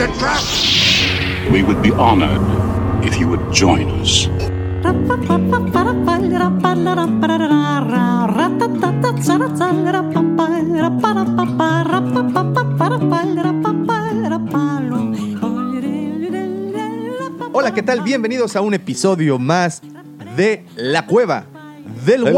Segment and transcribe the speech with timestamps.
[0.00, 1.52] It's a trap!
[1.52, 2.40] We would be honored
[3.04, 4.30] if you would join us.
[17.52, 18.00] Hola, ¿qué tal?
[18.00, 19.82] Bienvenidos a un episodio más
[20.34, 21.44] de La Cueva
[22.06, 22.32] del El.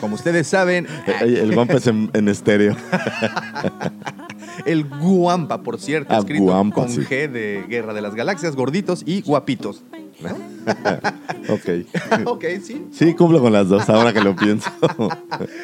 [0.00, 0.88] Como ustedes saben,
[1.20, 2.74] El, el guampa es en, en estéreo.
[4.64, 7.00] el Guampa, por cierto, Ah, escrito Guampa, con sí.
[7.02, 9.82] G de Guerra de las Galaxias, gorditos y guapitos.
[11.48, 12.26] ok.
[12.26, 12.86] ok, sí.
[12.90, 14.70] Sí, cumplo con las dos, ahora que lo pienso.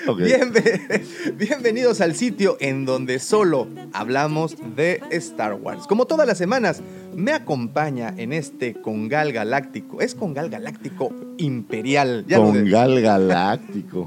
[0.06, 0.18] Ok.
[0.18, 1.02] Bienve-
[1.38, 5.86] bienvenidos al sitio en donde solo hablamos de Star Wars.
[5.86, 6.82] Como todas las semanas,
[7.14, 10.00] me acompaña en este Congal Galáctico.
[10.00, 12.24] Es Congal Galáctico Imperial.
[12.26, 14.06] Ya lo Con de- Gal Galáctico.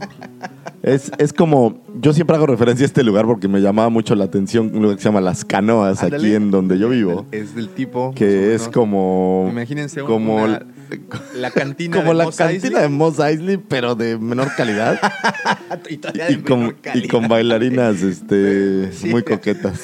[0.83, 4.25] Es, es como, yo siempre hago referencia a este lugar porque me llamaba mucho la
[4.25, 6.27] atención un lugar que se llama Las Canoas, Ándale.
[6.27, 8.13] aquí en donde yo vivo, Es del tipo.
[8.15, 9.47] que es como...
[9.49, 10.65] Imagínense un- como, una-
[11.35, 12.81] la cantina como de la Mos cantina Eisley.
[12.81, 14.99] de Moss Eisley, pero de menor calidad.
[15.89, 17.09] y, de con, menor y calidad.
[17.09, 19.09] con bailarinas este, Sí.
[19.09, 19.81] muy coquetas.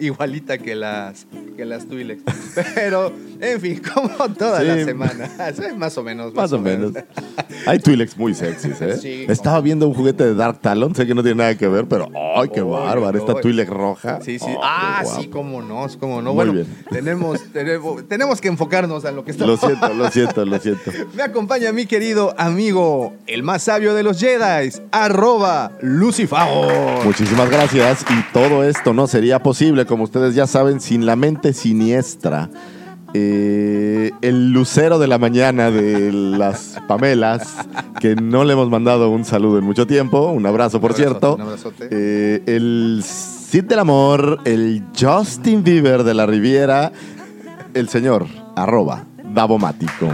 [0.00, 2.22] Igualita que las, que las Twi'leks.
[2.74, 4.66] Pero, en fin, como toda Sí.
[4.66, 5.30] la semana.
[5.76, 6.34] Más o menos.
[6.34, 6.92] Más o menos.
[7.66, 8.96] Hay Twi'leks muy sexys, ¿eh?
[8.96, 11.86] Sí, Estaba viendo un juguete de Dark Talon, sé que no tiene nada que ver,
[11.86, 13.18] pero ¡ay, qué Uy, bárbaro!
[13.18, 13.40] Esta uy.
[13.42, 14.20] Twi'lek roja.
[14.22, 14.46] Sí, sí.
[14.48, 16.30] Oh, ah, sí, cómo no, cómo no.
[16.32, 16.66] Muy bueno, bien.
[16.90, 19.60] tenemos, tenemos, tenemos que enfocarnos a lo que Lo estamos.
[19.60, 20.90] siento, lo siento, lo siento.
[21.14, 26.68] Me acompaña mi querido amigo, el más sabio de los Jedi, arroba Lucifago.
[27.04, 28.04] Muchísimas gracias.
[28.08, 32.50] Y todo esto no sería posible, como ustedes ya saben, sin la mente siniestra.
[33.14, 37.56] Eh, el lucero de la mañana de las Pamelas,
[38.00, 40.30] que no le hemos mandado un saludo en mucho tiempo.
[40.32, 41.34] Un abrazo, por Un abrazote, cierto.
[41.36, 41.88] un abrazote.
[41.90, 46.92] Eh, el Cid del Amor, el Justin Bieber de la Riviera,
[47.74, 48.26] el señor
[48.56, 49.04] arroba
[49.36, 50.08] Davomático.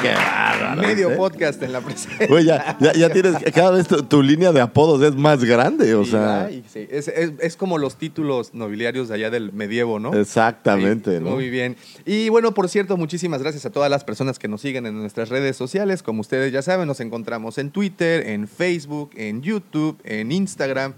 [0.00, 0.80] Qué bárbaro.
[0.82, 1.16] Medio ¿eh?
[1.16, 2.28] podcast en la presencia.
[2.28, 5.92] Güey, ya, ya, ya tienes, cada vez tu, tu línea de apodos es más grande,
[5.96, 6.86] o Sí, sea, ay, sí.
[6.88, 10.14] es, es- es como los títulos nobiliarios de allá del medievo, ¿no?
[10.14, 11.30] exactamente, Sí, ¿no?
[11.30, 11.76] Muy bien.
[12.06, 15.28] Y bueno, por cierto, muchísimas gracias a todas las personas que nos siguen en nuestras
[15.28, 16.04] redes sociales.
[16.04, 20.92] Como ustedes ya saben, nos encontramos en Twitter, en Facebook, en YouTube, en Instagram.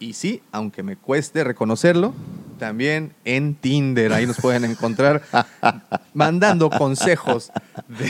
[0.00, 2.14] Y sí, aunque me cueste reconocerlo,
[2.58, 4.12] también en Tinder.
[4.12, 5.22] Ahí nos pueden encontrar
[6.14, 7.50] mandando consejos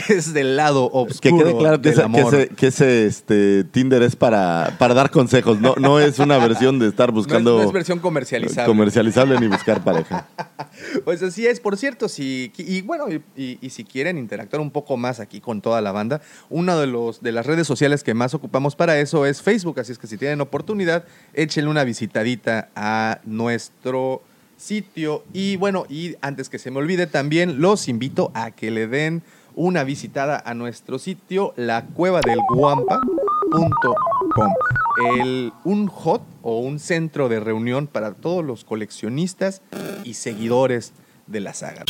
[0.07, 2.35] desde el lado Que oscuro quede claro que, del ese, que amor.
[2.35, 6.79] ese- que ese, este, Tinder es para, para dar consejos, no, no es una versión
[6.79, 8.67] de estar No es- buscando no es versión comercializable.
[8.67, 10.27] comercializable ni buscar pareja.
[11.03, 14.71] Pues así es, por cierto, si, y bueno, y, y- y si quieren interactuar un
[14.71, 18.13] poco más aquí con toda la banda, una de, los, de las redes sociales que
[18.13, 22.69] más ocupamos para eso es Facebook, así es que si tienen oportunidad, échenle una visitadita
[22.75, 24.21] a nuestro
[24.59, 25.23] sitio.
[25.33, 29.23] Y bueno, y antes que se me olvide también, los invito a que le den
[29.55, 34.53] una visitada a nuestro sitio, la cueva del guampa.com.
[35.17, 39.61] El, un hot o un centro de reunión para todos los coleccionistas
[40.03, 40.93] y seguidores
[41.27, 41.83] de la saga.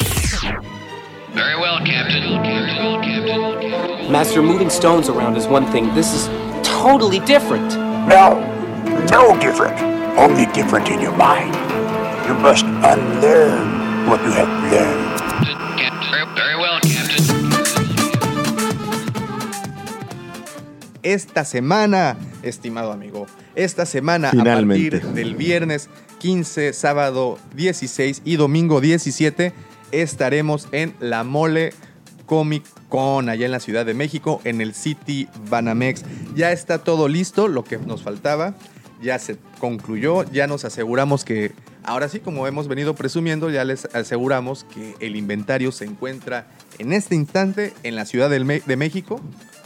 [1.34, 2.41] Very well, Captain.
[2.44, 4.12] Captain.
[4.12, 5.94] Master, moving stones around is one thing.
[5.94, 6.28] This is
[6.63, 7.75] totally different.
[8.07, 8.40] No,
[9.12, 9.80] no different.
[10.18, 11.53] Only different in your mind.
[12.29, 15.19] You must unlearn what you have learned.
[15.79, 16.12] Captain.
[16.12, 17.25] Very, very well, Captain.
[21.01, 23.25] Esta semana, estimado amigo,
[23.56, 24.97] esta semana Finalmente.
[24.97, 25.89] a partir del viernes
[26.19, 29.51] 15, sábado 16 y domingo 17
[29.92, 31.74] estaremos en La Mole
[32.27, 36.04] Comic Con, allá en la Ciudad de México, en el City Banamex.
[36.36, 38.54] Ya está todo listo, lo que nos faltaba
[39.01, 41.54] ya se concluyó, ya nos aseguramos que,
[41.89, 46.47] ahora sí, como hemos venido presumiendo, ya les aseguramos que el inventario se encuentra
[46.77, 49.19] en este instante en la Ciudad de México,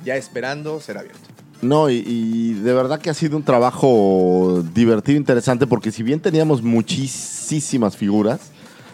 [0.06, 1.20] ya esperando ser abierto.
[1.62, 6.22] No, y, y de verdad que ha sido un trabajo divertido, interesante, porque si bien
[6.22, 8.52] teníamos muchísimas figuras,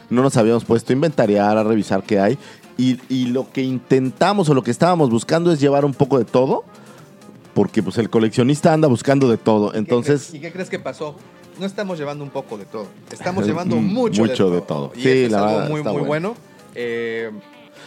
[0.09, 2.37] no nos habíamos puesto a inventariar, a revisar qué hay.
[2.77, 6.25] Y, y lo que intentamos o lo que estábamos buscando es llevar un poco de
[6.25, 6.63] todo,
[7.53, 9.73] porque pues el coleccionista anda buscando de todo.
[9.75, 11.15] Entonces, ¿Y qué crees que pasó?
[11.59, 14.89] No estamos llevando un poco de todo, estamos llevando mucho, Mucho de, de todo.
[14.89, 14.91] todo.
[14.95, 16.05] Y Sí, esto es la algo verdad, muy, muy bueno.
[16.07, 16.35] bueno.
[16.75, 17.31] Eh,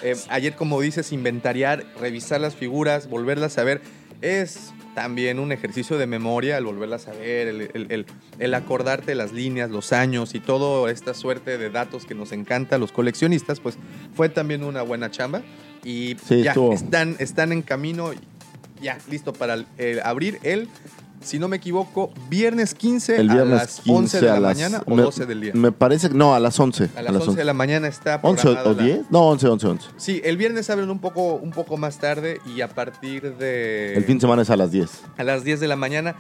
[0.03, 3.81] eh, ayer, como dices, inventariar, revisar las figuras, volverlas a ver,
[4.21, 8.07] es también un ejercicio de memoria el volverlas a ver, el, el- el-
[8.39, 12.77] el acordarte las líneas, los años y toda esta suerte de datos que nos encanta
[12.77, 13.77] a los coleccionistas, pues
[14.15, 15.43] fue también una buena chamba.
[15.85, 18.11] Y Sí, ya están, están en camino,
[18.83, 20.69] ya listo para el abrir el,
[21.23, 24.41] si no me equivoco, viernes 15 El a viernes las 15 11 de a la
[24.41, 25.53] las- mañana o me- 12 del día.
[25.55, 26.91] Me parece que no, a las 11.
[26.97, 29.01] A las 11 de la mañana está 11 programada o la- 10?
[29.11, 29.89] No, 11, 11, 11.
[29.97, 33.95] Sí, el viernes abren un poco, un poco más tarde y a partir de...
[33.95, 34.91] El fin de semana es a las 10.
[35.17, 36.15] A las 10 de la mañana.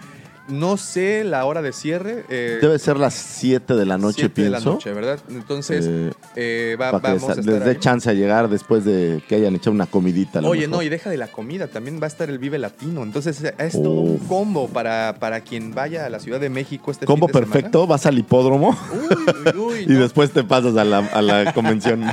[0.48, 2.24] No sé la hora de cierre.
[2.28, 4.68] eh, Debe ser las 7 de la noche, 7 de pienso.
[4.68, 5.20] la noche, ¿verdad?
[5.30, 8.84] Entonces, Eh, eh, va- para que vamos les, a les dé chance a llegar después
[8.84, 10.40] de que hayan echado una comidita.
[10.40, 10.76] a lo Oye, mejor.
[10.76, 13.02] no, y deja de la comida, también va a estar el Vive Latino.
[13.04, 17.06] Entonces, es todo un combo para, para quien vaya a la Ciudad de México este
[17.06, 17.52] Combo fin de semana.
[17.54, 19.16] perfecto, vas al hipódromo Uy,
[19.54, 20.00] uy, uy, y no.
[20.00, 22.04] después te pasas a la, a la convención.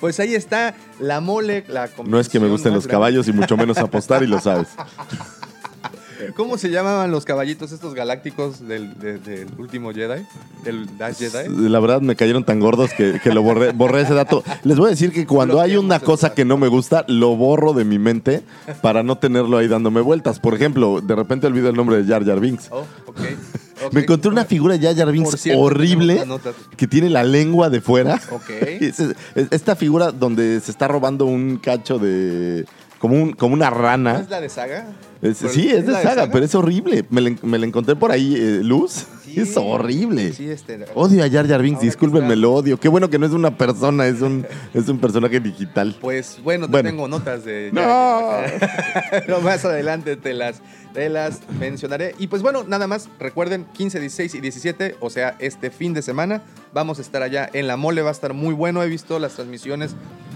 [0.00, 2.92] Pues ahí está la mole, la No es que me gusten los grande.
[2.92, 4.68] caballos y mucho menos apostar y lo sabes.
[6.36, 10.22] ¿Cómo se llamaban los caballitos estos galácticos del, de- del último Jedi?
[10.64, 11.68] Del Dash Jedi.
[11.68, 14.42] La verdad me cayeron tan gordos que, que lo borré, borré ese dato.
[14.64, 17.72] Les voy a decir que cuando hay una cosa que no me gusta, lo borro
[17.72, 18.42] de mi mente
[18.82, 20.38] para no tenerlo ahí dándome vueltas.
[20.40, 22.68] Por ejemplo, de repente olvido el nombre de Jar Jar Binks.
[22.70, 23.20] Oh, ok.
[23.86, 23.92] ok.
[23.92, 26.58] Me encontré una figura de Jar Jar Por Binks cierto, horrible tenemos la nota.
[26.76, 28.20] que tiene la lengua de fuera.
[28.30, 28.50] Ok.
[28.80, 29.14] Es- es-
[29.50, 32.66] Esta figura donde se está robando un cacho de...
[33.00, 34.20] Como, un, como una ¿No rana.
[34.20, 34.86] es la de saga?
[35.22, 37.04] Es- sí, es de saga, pero es horrible.
[37.10, 39.06] Me la, me la encontré por ahí, eh, Luz.
[39.24, 39.40] Sí.
[39.40, 40.32] Es horrible.
[40.34, 42.78] Sí, este, Odio a Jar Jar Binks, discúlpenme, lo odio.
[42.78, 45.96] Qué bueno que no es una persona, es un, es un personaje digital.
[46.00, 46.90] Pues bueno, te Bueno.
[46.90, 47.70] tengo notas de.
[47.72, 48.30] No.
[49.10, 50.60] Pero más adelante te las,
[50.92, 52.14] te las mencionaré.
[52.18, 56.02] Y pues bueno, nada más, recuerden, 15, 16 y 17, o sea, este fin de
[56.02, 56.42] semana,
[56.74, 58.82] vamos a estar allá en la mole, va a estar muy bueno.
[58.82, 59.94] He visto las transmisiones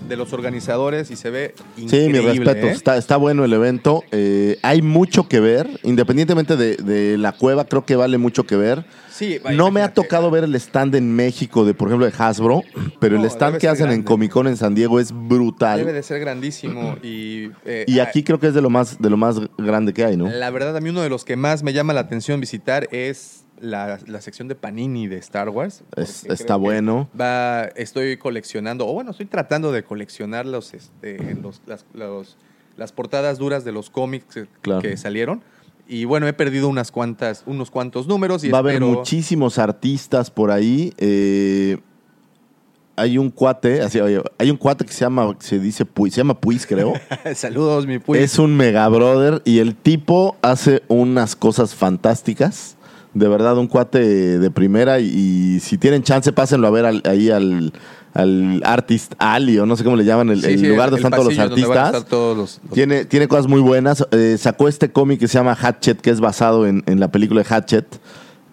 [0.08, 2.20] de los organizadores y se ve Sí, increíble.
[2.20, 2.66] mi respeto.
[2.66, 2.70] ¿eh?
[2.70, 4.02] Está, está bueno el evento.
[4.12, 5.68] Eh, hay mucho que ver.
[5.82, 8.84] Independientemente de, de la cueva, creo que vale mucho que ver.
[9.10, 12.12] Sí, vaya, No me ha tocado ver el stand en México de, por ejemplo, de
[12.18, 12.62] Hasbro,
[13.00, 14.04] pero No, el stand que hacen en grande.
[14.06, 15.78] Comic Con en San Diego es brutal.
[15.78, 16.96] Debe de ser grandísimo.
[17.02, 20.04] Y, eh, Y aquí creo que es de lo más, de lo más grande que
[20.04, 20.28] hay, ¿no?
[20.28, 23.43] La verdad, a mí uno de los que más me llama la atención visitar es
[23.64, 25.82] la, la sección de Panini de Star Wars.
[25.96, 27.08] Es- está bueno.
[27.18, 32.36] Va, estoy coleccionando, o bueno, estoy tratando de coleccionar los, este, los- las, los-
[32.76, 34.82] las portadas duras de los cómics que, Claro.
[34.82, 35.42] que salieron.
[35.86, 40.30] Y bueno, he perdido unas cuantas, unos cuantos números y Va a haber muchísimos artistas
[40.30, 40.92] por ahí.
[40.98, 41.78] eh,
[42.96, 43.98] hay un cuate, así,
[44.38, 46.92] hay un cuate que se llama, se dice Puis, se llama Puis, creo.
[47.34, 48.20] Saludos, mi pues.
[48.22, 52.76] Es un mega brother y el tipo hace unas cosas fantásticas.
[53.14, 54.98] De verdad, un cuate de primera.
[55.00, 55.06] Y,
[55.56, 57.72] y si tienen chance, pásenlo a ver al- ahí al,
[58.12, 61.00] al Artist Alley, o no sé cómo le llaman, el, Sí, el sí, lugar donde
[61.04, 61.86] están todos los artistas.
[61.86, 64.04] estar todos los- los- Tiene, tiene cosas muy buenas.
[64.10, 67.42] Eh, sacó este cómic que se llama Hatchet, que es basado en, en la película
[67.42, 67.86] de Hatchet.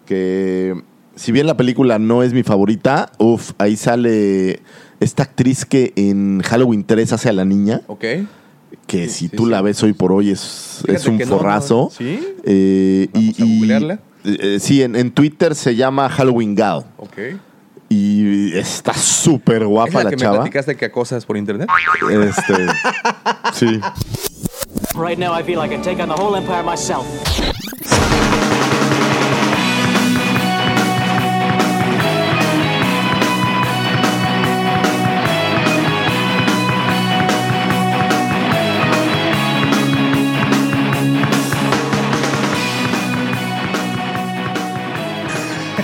[0.06, 0.80] Que
[1.16, 4.60] si bien la película no es mi favorita, uff, ahí sale
[5.00, 7.82] esta actriz que en Halloween 3 hace a la niña.
[7.88, 8.04] Ok.
[8.86, 11.84] Que Sí, si tú la ves hoy por hoy es, es un no, forrazo.
[11.84, 12.18] no, ¿sí?
[12.44, 14.00] Eh, Vamos a googlearla.
[14.24, 16.84] Eh, sí, en, en Twitter se llama Halloween Gal.
[16.96, 17.18] Ok.
[17.88, 20.36] Y está súper ¿Es guapa la la, que me chava.
[20.36, 21.68] platicaste que acosas por internet?
[22.10, 22.66] Este,
[23.52, 23.80] sí.
[24.94, 27.04] Right now, I feel I can take on the whole empire myself.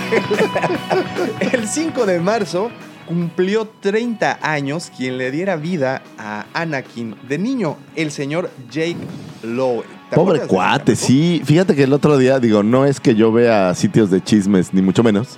[1.53, 2.69] El 5 de marzo
[3.07, 8.97] cumplió 30 años quien le diera vida a Anakin de niño, el señor Jake
[9.43, 9.83] Lowe.
[10.09, 11.41] ¿Te Pobre cuate, sí.
[11.45, 14.81] Fíjate que el otro día, digo, no es que yo vea sitios de chismes, ni
[14.81, 15.37] mucho menos.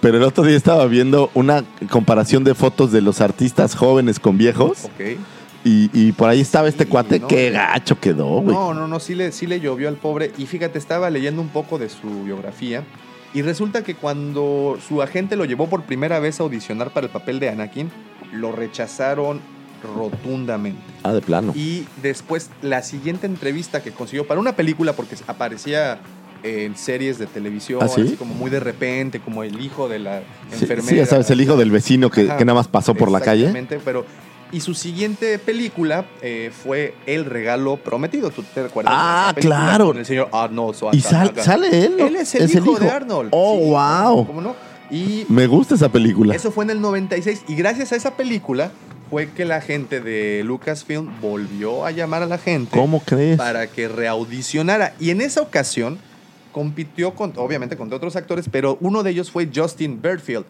[0.00, 4.36] Pero el otro día estaba viendo una comparación de fotos de los artistas jóvenes con
[4.38, 4.84] viejos.
[4.84, 5.18] Ok.
[5.64, 7.18] Y, y por ahí estaba este Sí, cuate.
[7.18, 8.54] no, Qué gacho quedó, güey.
[8.54, 10.32] No, no, no, sí le, sí le llovió al pobre.
[10.38, 12.84] Y fíjate, estaba leyendo un poco de su biografía.
[13.36, 17.12] Y resulta que cuando su agente lo llevó por primera vez a audicionar para el
[17.12, 17.90] papel de Anakin,
[18.32, 19.42] lo rechazaron
[19.94, 20.80] rotundamente.
[21.02, 21.52] Ah, de plano.
[21.54, 25.98] Y después, la siguiente entrevista que consiguió para una película, porque aparecía
[26.44, 28.00] en series de televisión, ¿Ah, sí?
[28.00, 30.20] así como muy de repente, como el hijo de la
[30.52, 30.88] Sí, enfermera.
[30.88, 33.20] sí, ya sabes, el hijo del vecino que, Ajá, que nada más pasó por la
[33.20, 33.42] calle.
[33.48, 34.06] Exactamente, pero
[34.52, 38.30] Y su siguiente película eh, fue El Regalo Prometido.
[38.30, 38.92] ¿Tú te recuerdas?
[38.96, 39.86] Ah, claro.
[39.88, 41.96] Con el señor Arnold ¿Y sal- sale él?
[41.98, 42.06] ¿no?
[42.06, 43.30] Él es el, hijo, de Arnold.
[43.32, 44.26] Oh, Sí, wow.
[44.26, 44.54] ¿Cómo no?
[44.90, 46.34] Y Me gusta esa película.
[46.34, 47.42] eso fue en el 96.
[47.48, 48.70] Y gracias a esa película
[49.10, 53.36] fue que la gente de Lucasfilm volvió a llamar a la gente ¿Cómo crees?
[53.36, 54.94] para que reaudicionara.
[55.00, 55.98] Y en esa ocasión
[56.52, 60.44] compitió con, obviamente contra otros actores, pero uno de ellos fue Justin Berfield,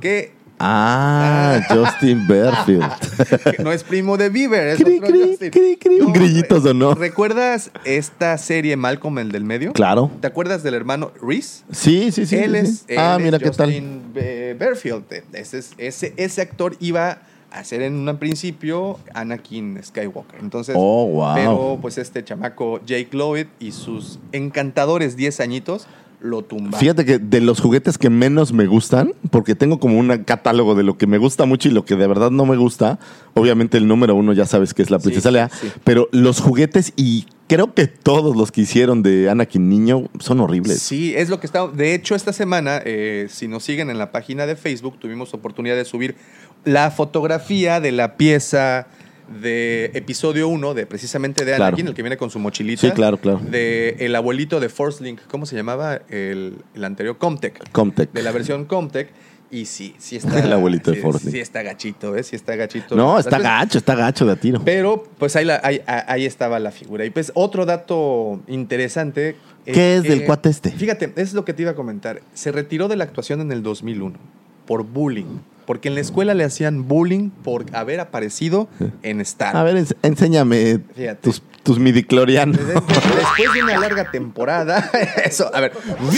[0.00, 2.84] que Ah, Justin Berfield.
[3.64, 5.50] no es primo de Bieber, es Cri, otro cri, Justin.
[5.50, 6.00] cri.
[6.00, 6.94] Un grillito sonó.
[6.94, 9.72] ¿Recuerdas esta serie Malcolm el del medio?
[9.72, 10.10] Claro.
[10.20, 11.64] ¿Te acuerdas del hermano Reese?
[11.72, 12.36] Sí, sí, sí.
[12.36, 12.94] él sí, es, sí.
[12.98, 13.68] Ah, mira es qué tal.
[13.68, 15.04] Justin Be- Berfield.
[15.32, 20.38] Ese, es- ese, ese actor iba a ser en un principio Anakin Skywalker.
[20.40, 21.34] Entonces, Oh, wow.
[21.34, 25.88] pero pues este chamaco Jake Lloyd y sus encantadores 10 añitos
[26.20, 26.78] lo tumbaron.
[26.78, 30.82] Fíjate que de los juguetes que menos me gustan, porque tengo como un catálogo de
[30.82, 32.98] lo que me gusta mucho y lo que de verdad no me gusta,
[33.34, 35.68] obviamente el número uno ya sabes que es la princesa sí, Lea, sí.
[35.84, 40.80] pero los juguetes y creo que todos los que hicieron de Anakin niño son horribles.
[40.80, 41.66] Sí, es lo que está.
[41.66, 45.74] De hecho, esta semana, eh, si nos siguen en la página de Facebook, tuvimos oportunidad
[45.74, 46.16] de subir
[46.64, 48.86] la fotografía de la pieza
[49.30, 51.68] de episodio 1 de precisamente de Claro.
[51.76, 52.80] Anakin, el que viene con su mochilita.
[52.82, 53.40] Sí, claro, claro.
[53.48, 56.00] De el abuelito de Force Link, ¿cómo se llamaba?
[56.08, 57.70] El, el anterior Comtech.
[57.70, 58.10] Comtech.
[58.12, 59.08] De la versión Comtech.
[59.52, 60.38] Y sí, sí está.
[60.44, 61.34] El abuelito de sí, Force Link.
[61.34, 62.22] Sí está gachito, ¿eh?
[62.22, 62.94] Sí está gachito.
[62.94, 64.62] No, está veces- gacho, está gacho de a tiro.
[64.64, 67.04] Pero, pues ahí, la- ahí, ahí estaba la figura.
[67.04, 69.34] Y pues otro dato interesante.
[69.64, 70.70] ¿Qué es del que- cuate este?
[70.70, 72.20] Fíjate, es lo que te iba a comentar.
[72.32, 74.18] Se retiró de la actuación en el 2001
[74.66, 75.40] por bullying.
[75.70, 78.66] Porque en la escuela le hacían bullying por haber aparecido
[79.04, 79.56] en Star.
[79.56, 81.20] A ver, ens- enséñame Fíjate.
[81.22, 82.58] tus, tus midiclorianos.
[82.58, 84.90] Después de una larga temporada,
[85.24, 85.70] eso, a ver,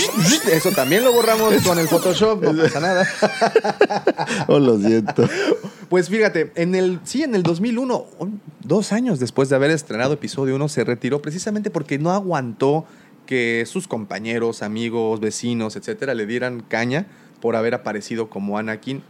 [0.51, 3.07] eso también lo borramos con el Photoshop, no pasa nada.
[4.49, 5.29] oh, lo siento.
[5.91, 10.15] Pues fíjate, en el, sí, en el 2001, un- dos años después de haber estrenado
[10.15, 12.87] episodio 1, se retiró precisamente porque no aguantó
[13.27, 17.05] que sus compañeros, amigos, vecinos, etcétera, le dieran caña
[17.43, 19.03] por haber aparecido como Anakin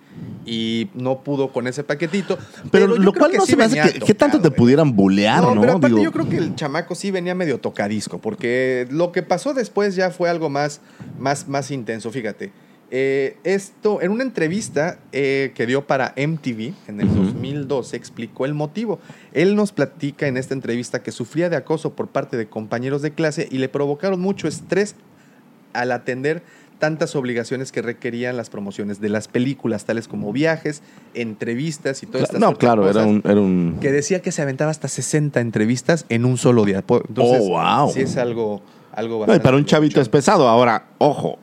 [0.46, 2.38] y no pudo con ese paquetito.
[2.70, 4.50] Pero, lo cual no sí se me hace que, ¿qué tanto te ¿eh?
[4.50, 5.60] pudieran bulear, ¿no?
[5.60, 9.22] pero aparte Digo, yo creo que el chamaco sí venía medio tocadisco, porque lo que
[9.22, 10.80] pasó después ya fue algo más,
[11.20, 12.10] más, más intenso.
[12.10, 12.52] Fíjate,
[12.90, 17.24] eh, esto en una entrevista eh, que dio para MTV en el Ujú.
[17.24, 18.98] 2012 explicó el motivo.
[19.34, 23.12] Él nos platica en esta entrevista que sufría de acoso por parte de compañeros de
[23.12, 24.94] clase y le provocaron mucho estrés
[25.74, 26.42] al atender
[26.82, 30.82] tantas obligaciones que requerían las promociones de las películas, tales como viajes,
[31.14, 33.78] entrevistas y todas estas No, claro, era un, era un...
[33.80, 36.78] que decía que se aventaba hasta 60 entrevistas en un solo día.
[36.78, 37.92] Entonces, Oh, wow.
[37.92, 40.48] sí es algo, algo No, y bastante para un chavito es pesado.
[40.48, 41.38] Ahora, ojo,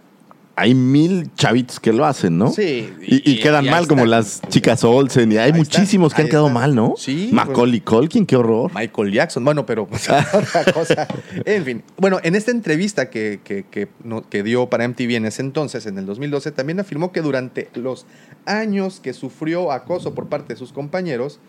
[0.59, 2.51] hay mil chavitos que lo hacen, ¿no?
[2.51, 2.93] Sí.
[3.01, 3.87] Y, y quedan mal, está.
[3.87, 6.59] como las chicas Olsen, y hay Ahí muchísimos está, que han quedado está.
[6.59, 6.93] mal, ¿no?
[6.97, 8.71] Sí, Macaulay Culkin, qué horror.
[8.75, 11.07] Michael Jackson, bueno, pero pues, otra cosa.
[11.45, 15.25] En fin, bueno, en esta entrevista que, que, que, no- que dio para MTV en
[15.25, 18.05] ese entonces, en el 2012, también afirmó que durante los
[18.45, 21.39] años que sufrió acoso por parte de sus compañeros,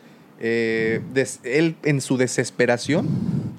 [0.40, 3.08] eh, des- él en su desesperación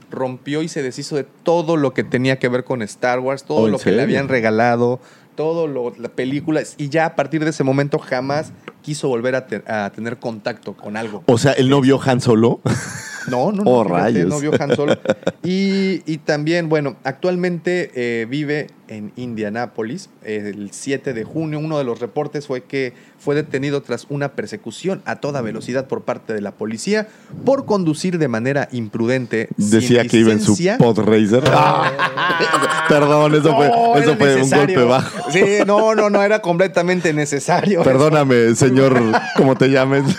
[0.09, 3.59] rompió y se deshizo de todo lo que tenía que ver con Star Wars, todo
[3.59, 4.99] Oh, ¿en lo que le habían regalado,
[5.41, 8.51] todo lo, la película, y ya a partir de ese momento jamás
[8.83, 11.23] quiso volver a, te- a tener contacto con algo.
[11.25, 12.59] O sea, él no vio Han Solo.
[13.29, 13.71] No, no, no.
[13.71, 14.29] Oh, fíjate, rayos.
[14.29, 14.97] No vio Han Solo.
[15.43, 20.09] Y, y también, bueno, actualmente eh, vive en Indianápolis.
[20.23, 25.01] El 7 de junio, uno de los reportes fue que fue detenido tras una persecución
[25.05, 27.07] a toda velocidad por parte de la policía
[27.45, 29.47] por conducir de manera imprudente.
[29.57, 31.43] sin Decía que iba en su pod racer.
[32.89, 33.67] Perdón, eso fue,
[34.01, 35.31] eso un golpe bajo.
[35.31, 37.83] Sí, no, no, no, era completamente necesario.
[37.83, 38.99] Perdóname, señor,
[39.37, 40.03] como te llames.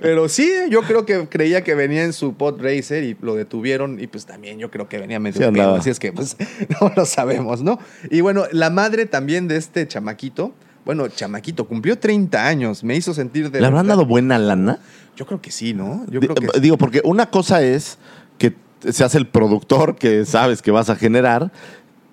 [0.00, 4.00] Pero sí, yo creo que creía que venía en su pod racer y lo detuvieron
[4.00, 5.72] y pues también yo creo que venía medio Sí andaba.
[5.72, 6.36] pedo, así es que pues
[6.80, 7.78] no lo sabemos, ¿no?
[8.10, 10.52] Y bueno, la madre también de este chamaquito,
[10.84, 14.78] bueno, chamaquito, cumplió 30 años, me hizo sentir de ¿Le habrán dado buena lana?
[15.16, 16.04] Yo creo que sí, ¿no?
[16.08, 16.60] Yo creo que sí.
[16.60, 17.98] Digo, porque una cosa es
[18.38, 21.50] que seas el productor que sabes que vas a generar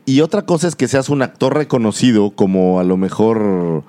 [0.06, 3.84] y otra cosa es que seas un actor reconocido como a lo mejor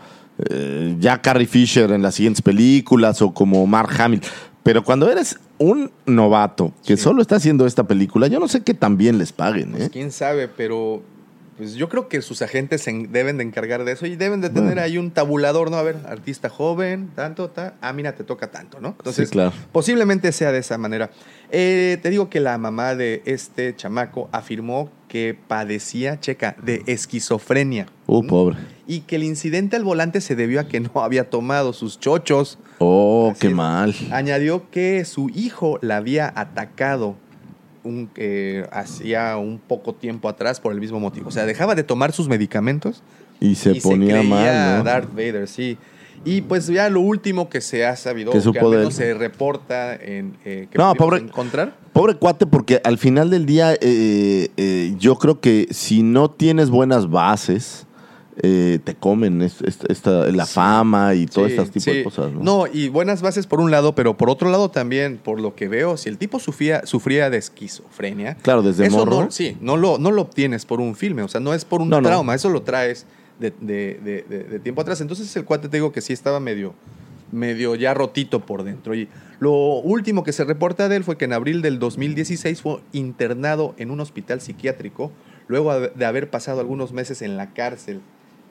[0.50, 4.20] eh, ya Carrie Fisher en las siguientes películas o como Mark Hamill.
[4.62, 7.02] Pero cuando eres un novato que Sí.
[7.04, 9.70] solo está haciendo esta película, yo no sé qué tan bien les paguen.
[9.72, 9.90] Pues ¿eh?
[9.92, 11.02] quién sabe, pero
[11.56, 14.50] pues yo creo que sus agentes se deben de encargar de eso y deben de
[14.50, 14.82] tener Bueno.
[14.82, 15.78] ahí un tabulador, ¿no?
[15.78, 18.88] A ver, artista joven, tanto, ta, ah, mira, te toca tanto, ¿no?
[18.88, 19.52] Entonces, Sí, claro.
[19.72, 21.10] posiblemente sea de esa manera.
[21.50, 27.86] Eh, te digo que la mamá de este chamaco afirmó que padecía, checa, de esquizofrenia.
[28.06, 28.58] Uh, pobre.
[28.86, 32.58] Y que el incidente al volante se debió a que no había tomado sus chochos.
[32.80, 33.54] Oh, Así qué es.
[33.54, 33.94] mal.
[34.10, 37.16] Añadió que su hijo la había atacado
[37.82, 41.28] un, eh, hacía un poco tiempo atrás por el mismo motivo.
[41.28, 43.02] O sea, dejaba de tomar sus medicamentos
[43.40, 44.84] Y se y ponía se creía mal, ¿no?
[44.84, 45.78] Darth Vader, sí.
[46.24, 50.36] Y pues ya lo último que se ha sabido, Que al menos se reporta en
[50.44, 51.76] eh, que No, pobre- encontrar.
[51.92, 56.70] Pobre cuate, porque al final del día eh, eh, yo creo que si no tienes
[56.70, 57.86] buenas bases,
[58.42, 61.90] eh, te comen es- es- esta- la fama y todo Sí, este tipo sí.
[61.96, 62.32] de cosas.
[62.32, 62.42] ¿no?
[62.42, 65.68] No, y buenas bases por un lado, pero por otro lado también, por lo que
[65.68, 68.34] veo, si el tipo sufría, sufría de esquizofrenia.
[68.42, 69.22] Claro, desde eso morro.
[69.24, 71.80] No, sí, no lo, no lo obtienes por un filme, o sea, no es por
[71.80, 72.02] un no.
[72.02, 73.06] trauma, eso lo traes
[73.38, 75.00] de, de- de- de- de tiempo atrás.
[75.00, 76.74] Entonces el cuate te digo que sí estaba medio,
[77.32, 78.94] medio ya rotito por dentro.
[78.94, 79.08] Y
[79.40, 83.74] lo último que se reporta de él fue que en abril del 2016 fue internado
[83.78, 85.12] en un hospital psiquiátrico,
[85.48, 88.00] luego de haber pasado algunos meses en la cárcel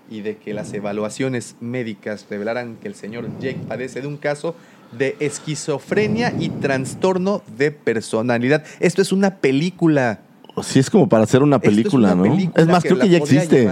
[0.10, 4.56] y de que las evaluaciones médicas revelaran que el señor Jake padece de un caso
[4.96, 8.63] de esquizofrenia y trastorno de personalidad.
[8.80, 10.20] Esto es una película.
[10.62, 12.24] Sí, es como para hacer una es película, una ¿no?
[12.36, 13.68] película es más, creo que ya existe.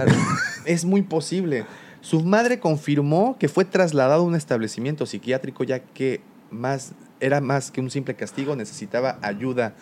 [0.64, 1.66] Es muy posible.
[2.00, 7.70] Su madre confirmó que fue trasladado a un establecimiento psiquiátrico ya que más era más
[7.70, 9.74] que un simple castigo, necesitaba ayuda.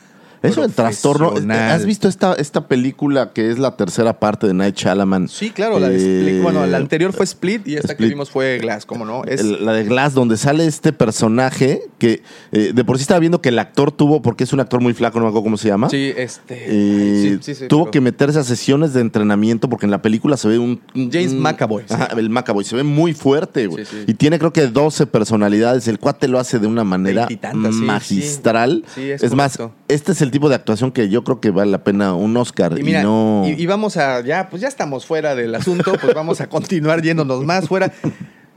[0.42, 1.28] Eso del trastorno.
[1.28, 1.70] profesional.
[1.72, 5.28] ¿Has visto esta, esta película que es la tercera parte de Night Shyamalan?
[5.28, 6.34] Sí, claro, la de Split.
[6.36, 9.24] Eh, Bueno, la anterior fue Split y esta que vimos fue Glass, ¿cómo no?
[9.24, 12.22] Es, la de Glass, donde sale este personaje que
[12.52, 14.94] eh, de por sí estaba viendo que el actor tuvo, porque es un actor muy
[14.94, 15.88] flaco, no me acuerdo cómo se llama.
[15.90, 16.64] sí, este.
[16.66, 20.36] Eh, sí, sí, sí, tuvo que meterse a sesiones de entrenamiento porque en la película
[20.36, 20.80] se ve un...
[20.94, 21.84] un- James McAvoy.
[21.88, 22.64] Ajá, el McAvoy.
[22.64, 23.84] Se ve muy fuerte, güey.
[24.06, 25.86] Y tiene creo que 12 personalidades.
[25.88, 27.38] El cuate lo hace de una manera sí,
[27.72, 28.84] magistral.
[28.96, 29.58] es es más,
[29.88, 32.76] este es el tipo de actuación que yo creo que vale la pena un Oscar.
[32.76, 33.44] Y no...
[33.46, 37.00] y, y vamos a, ya, pues ya estamos fuera del asunto, pues vamos a continuar
[37.02, 37.92] yéndonos más fuera.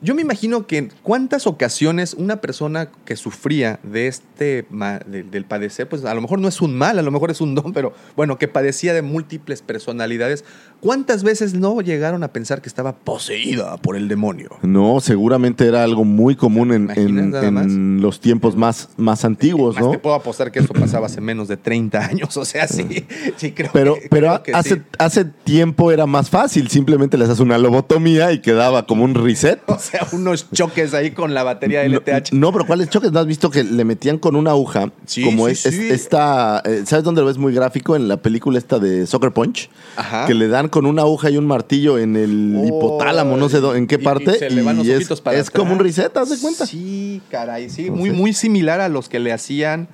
[0.01, 4.65] Yo me imagino que en cuántas ocasiones una persona que sufría de este,
[5.08, 7.41] de- del padecer, pues a lo mejor no es un mal, a lo mejor es
[7.41, 10.44] un don, pero bueno, que padecía de múltiples personalidades,
[10.82, 14.50] ¿cuántas veces no llegaron a pensar que estaba poseída por el demonio?
[14.62, 19.76] No, seguramente era algo muy común en, ¿Te imaginas en- los tiempos más, más antiguos,
[19.76, 19.91] Más ¿no?
[19.91, 23.06] te puedo apostar que eso pasaba hace menos de 30 años, o sea, sí,
[23.38, 24.82] sí creo Pero, que, pero creo que hace, sí.
[24.99, 29.60] hace tiempo era más fácil, simplemente les haces una lobotomía y quedaba como un reset.
[29.67, 32.32] O sea, unos choques ahí con la batería No, LTH.
[32.34, 33.12] no, pero ¿cuáles choques?
[33.12, 34.91] ¿No has visto que le metían con una aguja?
[35.06, 37.95] Sí, como sí, es, esta, eh, ¿sabes dónde lo ves muy gráfico?
[37.95, 39.69] En la película esta de Soccer Punch.
[39.97, 40.26] Ajá.
[40.26, 43.60] Que le dan con una aguja y un martillo en el Oh, hipotálamo, no sé
[43.62, 44.34] dó- en qué y- y parte.
[44.39, 46.65] se le van los es, para es como un reset, ¿haz de cuenta?
[46.65, 47.89] Sí, caray, sí.
[47.91, 49.88] Muy, muy similar a los que le hacían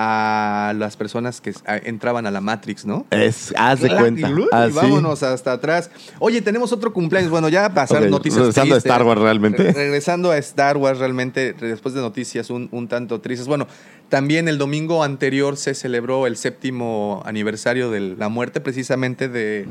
[0.00, 1.52] a las personas que
[1.84, 3.04] entraban a la Matrix, ¿no?
[3.10, 4.28] Es, haz de cuenta.
[4.30, 4.72] Y, Así.
[4.76, 5.90] vámonos hasta atrás.
[6.20, 7.32] Oye, tenemos otro cumpleaños.
[7.32, 8.38] Bueno, ya pasar Ok, noticias.
[8.40, 8.78] regresando a.
[8.78, 9.60] Star Wars, realmente.
[9.64, 13.48] Re- regresando a Star Wars, realmente, después de noticias un, un tanto tristes.
[13.48, 13.66] Bueno,
[14.08, 19.66] también el domingo anterior se celebró el séptimo aniversario de la muerte, precisamente, de,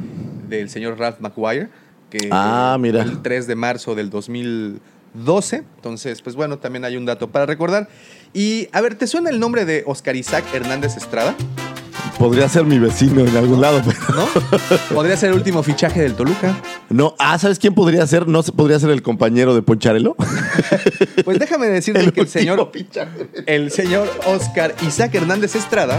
[0.50, 1.70] del señor Ralph McGuire.
[2.10, 3.02] Que Ah, mira.
[3.04, 5.64] El 3 de marzo del 2012.
[5.76, 7.88] Entonces, pues bueno, también hay un dato para recordar.
[8.38, 11.34] Y, a ver, ¿te suena el nombre de Oscar Isaac Hernández Estrada?
[12.20, 14.28] Podría ser mi vecino en algún lado, pero ¿No?
[14.96, 16.56] Podría ser el último fichaje del Toluca.
[16.90, 17.16] no.
[17.18, 18.28] Ah, ¿sabes quién podría ser?
[18.28, 20.16] ¿No se- podría ser el compañero de Poncharelo?
[21.26, 23.28] Pues déjame decirte El que el señor, fichaje.
[23.48, 25.98] el señor Oscar Isaac Hernández Estrada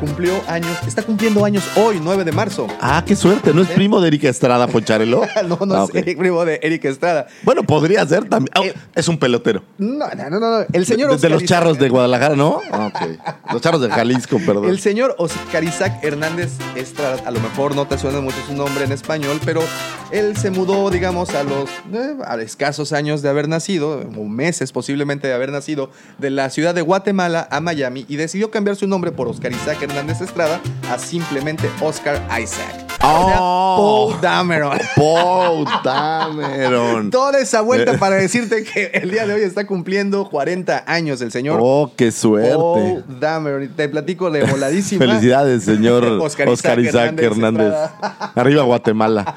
[0.00, 2.66] cumplió años, está cumpliendo años hoy, 9 de marzo.
[2.80, 3.52] Ah, qué suerte.
[3.52, 5.22] ¿No es primo de Erika Estrada Poncharelo?
[5.46, 5.94] no, no Ah, es.
[5.94, 7.26] Eric primo de Eric Estrada.
[7.42, 8.52] Bueno, podría ser también.
[8.54, 9.62] Ah, Eh, es un pelotero.
[9.78, 10.66] No, no, no, no.
[10.72, 12.60] El señor de, de los charros de Guadalajara, ¿no?
[12.72, 13.52] Ah, ok.
[13.52, 14.66] Los charros de Jalisco, perdón.
[14.68, 18.84] El señor Oscar Isaac Hernández Estrada, a lo mejor no te suena mucho su nombre
[18.84, 19.60] en español, pero
[20.10, 24.72] él se mudó, digamos, a los eh, a escasos años de haber nacido, o meses
[24.72, 28.86] posiblemente de haber nacido, de la ciudad de Guatemala a Miami y decidió cambiar su
[28.86, 32.86] nombre por Oscar Isaac Hernández Estrada a simplemente Oscar Isaac.
[33.00, 34.08] Oh.
[34.10, 34.78] Paul Dameron.
[34.96, 37.10] Paul Dameron.
[37.10, 37.98] Toda esa vuelta Eh.
[37.98, 42.10] para decirte que el día de hoy está cumpliendo 40 años el señor Oh, qué
[42.10, 42.54] suerte.
[42.56, 43.68] Paul Dameron.
[43.68, 44.98] Te platico de voladísima.
[45.06, 48.32] Felicidades, señor Oscar Oscar, Isaac Isaac, Hernández Hernández.
[48.34, 49.34] Arriba Guatemala.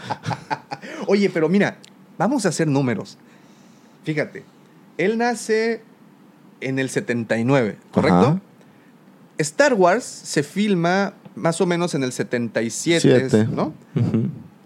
[1.07, 1.77] Oye, pero mira,
[2.17, 3.17] vamos a hacer números.
[4.03, 4.43] Fíjate,
[4.97, 5.81] él nace
[6.59, 8.17] en el 79, ¿correcto?
[8.19, 8.41] Ajá.
[9.37, 13.47] Star Wars se filma más o menos en el 77, Siete.
[13.51, 13.73] ¿no?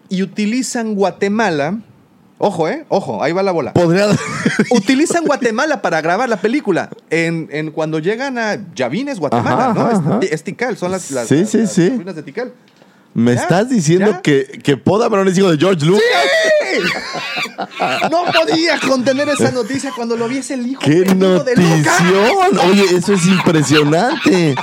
[0.10, 1.79] Y utilizan Guatemala.
[2.38, 2.86] Ojo, ¿eh?
[2.89, 3.71] Ojo, ahí va la bola.
[3.73, 4.08] Podría.
[4.71, 6.89] Utilizan Guatemala para grabar la película.
[7.10, 9.81] En, en cuando llegan a Llavines, Guatemala, Ajá, ¿no?
[9.86, 10.31] ajá, Es-.
[10.34, 11.89] Es, Tikal, son las, las, Sí, las- sí, las sí.
[11.89, 12.51] ruinas de Tikal.
[13.15, 13.41] ¿Me ¿Ya?
[13.41, 14.21] estás diciendo ¿Ya?
[14.21, 16.04] que, que Poe Dameron es hijo de George Lucas?
[18.12, 22.60] No podía contener esa noticia cuando lo vi es el hijo ¡Qué de notición!
[22.69, 24.56] Oye, eso es impresionante.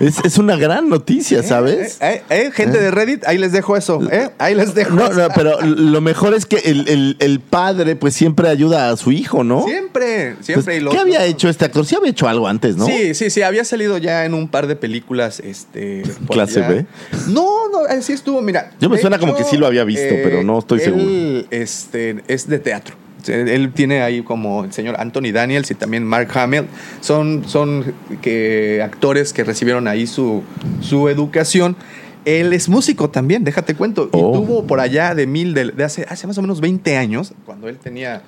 [0.00, 1.98] Es, es una gran noticia, ¿sabes?
[2.00, 4.00] Eh, eh, gente de Reddit, ahí les dejo eso.
[4.10, 4.30] ¿eh?
[4.38, 4.94] Ahí les dejo.
[4.94, 5.14] No, eso.
[5.14, 9.12] no, pero lo mejor es que el, el- el padre pues siempre ayuda a su
[9.12, 9.64] hijo, ¿no?
[9.64, 10.52] Siempre, siempre.
[10.54, 11.86] Entonces, y lo- ¿Qué había hecho este actor?
[11.86, 12.86] Sí había hecho algo antes, ¿no?
[12.86, 16.02] Sí, sí, sí, había salido ya en un par de películas, este...
[16.30, 16.68] ¿Clase allá.
[16.68, 16.86] B?
[17.28, 18.72] No, no, eh, sí estuvo, mira.
[18.80, 21.46] Yo me suena como que sí lo había visto, pero no estoy él, seguro.
[21.50, 22.96] Este, es de teatro.
[23.28, 26.66] Él tiene ahí como el señor Anthony Daniels y también Mark Hamill.
[27.00, 30.42] Son, son que, actores que recibieron ahí su,
[30.80, 31.76] su educación.
[32.24, 34.08] Él es músico también, déjate cuento.
[34.12, 34.18] Oh.
[34.18, 37.34] Y tuvo por allá de mil, de, de hace, hace más o menos 20 años,
[37.44, 38.22] cuando él tenía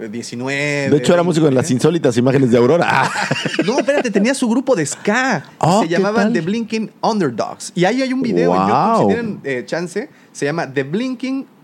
[0.00, 0.90] eh, 19.
[0.90, 2.86] De hecho, era 20, músico en las insólitas imágenes de Aurora.
[2.88, 3.10] Ah,
[3.66, 5.44] no, espérate, tenía su grupo de ska.
[5.58, 6.32] Oh, se ¿qué llamaban tal?
[6.32, 7.72] The Blinking Underdogs.
[7.74, 8.68] Y ahí hay un video en Wow.
[8.68, 11.61] YouTube, si tienen eh, chance, se llama The Blinking Underdogs.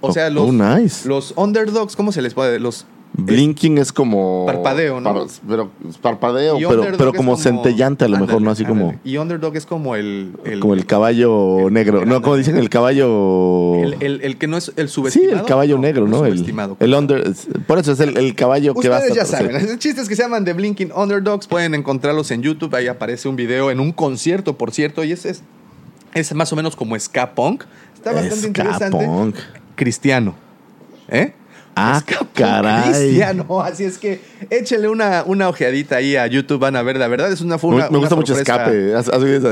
[0.00, 1.08] O Oh, sea, los, oh, nice.
[1.08, 2.58] los underdogs, ¿cómo se les puede?
[2.60, 2.86] Los
[3.18, 4.44] Blinking es como.
[4.46, 5.14] Parpadeo, ¿no?
[5.14, 5.70] Par- pero
[6.02, 8.50] parpadeo, y pero, es como, centellante a lo mejor, ¿no?
[8.50, 8.94] Así como.
[9.04, 10.32] Y underdog es como el...
[10.44, 12.02] el como el caballo el- negro.
[12.02, 13.74] el- No, como dicen, el caballo.
[14.00, 15.38] el, que no es el sí, subestimado.
[15.40, 16.26] el caballo negro, ¿no?
[16.26, 16.76] El subestimado.
[16.78, 17.32] el under.
[17.66, 20.22] Por eso es el, caballo que va Ustedes ya saben, el chiste es que se
[20.22, 24.58] llaman The Blinking Underdogs, pueden encontrarlos en YouTube, ahí aparece un video en un concierto,
[24.58, 25.42] por cierto, y ese es,
[26.20, 27.64] es más o menos como ska punk.
[27.94, 29.06] Está bastante Ska interesante.
[29.06, 29.36] punk.
[29.74, 30.34] Cristiano.
[31.08, 31.34] ¿Eh?
[31.78, 32.90] Ah, caray.
[32.92, 37.06] Cristiano, así es que échenle una, una ojeadita ahí a YouTube, van a ver, la
[37.06, 38.94] verdad es una fue Me, me gusta mucho escape.
[38.94, 39.10] Haz-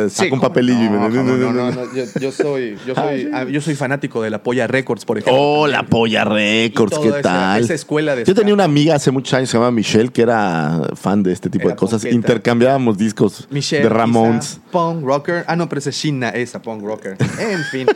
[0.08, 1.16] Sí, un papelillo y no, me.
[1.16, 4.42] cómo no, no, no, Yo, yo soy, yo soy, ah, yo soy fanático de la
[4.42, 5.38] Polla Records, por ejemplo.
[5.38, 7.62] Oh, la Polla Records, ¿qué esa- tal?
[7.62, 10.80] esa escuela de Yo tenía una amiga hace muchos años, se llamaba Michelle, que era
[10.94, 12.04] fan de este tipo Era de cosas.
[12.06, 14.60] Intercambiábamos discos Michelle, de Ramones.
[14.70, 15.44] Punk rocker.
[15.46, 17.16] Ah, no, pero esa es Shina, esa punk rocker.
[17.38, 17.86] En fin.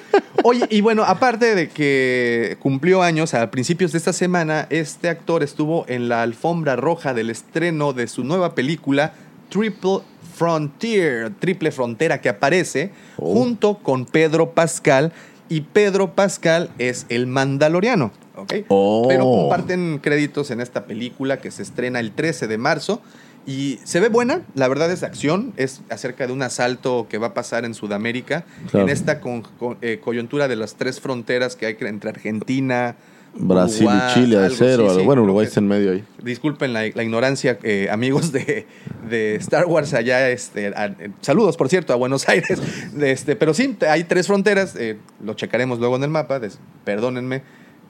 [0.45, 5.43] Oye, y bueno, aparte de que cumplió años a principios de esta semana, este actor
[5.43, 9.13] estuvo en la alfombra roja del estreno de su nueva película
[9.49, 10.01] Triple
[10.35, 13.33] Frontier, Triple Frontera, que aparece Oh.
[13.35, 15.13] junto con Pedro Pascal.
[15.49, 18.11] Y Pedro Pascal es el mandaloriano.
[18.37, 18.53] ¿ok?
[18.69, 19.07] Oh.
[19.09, 23.01] Pero comparten créditos en esta película que se estrena el 13 de marzo.
[23.47, 27.29] Y se ve buena, la verdad es acción, es acerca de un asalto que va
[27.29, 28.87] a pasar en Sudamérica, Claro.
[28.87, 32.95] en esta con- con- eh, coyuntura de las tres fronteras que hay entre Argentina,
[33.41, 34.87] Brasil Uruguay, y Chile, algo, cero.
[34.91, 36.05] sí, sí, bueno, Uruguay está en medio ahí.
[36.23, 38.67] Disculpen la, la ignorancia, eh, amigos de,
[39.09, 40.29] de Star Wars allá.
[40.31, 42.59] Este, a- saludos, por cierto, a Buenos Aires.
[42.93, 44.75] De Este, pero sí, hay tres fronteras.
[44.77, 46.41] eh, lo checaremos luego en el mapa.
[46.41, 47.43] des- perdónenme.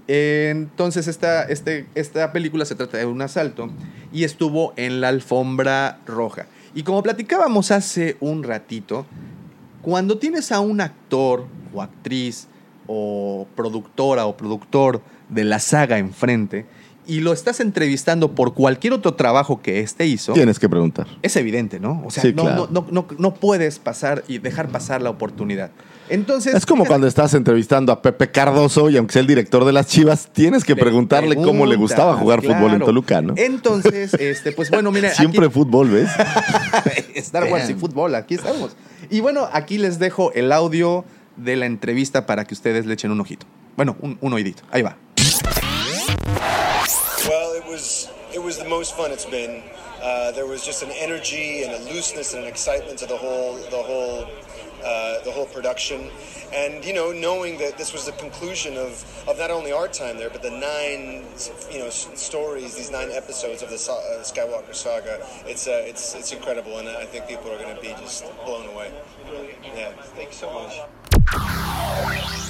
[0.06, 3.70] Eh, entonces, esta, este, esta película se trata de un asalto
[4.12, 6.46] y estuvo en la alfombra roja.
[6.74, 9.06] Y como platicábamos hace un ratito,
[9.82, 12.48] cuando tienes a un actor o actriz
[12.86, 16.66] o productora o productor de la saga enfrente
[17.06, 21.06] y lo estás entrevistando por cualquier otro trabajo que éste hizo, Tienes que preguntar.
[21.22, 22.02] es evidente, ¿no?
[22.04, 22.68] O sea, Sí, no, claro.
[22.70, 25.70] no, no, no, puedes pasar y dejar pasar la oportunidad.
[26.10, 29.72] Entonces, Es como cuando estás entrevistando a Pepe Cardoso y aunque sea el director de
[29.72, 32.80] las Chivas, tienes que Le preguntarle cómo le gustaba jugar fútbol en.
[32.80, 33.32] Toluca, ¿no?
[33.38, 36.10] Entonces, este, pues bueno, mira, Siempre aquí- fútbol, ¿ves?
[37.14, 38.76] Star Wars y fútbol, aquí estamos.
[39.10, 41.04] Y bueno, aquí les dejo el audio
[41.36, 43.46] de la entrevista para que ustedes le echen un ojito.
[43.76, 44.62] Bueno, un, un oídito.
[44.70, 44.96] Ahí va.
[47.68, 49.62] Was it was the most fun it's been.
[50.02, 53.54] Uh, there was just an energy and a looseness and an excitement to the whole
[53.54, 54.26] the whole
[54.84, 56.08] uh, the whole production,
[56.54, 60.16] and you know, knowing that this was the conclusion of, of not only our time
[60.16, 61.26] there, but the nine
[61.70, 65.26] you know stories, these nine episodes of the sa- uh, Skywalker saga.
[65.46, 68.66] It's uh, it's it's incredible, and I think people are going to be just blown
[68.70, 68.92] away.
[69.76, 72.47] Yeah, thank you so much.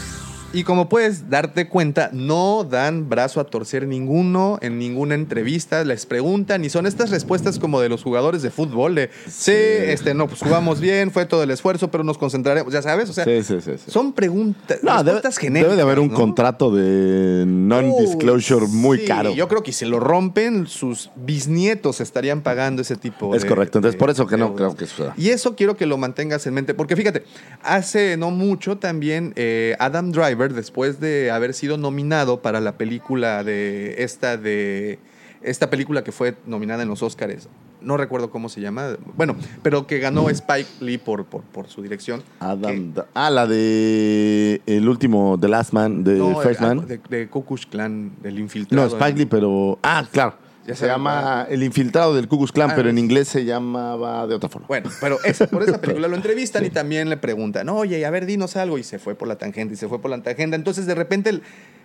[0.50, 6.06] Y como puedes darte cuenta, no dan brazo a torcer ninguno en ninguna entrevista, les
[6.06, 10.26] preguntan y son estas respuestas como de los jugadores de fútbol, de sí, este, no,
[10.26, 13.42] pues jugamos bien, fue todo el esfuerzo, pero nos concentraremos, ya sabes, o sea, Sí,
[13.42, 13.56] sí,
[13.88, 15.68] son preguntas, No, debe, respuestas genéricas.
[15.72, 16.14] debe de haber un ¿no?
[16.14, 19.34] contrato de non-disclosure Uy, muy caro.
[19.34, 23.78] Yo creo que si lo rompen, sus bisnietos estarían pagando ese tipo Es de- correcto,
[23.80, 25.12] entonces de por eso que no creo que suceda.
[25.18, 27.24] Y eso quiero que lo mantengas en mente, porque fíjate,
[27.62, 33.42] hace no mucho también eh, Adam Driver, después de haber sido nominado para la película
[33.44, 34.98] de esta de
[35.42, 37.48] esta película que fue nominada en los Oscars,
[37.80, 41.80] no recuerdo cómo se llama, bueno, pero que ganó Spike Lee por, por, por su
[41.80, 42.22] dirección.
[42.40, 46.86] Adam Da- ah, la de el último, The Last Man, de No, First eh, Man.
[46.88, 48.88] de, de Ku Klux Klan, del infiltrado.
[48.88, 49.78] no, Spike Lee, pero.
[49.82, 50.34] Ah, claro.
[50.68, 54.26] Ya Se llama El infiltrado del Ku Klux Klan, Ah, pero en inglés se llamaba
[54.26, 54.68] de otra forma.
[54.68, 58.26] Bueno, pero esa- por esa película lo entrevistan y también le preguntan, oye, a ver,
[58.26, 58.76] dinos algo.
[58.76, 60.56] Y se fue por la tangente y se fue por la tangente.
[60.56, 61.42] Entonces, de repente, el,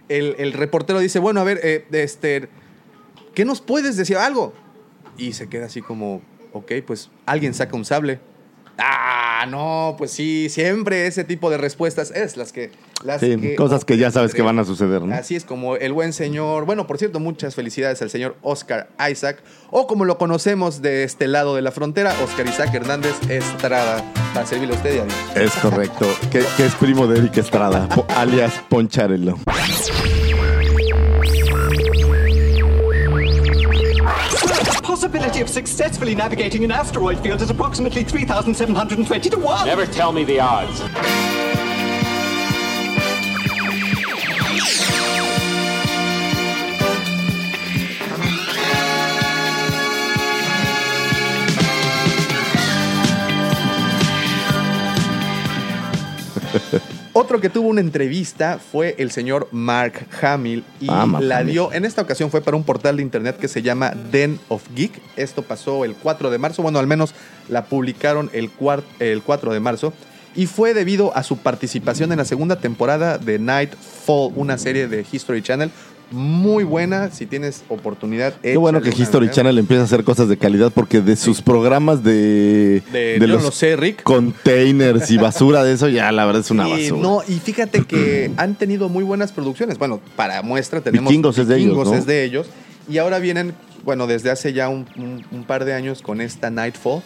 [0.10, 2.50] el- el reportero dice, bueno, a ver, eh, este,
[3.34, 4.18] ¿qué nos puedes decir?
[4.18, 4.54] Algo.
[5.18, 8.20] Y se queda así como, ok, pues alguien saca un sable.
[8.78, 12.72] Ah, no, pues sí, siempre ese tipo de respuestas es las que...
[13.04, 15.14] Las Sí, que cosas que ya sabes que van a suceder, ¿no?
[15.14, 19.44] Así es como el buen señor, bueno, por cierto, muchas felicidades al señor Oscar Isaac,
[19.72, 24.46] o como lo conocemos de este lado de la frontera, Oscar Isaac Hernández Estrada, para
[24.46, 25.12] servirle a usted y a mí.
[25.36, 26.08] Es correcto.
[26.32, 29.38] que, que es primo de Eric Estrada, alias Poncharelo.
[35.14, 39.68] Possibility of successfully navigating an asteroid field is approximately 3,720 to 1.
[39.68, 40.82] Never tell me the odds.
[57.16, 61.54] Otro que tuvo una entrevista fue el señor Mark Hamill y Ah, la Hamill.
[61.54, 64.64] dio, en esta ocasión fue para un portal de internet que se llama Den of
[64.76, 65.00] Geek.
[65.16, 67.14] Esto pasó el 4 de marzo, bueno, al menos
[67.50, 68.50] la publicaron el,
[69.00, 69.94] el 4 de marzo.
[70.36, 75.06] Y fue debido a su participación en la segunda temporada de Nightfall, una serie de
[75.12, 75.70] History Channel
[76.14, 77.10] muy buena.
[77.12, 81.02] Si tienes oportunidad, Qué bueno que History Channel empieza a hacer cosas de calidad porque
[81.02, 84.04] de sus programas de, De- yo lo sé, Rick.
[84.04, 87.02] containers y basura de eso, ya la verdad es una Y basura.
[87.02, 89.78] no, y fíjate que han tenido muy buenas producciones.
[89.78, 91.94] Bueno, para muestra tenemos Vikingos es de ellos, ¿no?
[91.96, 92.48] es de ellos.
[92.88, 96.50] Y ahora vienen, bueno, desde hace ya un, un- un par de años con esta
[96.50, 97.02] Nightfall,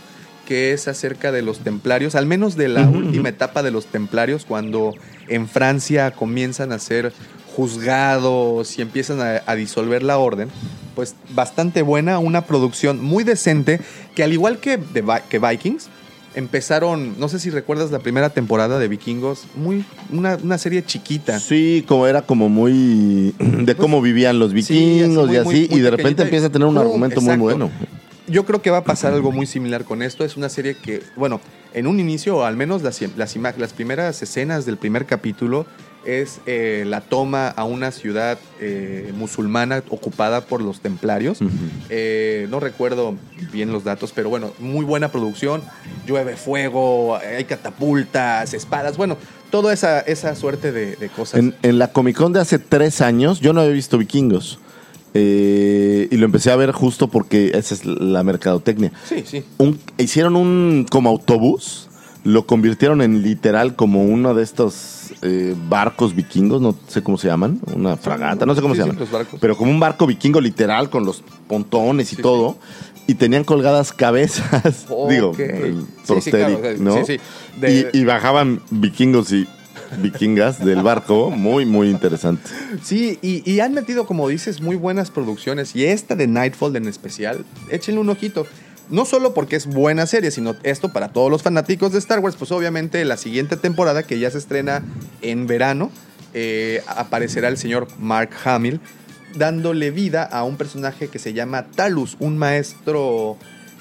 [0.47, 4.45] que es acerca de los templarios, al menos de la última etapa de los templarios,
[4.45, 4.93] cuando
[5.27, 7.11] en Francia comienzan a ser
[7.57, 10.49] juzgados y empiezan a, a disolver la orden.
[10.93, 13.81] Pues bastante buena, una producción muy decente,
[14.13, 15.89] que al igual que, de que Vikings,
[16.35, 21.39] empezaron, no sé si recuerdas la primera temporada de Vikingos, muy una, una serie chiquita.
[21.39, 25.79] Sí, como era como muy de cómo vivían los vikingos muy, y así, muy y
[25.79, 27.71] de repente empieza a tener un argumento muy bueno.
[28.27, 30.23] Yo creo que va a pasar algo muy similar con esto.
[30.25, 31.41] Es una serie que, bueno,
[31.73, 35.65] en un inicio, o al menos las, las primeras escenas del primer capítulo,
[36.05, 41.39] es eh, la toma a una ciudad eh, musulmana ocupada por los templarios.
[41.89, 43.15] Eh, no recuerdo
[43.51, 45.61] bien los datos, pero bueno, muy buena producción.
[46.07, 49.17] Llueve fuego, hay catapultas, espadas, bueno,
[49.51, 51.39] toda esa, esa suerte de, de cosas.
[51.39, 54.59] En, en la Comic Con de hace tres años, yo no había visto vikingos.
[55.13, 58.91] Eh, y lo empecé a ver justo porque esa es la mercadotecnia.
[59.07, 59.43] Sí, sí.
[59.57, 61.89] Un- hicieron un como autobús,
[62.23, 64.73] lo convirtieron en literal como uno de estos
[65.21, 68.87] eh, barcos vikingos, no sé cómo se llaman, una fragata, no sé cómo Sí, se
[68.87, 72.57] sí, llaman, pero como un barco vikingo literal con los pontones y todo.
[73.09, 75.85] Y tenían colgadas cabezas, digo, el
[76.23, 76.95] claro, ¿no?
[77.57, 79.47] De- y bajaban vikingos y
[80.01, 82.49] vikingas del barco, muy, muy interesante.
[82.83, 85.73] Sí, y, y han metido, como dices, muy buenas producciones.
[85.73, 88.45] Y esta de Nightfall en especial, échenle un ojito.
[88.89, 92.35] No solo porque es buena serie, sino esto para todos los fanáticos de Star Wars.
[92.37, 94.83] Pues obviamente la siguiente temporada, que ya se estrena
[95.21, 95.91] en verano,
[96.33, 98.79] eh, aparecerá el señor Mark Hamill
[99.35, 103.37] dándole vida a un personaje que se llama Talus, un maestro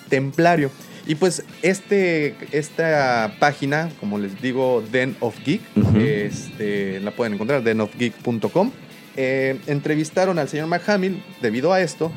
[0.09, 0.71] templario.
[1.07, 5.63] Y pues este, esta página, como les digo, Den of Geek,
[5.99, 8.73] este, la pueden encontrar, denofgeek.com.
[9.17, 12.11] eh, entrevistaron al señor Mark Hamill debido a esto.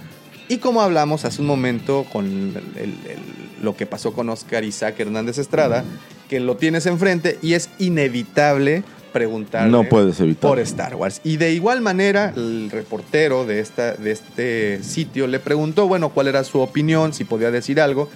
[0.50, 4.64] Y como hablamos hace un momento con el- el- el- lo que pasó con Oscar
[4.66, 5.86] Isaac Hernández Estrada,
[6.28, 8.84] que lo tienes enfrente y es inevitable
[9.14, 10.50] preguntarle No puedes evitar.
[10.50, 11.22] por Star Wars.
[11.24, 16.28] Y de igual manera, el reportero de, esta, de este sitio le preguntó, bueno, cuál
[16.28, 18.10] era su opinión, si podía decir algo,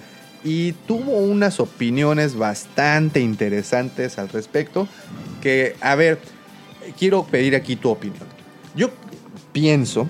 [0.44, 4.86] y tuvo unas opiniones bastante interesantes al respecto,
[5.40, 6.18] que, a ver,
[6.98, 8.26] quiero pedir aquí tu opinión.
[8.76, 8.90] Yo
[9.52, 10.06] pienso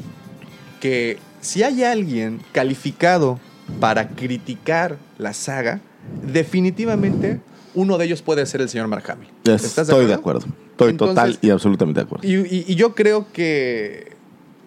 [0.80, 3.38] que si hay alguien calificado
[3.80, 5.80] para criticar la saga,
[6.26, 7.40] definitivamente
[7.74, 9.28] uno de ellos puede ser el señor Mark Hamill.
[9.44, 10.46] ¿Estás Estoy de acuerdo.
[10.70, 12.26] Estoy Entonces- total y absolutamente de acuerdo.
[12.26, 14.12] y, y- y yo creo que,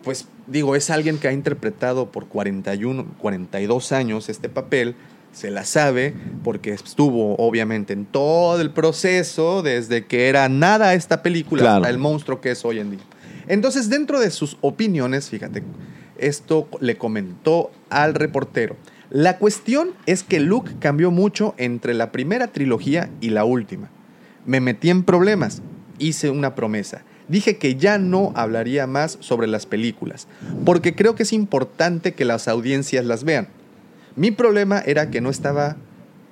[0.04, 4.96] pues digo, es alguien que ha interpretado por 41, 42 años este papel,
[5.34, 6.14] se la sabe,
[6.44, 11.76] porque estuvo obviamente en todo el proceso, desde que era nada esta película Claro.
[11.78, 13.00] hasta el monstruo que es hoy en día.
[13.48, 15.64] Entonces, dentro de sus opiniones, fíjate,
[16.20, 18.76] esto le comentó al reportero.
[19.10, 23.90] La cuestión es que Luke cambió mucho entre la primera trilogía y la última.
[24.46, 25.62] Me metí en problemas,
[25.98, 27.04] hice una promesa.
[27.30, 30.28] dije que ya no hablaría más sobre las películas,
[30.64, 33.50] porque creo que es importante que las audiencias las vean.
[34.16, 35.76] Mi problema era que no estaba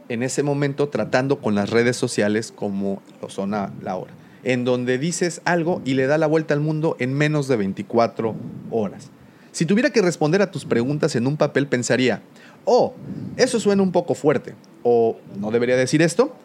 [0.09, 4.65] en ese momento tratando con las redes sociales como lo son a la hora, en
[4.65, 8.35] donde dices algo y le da la vuelta al mundo en menos de 24
[8.71, 9.11] horas.
[9.55, 12.21] Si tuviera que responder a tus preguntas en un papel, pensaría,
[12.65, 12.93] oh,
[13.37, 16.35] eso suena un poco fuerte, o no debería decir esto,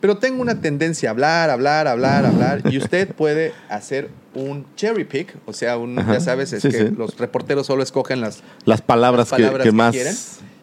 [0.00, 5.04] pero tengo una tendencia a hablar, hablar, hablar, hablar, y usted puede hacer un cherry
[5.04, 6.94] pick, o sea, un, Ajá, ya sabes, es sí, que sí.
[6.98, 9.92] los reporteros solo escogen las, Las palabras, las que- palabras que, que más...
[9.94, 10.16] quieren.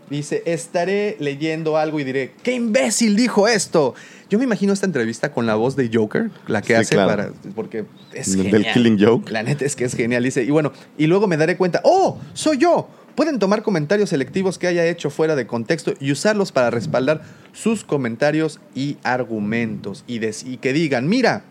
[0.10, 3.96] Dice, estaré leyendo algo y diré, ¡qué imbécil dijo esto!
[4.34, 7.08] Yo me imagino esta entrevista con la voz de Joker, la que Sí, hace claro.
[7.10, 7.32] para...
[7.54, 8.74] Porque es Del genial.
[8.74, 9.32] Killing Joke.
[9.32, 10.24] La neta es que es genial.
[10.24, 12.89] Dice, y bueno, y luego me daré cuenta, ¡oh, soy yo!
[13.13, 17.84] Pueden tomar comentarios selectivos que haya hecho fuera de contexto y usarlos para respaldar sus
[17.84, 20.04] comentarios y argumentos.
[20.08, 21.43] Y, des- y que digan, mira,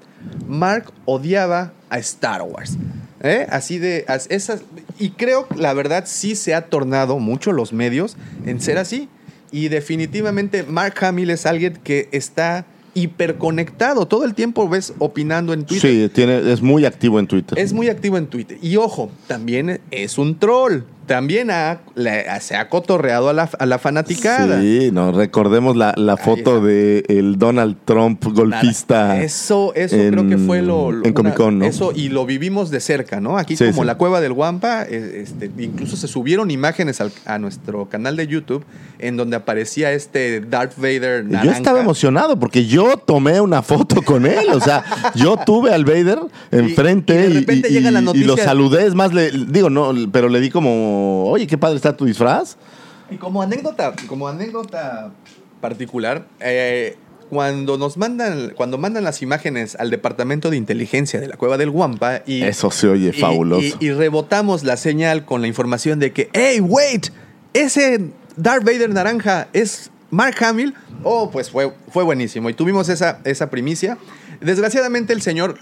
[0.49, 2.79] Mark odiaba a Star Wars.
[3.23, 3.47] ¿Eh?
[3.49, 4.05] Así de...
[4.09, 4.63] as- esas,
[4.99, 9.09] y creo, la verdad, sí se ha tornado mucho los medios en ser así.
[9.53, 12.65] Y definitivamente Mark Hamill es alguien que está
[12.95, 14.07] hiperconectado.
[14.07, 15.91] Todo el tiempo ves opinando en Twitter.
[15.91, 17.59] Sí, tiene, es muy activo en Twitter.
[17.59, 18.59] Es muy activo en Twitter.
[18.61, 20.83] Y ojo, también es un troll.
[21.13, 21.81] También ha-
[22.41, 24.63] se ha cotorreado a la, a la fanaticada.
[24.63, 29.21] Sí, no, recordemos la, la foto de el Donald Trump golfista.
[29.23, 30.91] Eso, eso en- creo que fue lo.
[30.91, 31.67] lo- En Comic Con, ¿no?
[31.67, 33.37] Eso, y lo vivimos de cerca, ¿no?
[33.37, 33.87] Aquí, Sí, como sí.
[33.87, 38.27] la cueva del Guampa, eh, este, incluso se subieron imágenes al- a nuestro canal de
[38.27, 38.65] YouTube
[38.99, 41.57] en donde aparecía este Darth Vader Yo naranja.
[41.59, 44.47] estaba emocionado porque yo tomé una foto con él.
[44.55, 44.83] O sea,
[45.15, 46.21] yo tuve al Vader
[46.51, 48.87] enfrente y de y, repente y- llega la y- y noticia- lo saludé.
[48.87, 52.57] Es más, le, digo, no, pero le di como, oye, qué padre está tu disfraz.
[53.11, 55.13] Y como anécdota, como anécdota
[55.61, 56.97] particular, eh,
[57.31, 61.71] cuando nos mandan, cuando mandan las imágenes al departamento de inteligencia de la cueva del
[61.71, 63.77] Guampa y Eso se oye y- fabuloso.
[63.81, 67.09] Y, y rebotamos la señal con la información de que, hey, wait,
[67.55, 70.75] ese Darth Vader naranja es Mark Hamill.
[71.05, 72.51] Oh, pues fue, fue buenísimo.
[72.51, 73.99] Y tuvimos esa, esa primicia.
[74.41, 75.59] Desgraciadamente el señor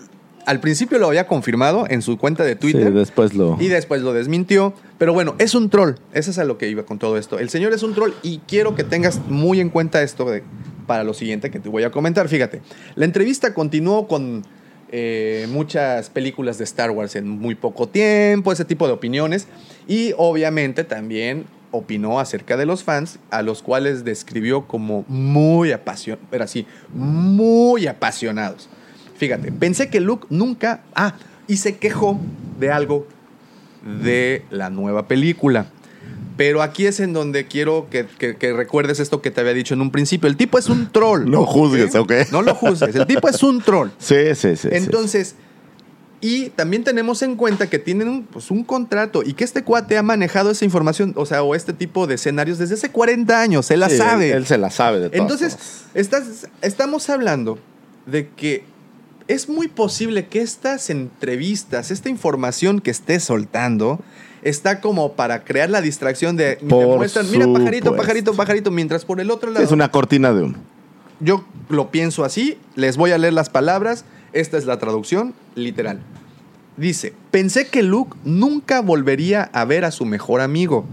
[0.46, 2.92] al principio lo había confirmado en su cuenta de Sí, Twitter.
[2.92, 3.56] después lo.
[3.60, 4.72] Y después lo desmintió.
[4.98, 5.94] Pero bueno, es un troll.
[6.12, 7.38] Eso es a lo que iba con todo esto.
[7.38, 10.42] El señor es un troll y quiero que tengas muy en cuenta esto de-
[10.86, 12.28] para lo siguiente que te voy a comentar.
[12.28, 12.62] Fíjate,
[12.96, 14.44] la entrevista continuó con
[14.92, 19.46] eh, muchas películas de Star Wars en muy poco tiempo, ese tipo de opiniones.
[19.86, 26.26] Y obviamente también opinó acerca de los fans, a los cuales describió como muy apasionados,
[26.28, 28.68] pero así, muy apasionados.
[29.20, 30.80] Fíjate, pensé que Luke nunca...
[30.96, 31.14] Ah,
[31.46, 32.18] y se quejó
[32.58, 33.06] de algo
[34.02, 35.66] de la nueva película.
[36.36, 39.74] Pero aquí es en donde quiero que, que- que recuerdes esto que te había dicho
[39.74, 40.26] en un principio.
[40.28, 41.28] El tipo es un troll.
[41.30, 42.12] No juzgues, ¿ok?
[42.32, 42.94] No lo juzgues.
[42.94, 43.90] El tipo es un troll.
[43.98, 44.56] Sí, sí, sí.
[44.56, 44.68] sí.
[44.72, 45.34] Entonces,
[46.22, 49.98] y también tenemos en cuenta que tienen un, pues, un contrato y que este cuate
[49.98, 53.70] ha manejado esa información, o sea, o este tipo de escenarios desde hace 40 años.
[53.70, 54.30] Él la Sí, sabe.
[54.30, 55.58] Él, él se la sabe de todas Entonces,
[55.94, 57.58] estás, estamos hablando
[58.06, 58.64] de que
[59.28, 64.00] es muy posible que estas entrevistas, esta información que esté soltando,
[64.42, 69.04] está como para crear la distracción de te Por muestran, mira pajarito, pajarito, pajarito, mientras
[69.04, 70.56] por el otro lado es una cortina de humo.
[71.20, 76.00] yo lo pienso así, les voy a leer las palabras, esta es la traducción literal.
[76.76, 80.86] Dice, pensé que Luke nunca volvería a ver a su mejor amigo.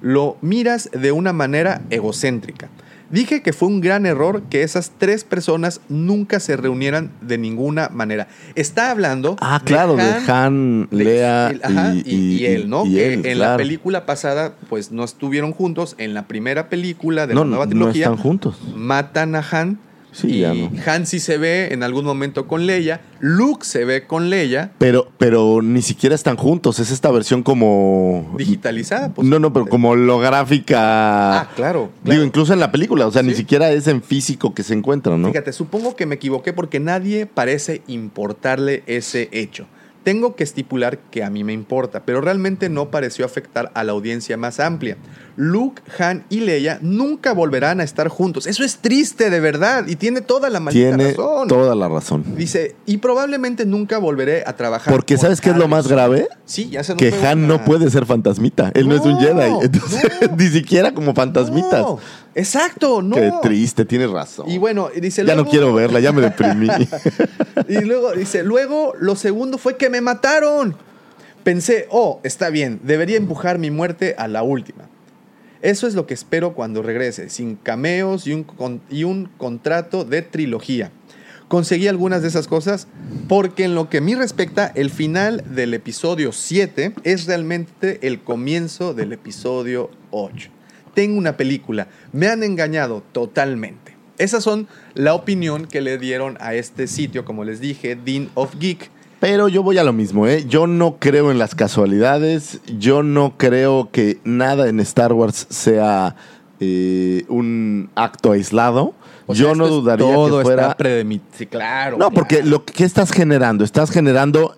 [0.00, 2.68] Lo miras de una manera egocéntrica.
[3.10, 7.88] Dije que fue un gran error que esas tres personas nunca se reunieran de ninguna
[7.92, 8.28] manera.
[8.54, 12.86] Está hablando Ah, claro, de Han, de- Lea y, ajá, y, y- y él, ¿no?
[12.86, 15.96] y que él, en la película pasada, pues no estuvieron juntos.
[15.98, 18.58] En la primera película de No, la nueva no trilogía, están juntos.
[18.76, 19.78] matan a Han.
[20.12, 20.70] Sí, y ya no.
[20.86, 23.00] Han sí se ve en algún momento con Leia.
[23.20, 26.78] Luke se ve con Leia Pero, pero ni siquiera están juntos.
[26.78, 28.34] Es esta versión como.
[28.36, 29.12] digitalizada.
[29.14, 29.26] pues.
[29.26, 31.40] No, no, pero como holográfica.
[31.40, 31.90] Ah, claro.
[32.04, 33.06] Digo, incluso en la película.
[33.06, 35.28] O sea, ni siquiera es en físico que se encuentran, ¿no?
[35.28, 39.66] Fíjate, supongo que me equivoqué porque nadie parece importarle ese hecho.
[40.02, 43.92] Tengo que estipular que a mí me importa, pero realmente no pareció afectar a la
[43.92, 44.96] audiencia más amplia.
[45.42, 48.46] Luke, Han y Leia nunca volverán a estar juntos.
[48.46, 51.48] Eso es triste, de verdad, y tiene toda la maldita Tiene razón.
[51.48, 52.24] toda la razón.
[52.36, 54.92] Dice, y probablemente nunca volveré a trabajar.
[54.92, 55.96] Porque con ¿sabes qué es lo más Harrison".
[55.96, 56.28] grave?
[56.44, 58.70] Sí, ya se nos Que Han una- no puede ser fantasmita.
[58.74, 59.50] Él no, es un Jedi.
[59.62, 61.80] Entonces, ni siquiera como fantasmitas.
[61.80, 61.98] No,
[62.34, 63.16] exacto, no.
[63.16, 64.48] Qué triste, tienes razón.
[64.50, 66.68] Y bueno, dice ya luego- no quiero verla, ya me deprimí.
[67.68, 70.74] Y luego dice, luego lo segundo fue que me mataron.
[71.44, 74.84] Pensé, oh, está bien, debería empujar mi muerte a la última.
[75.62, 80.04] Eso es lo que espero cuando regrese, sin cameos y un, con- y un contrato
[80.04, 80.90] de trilogía.
[81.48, 82.86] conseguí algunas de esas cosas
[83.28, 88.20] porque en lo que a mí respecta, el final del episodio 7 es realmente el
[88.20, 90.48] comienzo del episodio 8.
[90.94, 93.96] Tengo una película, me han engañado totalmente.
[94.18, 98.54] Esas son la opinión que le dieron a este sitio, como les dije, Dean of
[98.58, 98.90] Geek.
[99.20, 100.46] Pero yo voy a lo mismo, ¿eh?
[100.48, 106.16] Yo no creo en las casualidades, yo no creo que nada en Star Wars sea
[106.58, 108.94] eh, un acto aislado.
[109.26, 110.70] O sea, yo no dudaría todo que fuera...
[110.70, 110.76] está
[111.36, 111.98] Sí, claro.
[111.98, 114.56] No, porque lo que estás generando, estás generando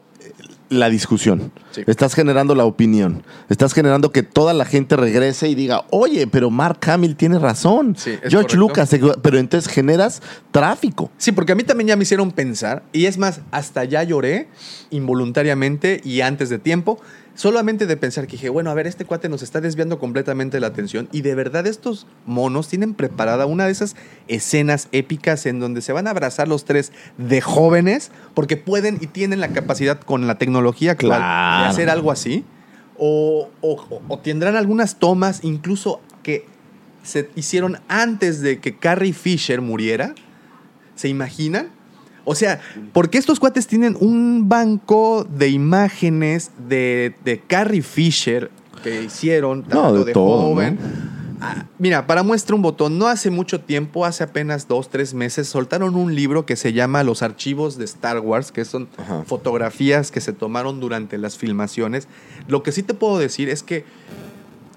[0.73, 1.83] la discusión, Sí.
[1.87, 6.51] estás generando la opinión, estás generando que toda la gente regrese y diga, oye, pero
[6.51, 8.57] Mark Hamill tiene razón, Sí, George correcto.
[8.57, 11.11] Lucas, pero entonces generas tráfico.
[11.19, 14.49] Sí, porque a mí también ya me hicieron pensar, y es más, hasta ya lloré
[14.91, 16.99] involuntariamente y antes de tiempo,
[17.35, 20.67] solamente de pensar que dije, bueno, a ver, este cuate nos está desviando completamente la
[20.69, 23.97] atención y de verdad estos monos tienen preparada una de esas
[24.29, 29.07] escenas épicas en donde se van a abrazar los tres de jóvenes porque pueden y
[29.07, 31.65] tienen la capacidad con la tecnología actual Claro.
[31.65, 32.45] de hacer algo así.
[32.99, 36.47] O, o- o tendrán algunas tomas incluso que
[37.03, 40.15] se hicieron antes de que Carrie Fisher muriera.
[40.95, 41.71] ¿Se imaginan?
[42.25, 42.61] O sea,
[42.93, 48.51] porque estos cuates tienen un banco de imágenes de, de Carrie Fisher
[48.83, 50.79] que hicieron tanto No, de, de todo, joven.
[51.45, 55.49] Ah, mira, para muestra un botón, no hace mucho tiempo, hace apenas dos, tres meses,
[55.49, 59.25] soltaron un libro que se llama Los archivos de Star Wars, que son Ajá.
[59.27, 62.07] fotografías que se tomaron durante las filmaciones.
[62.47, 63.85] Lo que sí te puedo decir es que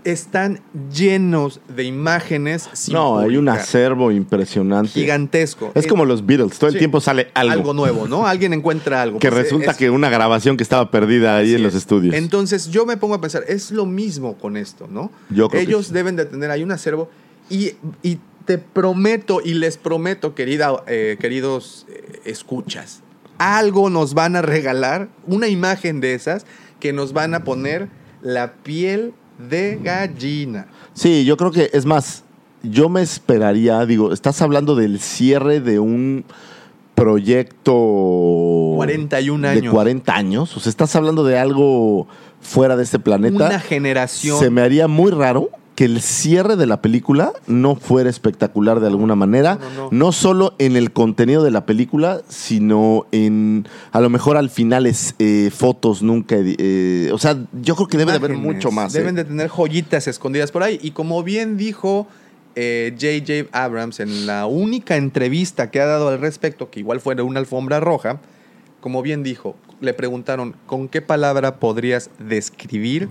[0.06, 0.62] están
[0.93, 2.70] llenos de imágenes.
[2.74, 4.91] sin no, hay un acervo impresionante.
[4.91, 5.72] gigantesco.
[5.76, 7.51] Es Eh, como los Beatles, todo el tiempo sale algo.
[7.53, 8.26] algo nuevo, ¿no?
[8.28, 9.20] Alguien encuentra algo.
[9.20, 11.80] que Pues, resulta es- que una grabación que estaba perdida ahí en los es.
[11.82, 12.16] estudios.
[12.16, 15.12] Entonces yo me pongo a pensar, es lo mismo con esto, ¿no?
[15.30, 15.93] Yo creo que Ellos sí.
[15.93, 17.10] deben de tener ahí un acervo
[17.49, 17.72] y,
[18.03, 23.01] y te prometo y les prometo, querida, eh, queridos eh, escuchas,
[23.39, 26.45] algo nos van a regalar, una imagen de esas
[26.80, 27.89] que nos van a poner
[28.22, 30.68] la piel de gallina.
[30.94, 32.24] Sí, yo creo que, es más,
[32.64, 36.26] yo me esperaría, digo, estás hablando del cierre de un
[36.96, 38.74] proyecto...
[38.76, 39.74] 41 De años.
[39.74, 42.08] 40 años, o sea, estás hablando de algo
[42.42, 43.48] fuera de este planeta.
[43.48, 44.40] Una generación.
[44.40, 48.88] Se me haría muy raro que el cierre de la película no fuera espectacular de
[48.88, 50.11] alguna manera, No, no, no, no.
[50.11, 55.15] solo en el contenido de la película, sino en, a lo mejor al final es
[55.19, 58.93] eh, fotos nunca, eh, o sea, yo creo que debe de haber mucho más.
[58.93, 59.23] Deben ¿eh?
[59.23, 60.80] de tener joyitas escondidas por ahí.
[60.82, 62.07] Y como bien dijo
[62.55, 63.49] eh, J.J.
[63.51, 67.39] Abrams en la única entrevista que ha dado al respecto, que igual fue de una
[67.39, 68.21] alfombra roja,
[68.80, 73.09] como bien dijo, le preguntaron, ¿con qué palabra podrías describir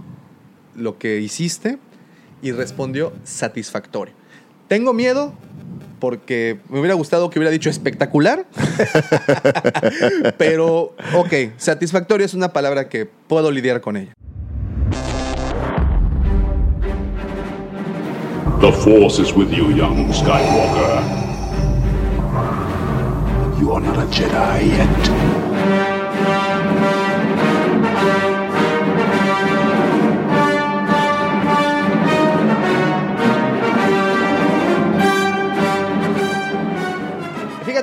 [0.74, 1.78] lo que hiciste?
[2.44, 4.12] Y respondió, satisfactorio.
[4.68, 5.32] Tengo miedo
[5.98, 8.44] porque me hubiera gustado que hubiera dicho espectacular.
[10.36, 14.12] Pero, ok, satisfactorio es una palabra que puedo lidiar con ella.
[18.60, 21.02] The Force is with you, young Skywalker.
[23.58, 25.33] You are not a Jedi yet.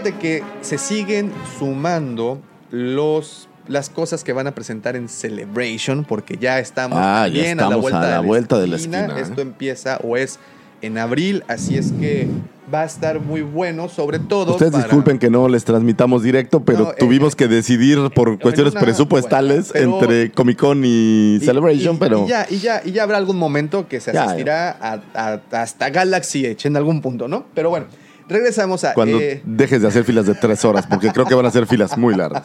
[0.03, 2.41] Fíjate que se siguen sumando
[2.71, 7.59] los, las cosas que van a presentar en Celebration, porque ya estamos Ah, ya bien
[7.59, 9.21] a la vuelta, a la vuelta de la esquina, ¿eh?
[9.21, 10.39] Esto empieza o es
[10.81, 12.27] en abril, así es que
[12.73, 14.53] va a estar muy bueno, sobre todo.
[14.53, 18.39] Ustedes para- disculpen que no les transmitamos directo, pero No, eh, tuvimos que decidir por
[18.39, 22.47] cuestiones una- presupuestales bueno, pero- entre Comic Con y, Y- Celebration, y- pero Y ya,
[22.49, 26.43] y, ya, y ya habrá algún momento que se Ya, asistirá a- a- hasta Galaxy
[26.47, 27.45] Edge en algún punto, ¿no?
[27.53, 27.85] Pero bueno,
[28.31, 28.93] regresamos a.
[28.93, 31.67] cuando eh, dejes de hacer filas de tres horas, porque creo que van a ser
[31.67, 32.43] filas muy largas.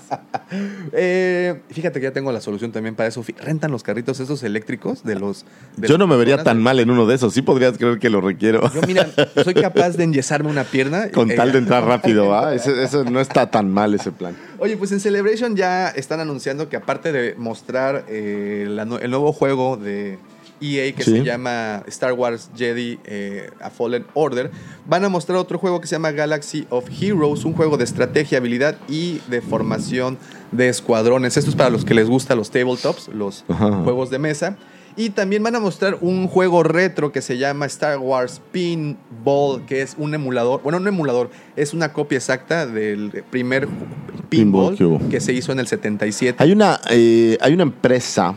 [0.92, 3.24] eh, fíjate que ya tengo la solución también para eso.
[3.42, 5.44] Rentan los carritos esos eléctricos de los.
[5.76, 7.32] de Yo no me vería tan de- mal en uno de esos.
[7.34, 8.70] Sí podrías creer que lo requiero.
[8.72, 9.06] Yo, mira,
[9.42, 11.10] soy capaz de enyesarme una pierna.
[11.10, 12.54] Con Eh, tal de entrar rápido, ¿ah?
[12.54, 14.36] Ese- Eso no está tan mal ese plan.
[14.58, 19.32] Oye, pues en Celebration ya están anunciando que aparte de mostrar eh, la el nuevo
[19.32, 20.18] juego de
[20.60, 21.10] EA que Sí.
[21.12, 24.50] se llama Star Wars Jedi eh, A Fallen Order,
[24.86, 28.38] van a mostrar otro juego que se llama Galaxy of Heroes, un juego de estrategia,
[28.38, 30.18] habilidad y de formación
[30.52, 31.36] de escuadrones.
[31.36, 33.70] Esto es para los que les gustan los tabletops, los Ajá.
[33.82, 34.56] juegos de mesa.
[34.98, 39.82] Y también van a mostrar un juego retro que se llama Star Wars Pinball, que
[39.82, 44.84] es un emulador, bueno, un emulador, es una copia exacta del primer Pinball pinball que
[44.84, 45.08] hubo.
[45.10, 46.42] que se hizo en el 77.
[46.42, 48.36] Hay una, eh, hay una empresa,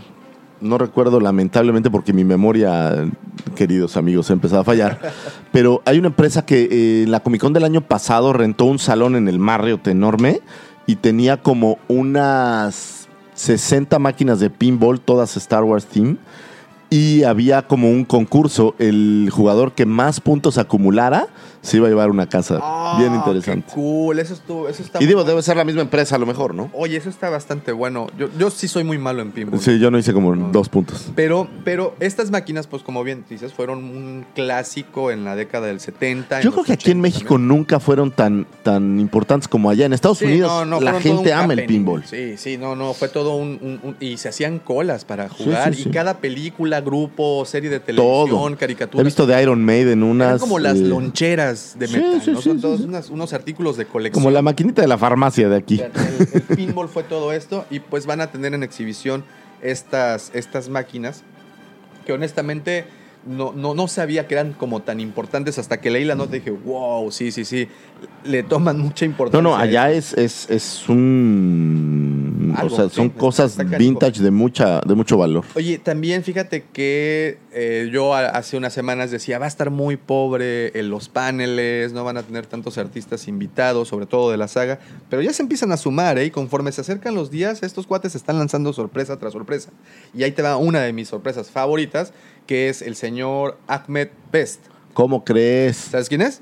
[0.62, 3.08] no recuerdo lamentablemente porque mi memoria,
[3.56, 5.00] queridos amigos, ha empezado a fallar,
[5.52, 8.80] pero hay una empresa que eh, en la Comic Con del año pasado rentó un
[8.80, 10.42] salón en el Marriott enorme
[10.86, 16.18] y tenía como unas 60 máquinas de pinball, todas Star Wars Team.
[16.92, 21.28] Y había como un concurso, el jugador que más puntos acumulara
[21.62, 22.60] se iba a llevar una casa.
[22.98, 23.66] Bien interesante.
[23.68, 26.16] Ah, Qué cool, eso, estuvo, eso está Y digo, muy- debe ser la misma empresa
[26.16, 26.70] a lo mejor, ¿no?
[26.74, 28.08] Oye, eso está bastante bueno.
[28.18, 29.60] Yo, yo sí soy muy malo en pinball.
[29.60, 31.12] Sí, yo no hice como dos puntos.
[31.16, 35.80] Pero, pero estas máquinas, pues como bien dices, fueron un clásico en la década del
[35.80, 36.38] 70.
[36.38, 39.86] en Yo creo que aquí en 80 México nunca fueron tan, tan importantes como allá.
[39.86, 42.04] En Estados Sí, Unidos no, no, la gente ama el pinball.
[42.06, 45.44] Sí, sí, no, no, fue todo un, un- un- Y se hacían colas para Sí,
[45.46, 45.74] jugar.
[45.76, 45.90] sí, y sí.
[45.92, 48.58] cada película, grupo, serie de televisión, Todo.
[48.58, 49.02] caricatura.
[49.02, 50.28] He visto de Iron Maiden unas...
[50.28, 52.42] Eran como las eh, loncheras de sí, metal, sí, ¿no?
[52.42, 54.22] Son todos unas- unos artículos de colección.
[54.24, 55.80] Como la maquinita de la farmacia de aquí.
[55.82, 55.92] El,
[56.34, 59.24] el pinball fue todo esto y pues van a tener en exhibición
[59.62, 61.24] estas, estas máquinas
[62.06, 62.86] que honestamente
[63.28, 66.40] no, no, no sabía que eran como tan importantes hasta que leí la nota y
[66.40, 67.68] dije, wow, sí, sí, sí,
[68.24, 69.42] le toman mucha No, importancia.
[69.44, 72.29] no, a allá es, es, es un...
[72.56, 75.46] Algo, o sea, son cosas vintage de, mucha, de mucho valor.
[75.56, 80.78] Oye, también fíjate que eh, yo hace unas semanas decía, va a estar muy pobre
[80.80, 84.80] en los paneles, no van a tener tantos artistas invitados, sobre todo de la saga,
[85.10, 86.26] pero ya se empiezan a sumar, ¿eh?
[86.26, 89.72] Y conforme se acercan los días, estos cuates están lanzando sorpresa tras sorpresa.
[90.14, 92.14] Y ahí te va una de mis sorpresas favoritas,
[92.48, 94.69] que es el señor Ahmed Best.
[94.94, 95.78] ¿Cómo crees?
[95.78, 96.40] ¿Sabes quién es?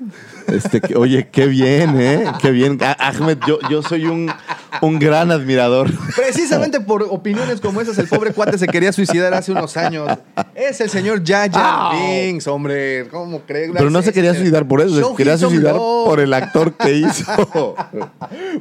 [0.48, 2.24] Este, que- oye, qué bien, ¿eh?
[2.40, 2.78] Qué bien.
[2.82, 4.32] A- Ahmed, yo, yo soy un,
[4.80, 5.90] un gran admirador.
[6.16, 10.08] Precisamente por opiniones como esas, el pobre cuate se quería suicidar hace unos años.
[10.56, 11.50] Es el señor Jar
[11.92, 13.06] Binks, hombre.
[13.10, 13.70] ¿Cómo crees?
[13.72, 17.76] Pero no se quería suicidar por eso, se quería suicidar por el actor que hizo.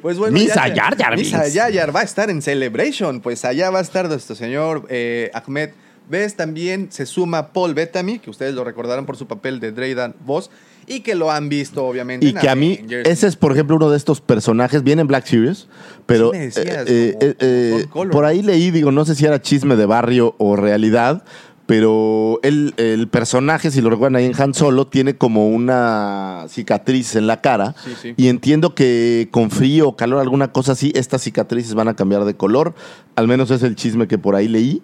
[0.02, 3.20] Pues bueno, Misa ya- Jar Jar Misa Jar va a estar en Celebration.
[3.22, 5.72] Pues allá va a estar nuestro señor eh, Ahmed.
[6.10, 10.16] Ves, también se suma Paul Bettany, que ustedes lo recordarán por su papel de Draydan
[10.26, 10.50] Voss,
[10.90, 12.26] y que lo han visto, obviamente.
[12.26, 15.08] Y en que a mí, ese es, por ejemplo, uno de estos personajes, viene en
[15.08, 15.68] Black Series,
[16.06, 19.26] pero Sí me decías, eh, como- eh, eh, por ahí leí, digo, no sé si
[19.26, 21.24] era chisme de barrio o realidad,
[21.66, 27.18] pero el, el personaje, si lo recuerdan ahí en Han Solo, tiene como una cicatriz
[27.18, 27.76] en la cara.
[27.84, 28.14] Sí, sí.
[28.16, 32.24] Y entiendo que con frío o calor, alguna cosa así, estas cicatrices van a cambiar
[32.24, 32.74] de color.
[33.18, 34.82] Al menos es el chisme que por ahí leí.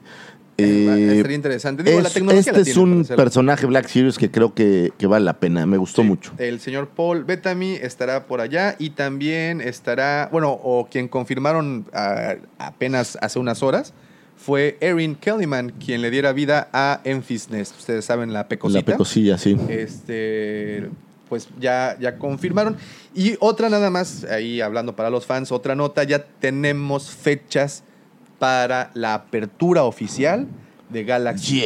[0.58, 1.82] Eh, Estaría interesante.
[1.84, 4.92] Digo, la es- tecnología este la es tiene un personaje Black Series que creo que,
[4.98, 5.66] que vale la pena.
[5.66, 6.32] Me gustó mucho.
[6.38, 12.36] El señor Paul Bettany estará por allá y también estará, bueno, o quien confirmaron ah,
[12.60, 13.94] apenas hace unas horas
[14.36, 17.78] fue Erin Kellyman, quien le diera vida a Enfys Nest.
[17.80, 18.80] Ustedes saben la pecosita.
[18.82, 19.58] La pecosilla, sí.
[19.70, 20.90] Este,
[21.30, 22.76] pues ya, ya confirmaron.
[23.16, 27.84] Y otra nada más, ahí hablando para los fans, otra nota, ya tenemos fechas
[28.44, 30.46] para la apertura oficial
[30.90, 31.64] de Galaxy.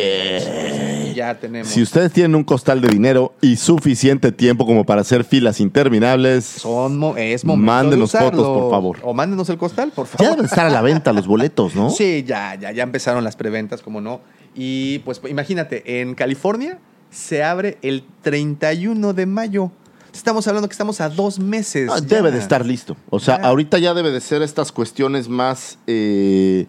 [1.15, 1.69] Ya tenemos.
[1.69, 6.45] Si ustedes tienen un costal de dinero y suficiente tiempo como para hacer filas interminables,
[6.45, 8.97] Son mo- es momento mándenos de fotos, por favor.
[9.01, 10.23] O mándenos el costal, por favor.
[10.23, 11.89] Ya deben estar a la venta los boletos, ¿no?
[11.89, 14.21] Sí, ya, ya, ya empezaron las preventas, como no.
[14.53, 16.78] Y pues imagínate, en California
[17.09, 19.71] se abre el 31 de mayo.
[20.18, 21.89] Estamos hablando que estamos a dos meses.
[21.93, 22.97] Ah, debe de estar listo.
[23.11, 23.47] O sea, Ya.
[23.47, 26.65] ahorita ya debe de ser estas cuestiones más, eh,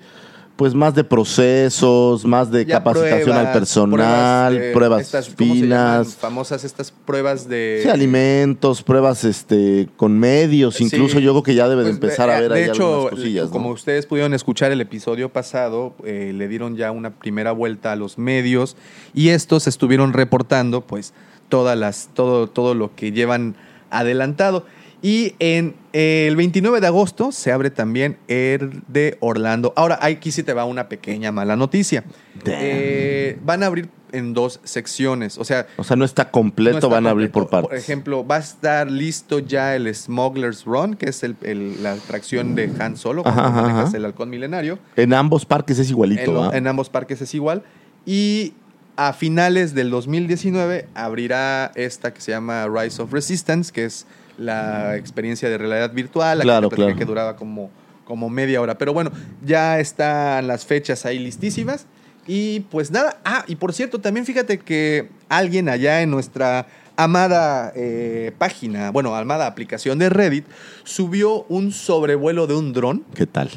[0.57, 6.15] pues más de procesos, más de Ya capacitación al pruebas, personal, de pruebas, estas, finas,
[6.17, 7.81] famosas estas pruebas de...
[7.85, 10.81] sí, alimentos, pruebas este, con medios.
[10.83, 11.25] Incluso Sí.
[11.25, 13.45] yo creo que ya debe de Pues, empezar a ver de ahí hecho, algunas cosillas.
[13.47, 13.51] ¿no?
[13.53, 17.97] como ustedes pudieron escuchar el episodio pasado, eh, le dieron ya una primera vuelta a
[17.97, 18.77] los medios
[19.15, 21.15] y estos estuvieron reportando, pues,
[21.49, 23.55] todas las, todo, todo lo que llevan
[23.91, 24.67] adelantado.
[25.01, 29.73] Y en eh, el 29 de agosto se abre también el de Orlando.
[29.77, 32.03] Ahora, aquí sí te va una pequeña mala noticia.
[32.45, 35.39] Eh, van a abrir en dos secciones.
[35.39, 37.69] O sea, O sea, no está completo, no está van a abrir por partes.
[37.69, 41.93] Por ejemplo, va a estar listo ya el Smuggler's Run, que es el- el- la
[41.93, 43.97] atracción de Han Solo, cuando Ajá, ajá, manejas ajá.
[43.99, 44.79] el halcón milenario.
[44.97, 47.63] En ambos parques es igualito, En, en ambos parques es igual.
[48.07, 48.55] Y
[48.99, 54.97] a finales del 2019 abrirá esta que se llama Rise of Resistance, que es la
[54.97, 56.97] experiencia de realidad virtual, la Claro, que, claro.
[56.97, 57.71] que duraba como,
[58.05, 58.77] como media hora.
[58.77, 59.13] Pero bueno,
[59.47, 61.87] ya están las fechas ahí listísimas.
[62.27, 67.73] Y pues nada, ah, y por cierto, también fíjate que alguien allá en nuestra amada
[67.77, 70.45] eh, página, bueno, amada aplicación de Reddit,
[70.83, 73.49] subió un sobrevuelo de un dron ¿Qué tal?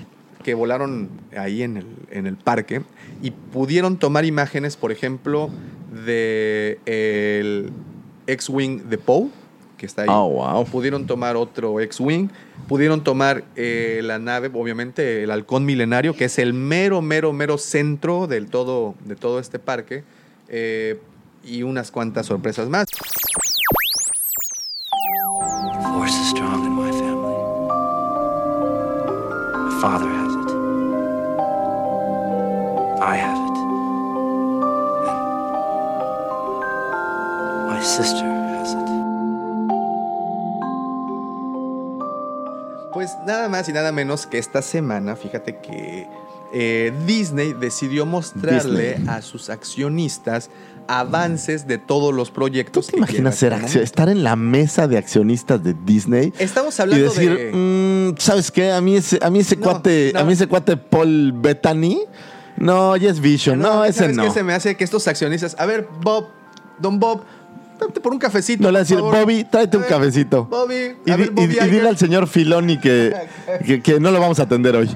[0.43, 2.81] que volaron ahí en el, en el parque
[3.21, 5.49] y pudieron tomar imágenes, por ejemplo,
[6.05, 6.79] de
[8.27, 9.29] X-Wing de Poe,
[9.77, 10.07] que está ahí.
[10.11, 10.65] Oh, wow.
[10.65, 12.29] Pudieron tomar otro X-Wing.
[12.67, 17.57] Pudieron tomar eh, la nave, obviamente, el halcón milenario, que es el mero, mero, mero
[17.57, 20.03] centro del todo, de todo este parque.
[20.47, 20.99] Eh,
[21.43, 22.85] y unas cuantas sorpresas más.
[29.81, 30.20] Father
[33.11, 33.57] I have it.
[37.57, 38.87] And my sister has it.
[42.93, 46.07] Pues nada más y nada menos que esta semana, fíjate que
[46.53, 49.09] eh, Disney decidió mostrarle Disney.
[49.09, 50.49] a sus accionistas
[50.87, 52.87] avances de todos los proyectos.
[52.87, 56.33] ¿Te imaginas ser estar en la mesa de accionistas de Disney?
[56.39, 57.51] Estamos y hablando decir, de...
[57.53, 58.71] "Mm, ¿sabes qué?
[58.71, 61.99] A mí ese, a mí ese cuate, a mí ese cuate Paul Bettany,
[62.61, 64.23] no, ya es Vision, no, ese ¿sabes no.
[64.23, 66.27] qué se me hace que estos accionistas, a ver, Bob,
[66.79, 67.23] Don Bob,
[67.79, 68.61] vete por un cafecito.
[68.63, 68.99] No le decir.
[68.99, 70.45] Bobby, tráete un ver, cafecito.
[70.45, 73.13] Bobby, Y, a ver, Bobby y- dile al señor Filoni que,
[73.65, 74.95] que, que no lo vamos a atender hoy.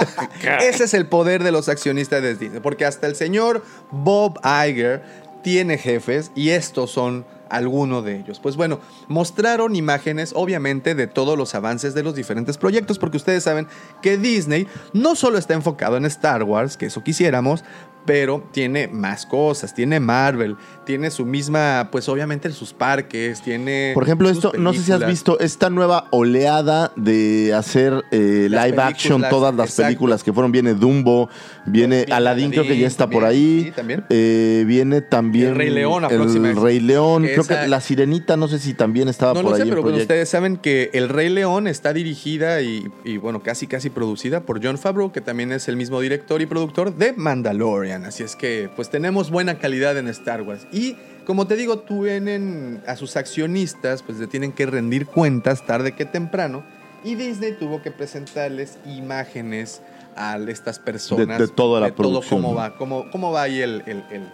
[0.62, 5.02] Ese es el poder de los accionistas de Disney, porque hasta el señor Bob Iger
[5.42, 8.40] tiene jefes y estos son algunos de ellos.
[8.40, 13.44] Pues bueno, mostraron imágenes obviamente de todos los avances de los diferentes proyectos, porque ustedes
[13.44, 13.68] saben
[14.00, 17.62] que Disney no solo está enfocado en Star Wars, que eso quisiéramos,
[18.04, 23.92] pero tiene más cosas, tiene Marvel, tiene su misma, pues obviamente sus parques, tiene...
[23.94, 28.80] Por ejemplo, esto, no sé si has visto esta nueva oleada de hacer eh, live
[28.82, 29.88] action, todas las exacto.
[29.88, 30.52] películas que fueron.
[30.52, 31.28] Viene Dumbo,
[31.66, 33.64] viene Aladdin, creo que ya está por ahí.
[33.66, 34.04] sí, también.
[34.10, 36.56] Eh, viene también El Rey León, el.
[36.56, 39.50] Rey León, Que creo esa- que La Sirenita, no sé si también estaba No por
[39.50, 43.42] lo ahí sé, pero ustedes saben que El Rey León está dirigida y, y, bueno,
[43.42, 47.12] casi casi producida por John Favreau, que también es el mismo director y productor de
[47.12, 47.91] Mandalorian.
[48.04, 50.66] Así es que pues tenemos buena calidad en Star Wars.
[50.72, 55.92] Y como te digo, tienen a sus accionistas, pues le tienen que rendir cuentas tarde
[55.92, 56.64] que temprano.
[57.04, 59.82] Y Disney tuvo que presentarles imágenes
[60.16, 61.38] a estas personas.
[61.38, 62.42] De- de toda la todo producción.
[62.42, 64.28] cómo va, cómo, cómo va ahí el, el- el-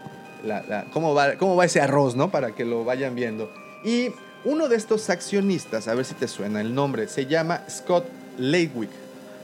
[0.47, 2.31] la- la- cómo, va, cómo va ese arroz, ¿no?
[2.31, 3.51] Para que lo vayan viendo.
[3.85, 4.11] Y
[4.45, 8.05] uno de estos accionistas, a ver si te suena el nombre, se llama Scott
[8.39, 8.91] Laywick.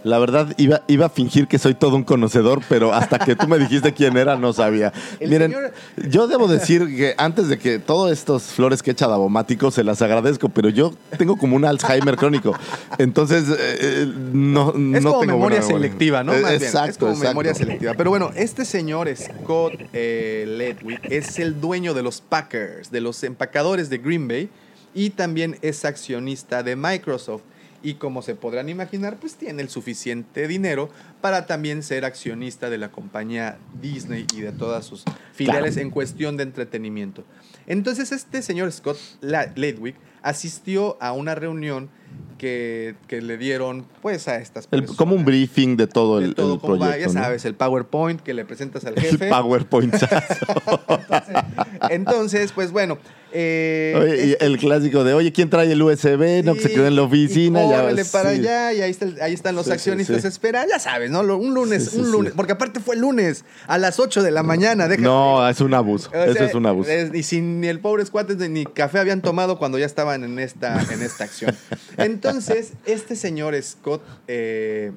[0.04, 3.48] La verdad, iba, iba a fingir que soy todo un conocedor, pero hasta que tú
[3.48, 4.92] me dijiste quién era, no sabía.
[5.20, 5.72] El Miren, señor-
[6.08, 10.02] yo debo decir que antes de que todos estos flores que echa Davomático se las
[10.02, 12.54] agradezco, pero yo tengo como un Alzheimer crónico.
[12.98, 15.62] Entonces, eh, eh, no, Es no como tengo memoria buena memoria.
[15.62, 16.34] selectiva, ¿no?
[16.34, 17.28] Eh, Más bien, exacto, es como exacto.
[17.30, 17.94] memoria selectiva.
[17.96, 23.24] Pero bueno, este señor Scott eh, Ledwick es el dueño de los Packers, de los
[23.24, 24.50] empacadores de Green Bay,
[24.94, 27.42] y también es accionista de Microsoft.
[27.84, 30.88] Y como se podrán imaginar, pues tiene el suficiente dinero
[31.20, 35.04] para también ser accionista de la compañía Disney y de todas sus
[35.34, 37.24] filiales en cuestión de entretenimiento.
[37.66, 41.90] Entonces este señor Scott Ledwick asistió a una reunión
[42.38, 44.96] que, que le dieron pues a estas El- personas.
[44.96, 47.12] como un briefing de todo De el, todo el cómo va, proyecto.
[47.12, 47.24] ya ¿no?
[47.24, 49.28] sabes, el PowerPoint que le presentas al El jefe.
[49.28, 49.94] PowerPoint.
[51.90, 52.98] Entonces, pues bueno.
[53.36, 56.42] Eh, Oye, y el clásico de, oye, ¿quién trae el USB?
[56.44, 57.64] no, que se quedó en la oficina.
[57.64, 57.82] y ya
[58.12, 58.38] para sí.
[58.38, 60.28] allá y ahí, está el- ahí están los Sí, accionistas sí.
[60.28, 64.22] espera ya sabes no un lunes un lunes porque aparte fue lunes a las 8
[64.22, 64.86] de la mañana.
[64.98, 66.08] No, es un abuso.
[66.08, 66.88] O sea, Eso es un abuso.
[66.90, 70.38] es- y sin ni el pobre cuates ni café habían tomado cuando ya estaban en
[70.38, 71.54] esta, en esta acción.
[71.96, 74.92] Entonces, este señor Scott eh,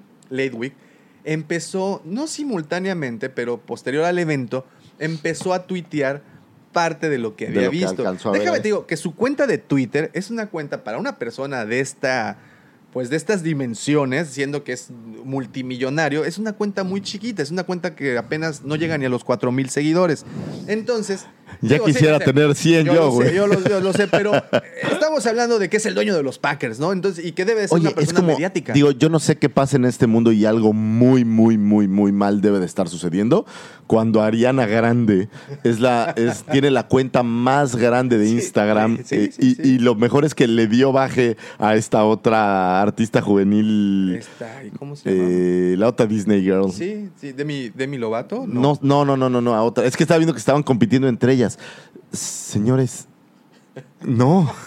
[1.23, 4.65] empezó, no simultáneamente, pero posterior al evento,
[4.99, 6.21] empezó a tuitear
[6.77, 8.31] parte de lo que De había lo que visto.
[8.31, 11.65] ver Déjame te digo que su cuenta de Twitter es una cuenta para una persona
[11.65, 12.37] de esta
[12.91, 14.89] pues de estas dimensiones, siendo que es
[15.23, 19.09] multimillonario, es una cuenta muy chiquita, es una cuenta que apenas no llega ni a
[19.09, 20.25] los 4 mil seguidores.
[20.67, 21.25] Entonces...
[21.61, 23.33] Ya digo, quisiera yo sé, tener 100 yo, sé, güey.
[23.33, 24.33] yo, lo, yo lo sé, pero
[24.91, 26.91] estamos hablando de que es el dueño de los Packers, ¿no?
[26.91, 28.73] Entonces, y que debe de ser Oye, una es persona como, mediática.
[28.73, 32.11] digo, yo no sé qué pasa en este mundo y algo muy, muy, muy, muy
[32.11, 33.45] mal debe de estar sucediendo
[33.87, 35.29] cuando Ariana Grande
[35.63, 40.25] es la, es, tiene la cuenta más grande de Instagram sí, eh, y lo mejor
[40.25, 45.27] es que le dio baje a esta otra artista juvenil, Esta, ¿y ¿Cómo se llama?
[45.29, 46.71] eh, la otra Disney Girl.
[46.71, 48.45] Sí, sí, Demi, Demi Lovato.
[48.47, 49.85] No, no, no, no, no, no, a otra.
[49.85, 51.59] Es que estaba viendo que estaban compitiendo entre ellas.
[52.11, 53.07] Señores,
[54.01, 54.51] no.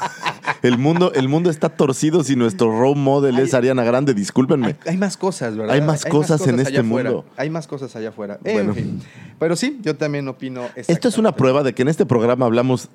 [0.63, 4.67] El mundo, el mundo está torcido si nuestro role model es Ariana Grande, discúlpenme.
[4.67, 5.75] Hay, hay más cosas, ¿verdad?
[5.75, 7.11] Hay más cosas en este afuera.
[7.11, 7.25] mundo.
[7.37, 8.39] Hay más cosas allá afuera.
[8.43, 8.71] Bueno.
[8.71, 9.01] En fin.
[9.39, 10.63] Pero sí, yo también opino.
[10.75, 12.89] Esto es una prueba de que en este programa hablamos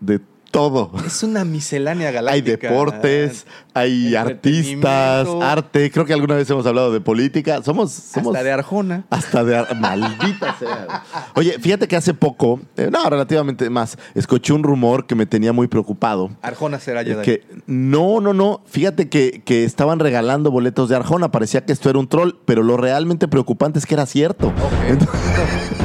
[0.00, 0.20] de
[0.50, 0.90] todo.
[1.06, 2.68] Es una miscelánea Hay galáctica.
[2.68, 5.90] deportes, hay artistas, arte.
[5.90, 7.62] Creo que alguna vez hemos hablado de política.
[7.62, 9.04] Somos, somos Hasta de Arjona.
[9.10, 11.02] Hasta de Ar- maldita sea.
[11.34, 15.52] Oye, fíjate que hace poco, eh, no, relativamente más, escuché un rumor que me tenía
[15.52, 16.30] muy preocupado.
[16.42, 17.22] Arjona será Eh, Jedi.
[17.22, 18.62] Que no, no, no.
[18.66, 21.30] Fíjate que, que estaban regalando boletos de Arjona.
[21.30, 24.52] Parecía que esto era un troll, pero lo realmente preocupante es que era cierto.
[24.88, 25.75] Entonces,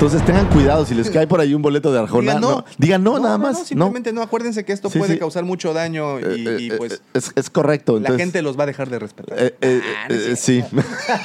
[0.00, 2.50] Entonces tengan cuidado, si les cae por ahí un boleto de Arjona, Digan no.
[2.52, 2.64] no.
[2.78, 3.52] Digan no, nada no, más.
[3.52, 4.22] No, No, simplemente no.
[4.22, 5.18] Acuérdense que esto Sí, puede sí.
[5.18, 8.00] causar mucho daño y, Eh, y, eh, pues eh, es, es correcto.
[8.00, 9.38] la gente los va a dejar de respetar.
[9.38, 10.64] Eh, eh, Ah, no eh, sí.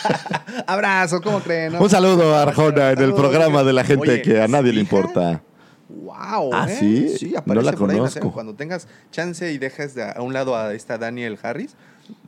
[0.68, 1.72] Abrazo, ¿cómo creen?
[1.72, 1.80] no?
[1.80, 4.82] Un saludo a Arjona en el programa de la gente Oye, que a nadie le
[4.82, 5.42] importa.
[5.88, 6.76] Wow, Ah, ¿eh?
[6.78, 7.16] ¿sí?
[7.18, 8.34] Sí, No aparece la por ahí en la conozco.
[8.34, 11.76] Cuando tengas chance y dejes de- a un lado a esta Daniel Harris.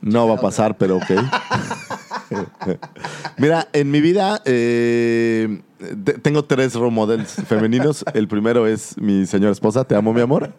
[0.00, 1.10] No va a pasar, pero ok.
[3.36, 5.60] Mira, en mi vida eh,
[6.22, 8.04] tengo tres role models femeninos.
[8.14, 10.52] El primero es mi señora esposa, te amo, mi amor.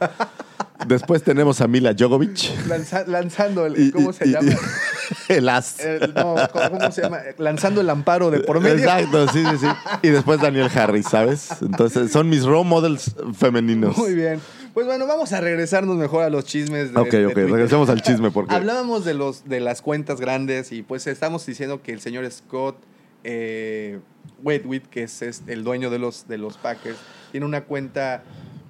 [0.88, 2.38] Después tenemos a Mila Jogovic.
[2.68, 3.78] Lanza- lanzando el.
[3.80, 4.52] Y- ¿Cómo y- se y- llama?
[5.28, 5.80] El as.
[5.80, 7.20] El- no, ¿cómo, se llama?
[7.38, 8.76] Lanzando el amparo de por medio.
[8.78, 9.68] Exacto, sí, sí, sí.
[10.04, 11.50] Y después Daniel Harris, ¿sabes?
[11.62, 13.98] Entonces son mis role models femeninos.
[13.98, 14.40] Muy bien.
[14.74, 16.94] Pues bueno, vamos a regresarnos mejor a los chismes.
[16.94, 17.52] De, Ok, de ok, Twitter.
[17.52, 18.54] regresemos al chisme porque...
[18.56, 22.78] Hablábamos de los de las cuentas grandes y pues estamos diciendo que el señor Scott
[23.24, 24.00] eh,
[24.44, 26.98] Wedwick, que es, es el dueño de los, de los Packers,
[27.32, 28.24] tiene una cuenta,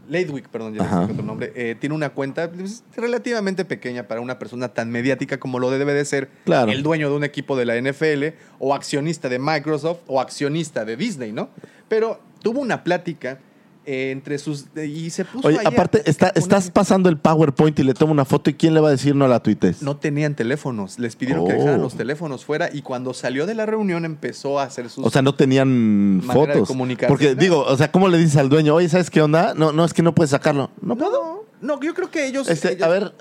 [0.09, 1.05] Laidwick, perdón, ya Ajá.
[1.05, 5.39] sé otro nombre, eh, tiene una cuenta pues, relativamente pequeña para una persona tan mediática
[5.39, 6.71] como lo debe de ser Claro.
[6.71, 10.97] el dueño de un equipo de la NFL o accionista de Microsoft o accionista de
[10.97, 11.49] Disney, ¿no?
[11.87, 13.39] Pero tuvo una plática
[13.85, 14.65] eh, entre sus...
[14.75, 18.11] y se puso Oye, ahí a aparte, está, estás pasando el PowerPoint y le toma
[18.11, 19.81] una foto y ¿quién le va a decir no a la tuites?
[19.81, 20.99] no tenían teléfonos.
[20.99, 21.57] Les pidieron que Oh.
[21.57, 25.05] dejaran los teléfonos fuera y cuando salió de la reunión empezó a hacer sus...
[25.05, 26.67] O sea, no tenían Manera de fotos.
[26.67, 27.11] comunicarse.
[27.11, 28.75] Porque digo, o sea, ¿cómo le dices al dueño?
[28.75, 29.53] Oye, ¿sabes qué onda?
[29.55, 30.69] No, no, es que no puedes sacarlo.
[30.81, 31.45] No puedo.
[31.61, 32.47] no, no, yo creo que ellos...
[32.49, 33.13] Este, ellos- a ver,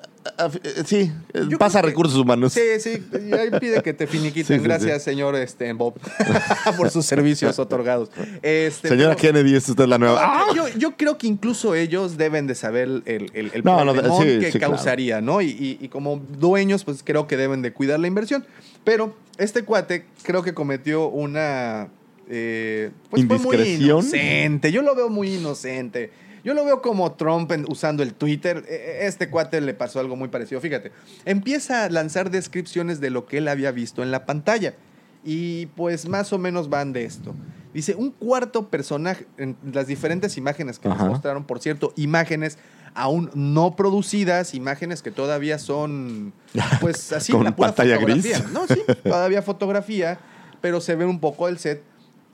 [0.85, 2.53] sí, eh, Yo pasa que- recursos humanos.
[2.53, 4.59] Sí, sí, y ahí pide que te finiquiten.
[4.59, 5.11] Sí, Gracias, sí.
[5.11, 5.95] señor este, Bob,
[6.77, 8.11] por sus servicios otorgados.
[8.43, 10.21] Este, Señora pero- Kennedy, es usted la nueva.
[10.23, 10.47] ¡Ah!
[10.55, 14.23] Yo, yo creo que incluso ellos deben de saber el, el, el No, no, problemón
[14.23, 14.75] sí, que claro.
[14.75, 15.41] causaría, ¿no?
[15.41, 18.45] Y, y- y como dueños, pues creo que deben de cuidar la inversión.
[18.85, 21.89] Pero este cuate creo que cometió una...
[22.31, 23.85] eh, pues fue muy ¿Indiscreción?
[23.99, 24.73] inocente.
[24.73, 26.11] Yo lo veo muy inocente.
[26.45, 28.65] Yo lo veo como Trump en- usando el Twitter.
[28.69, 30.61] Eh, Este cuate le pasó algo muy parecido.
[30.61, 30.93] Fíjate,
[31.25, 34.75] empieza a lanzar descripciones de lo que él había visto en la pantalla.
[35.25, 37.35] Y pues más o menos van de esto.
[37.75, 41.03] Dice, un cuarto personaje, en las diferentes imágenes que Ajá.
[41.05, 42.57] nos mostraron, por cierto, imágenes
[42.95, 46.33] aún no producidas, imágenes que todavía son,
[46.81, 48.25] pues así, Con la pura pantalla gris.
[48.27, 48.51] fotografía.
[48.53, 50.19] No, sí, todavía fotografía,
[50.61, 51.83] pero se ve un poco el set.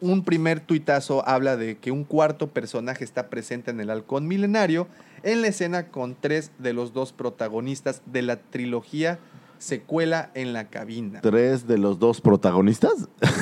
[0.05, 4.87] Un primer tuitazo habla de que un cuarto personaje está presente en el halcón milenario
[5.23, 9.19] en la escena con tres de los dos protagonistas de la trilogía
[9.57, 11.23] secuela en la cabina.
[11.23, 13.09] ¿Tres de los dos protagonistas?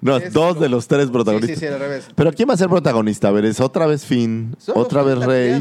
[0.00, 1.58] No, dos de los tres protagonistas.
[1.58, 2.06] Sí, sí, sí, al revés.
[2.14, 3.26] Pero ¿quién va a ser protagonista?
[3.26, 4.54] A ver, ¿es otra vez Finn?
[4.56, 5.60] Solo ¿Otra vez Rey?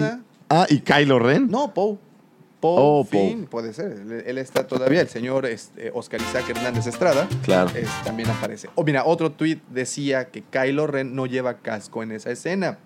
[0.50, 1.50] Ah, ¿y Kylo Ren?
[1.50, 1.98] No, Poe.
[2.64, 3.92] Poe, Oh, Finn, puede ser.
[3.92, 5.02] Él, él está todavía.
[5.02, 7.70] El señor este, Oscar Isaac Hernández Estrada Claro.
[7.76, 8.70] es- también aparece.
[8.76, 12.78] O mira, otro tweet decía que Kylo Ren no lleva casco en esa escena.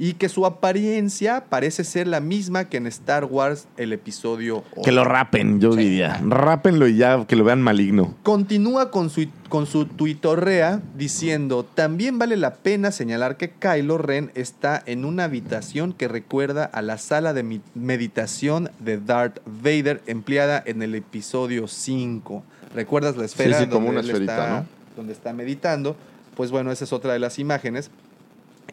[0.00, 4.92] Y que su apariencia parece ser la misma que en Star Wars el episodio Que
[4.92, 6.20] lo rapen, yo diría.
[6.24, 8.14] Rápenlo y ya que lo vean maligno.
[8.22, 14.30] Continúa con su, con su tuitorrea diciendo, también vale la pena señalar que Kylo Ren
[14.34, 20.62] está en una habitación que recuerda a la sala de meditación de Darth Vader empleada
[20.64, 22.44] en el episodio 5.
[22.74, 24.66] ¿Recuerdas la esfera Sí, sí, como donde una esferita, está, ¿no?
[24.96, 25.96] donde está meditando?
[26.36, 27.90] Pues bueno, esa es otra de las imágenes.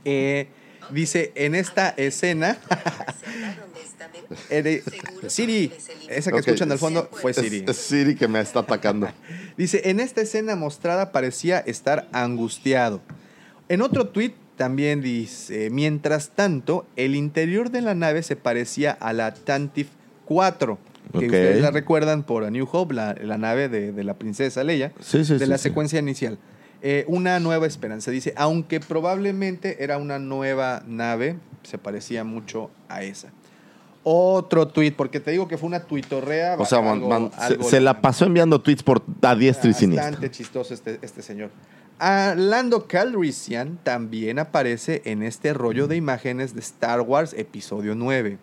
[0.04, 0.50] Eh,
[0.92, 2.58] dice, en esta escena...
[4.50, 4.84] eh,
[5.28, 5.72] Siri,
[6.10, 7.64] esa que escuchan al fondo fue Es- Siri.
[7.68, 9.08] Es, Siri que me está atacando.
[9.58, 13.02] Dice, en esta escena mostrada parecía estar angustiado.
[13.70, 19.12] En otro tuit también dice, mientras tanto, el interior de la nave se parecía a
[19.14, 19.88] la Tantif
[20.26, 20.78] 4,
[21.20, 24.64] que ustedes la recuerdan por A New Hope, la, la nave de, de la princesa
[24.64, 25.64] Leia, Sí, sí, de sí, la sí.
[25.64, 26.38] secuencia inicial.
[26.82, 28.12] Eh, una nueva esperanza.
[28.12, 33.30] Dice, aunque probablemente era una nueva nave, se parecía mucho a esa.
[34.04, 36.56] Otro tweet, porque te digo que fue una tuitorrea.
[36.60, 39.70] O sea, man- algo- man- se- algo se, la pasó enviando tweets por a diestra
[39.70, 40.12] y siniestra.
[40.12, 41.50] Bastante chistoso este, este señor.
[41.98, 48.38] Ah, Lando Calrissian también aparece en este rollo de imágenes de Star Wars Episodio 9.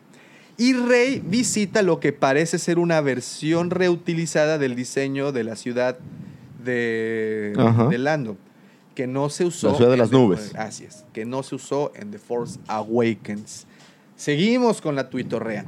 [0.57, 5.97] Y Rey visita lo que parece ser una versión reutilizada del diseño de la ciudad
[6.65, 7.87] de, Ajá.
[7.89, 8.37] de Lando,
[8.95, 9.71] que no se usó.
[9.71, 10.55] La ciudad de las The- nubes.
[10.55, 13.67] Así es, que no se usó en The Force Awakens.
[14.17, 15.65] Seguimos con la tuitorrea.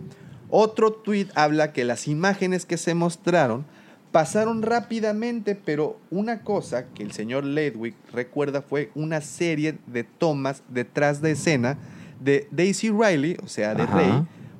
[0.50, 3.64] Otro tuit habla que las imágenes que se mostraron
[4.12, 10.62] pasaron rápidamente, pero una cosa que el señor Ledwick recuerda fue una serie de tomas
[10.68, 11.78] detrás de escena
[12.20, 13.96] de Daisy Riley, o sea, de Ajá.
[13.98, 14.12] Rey,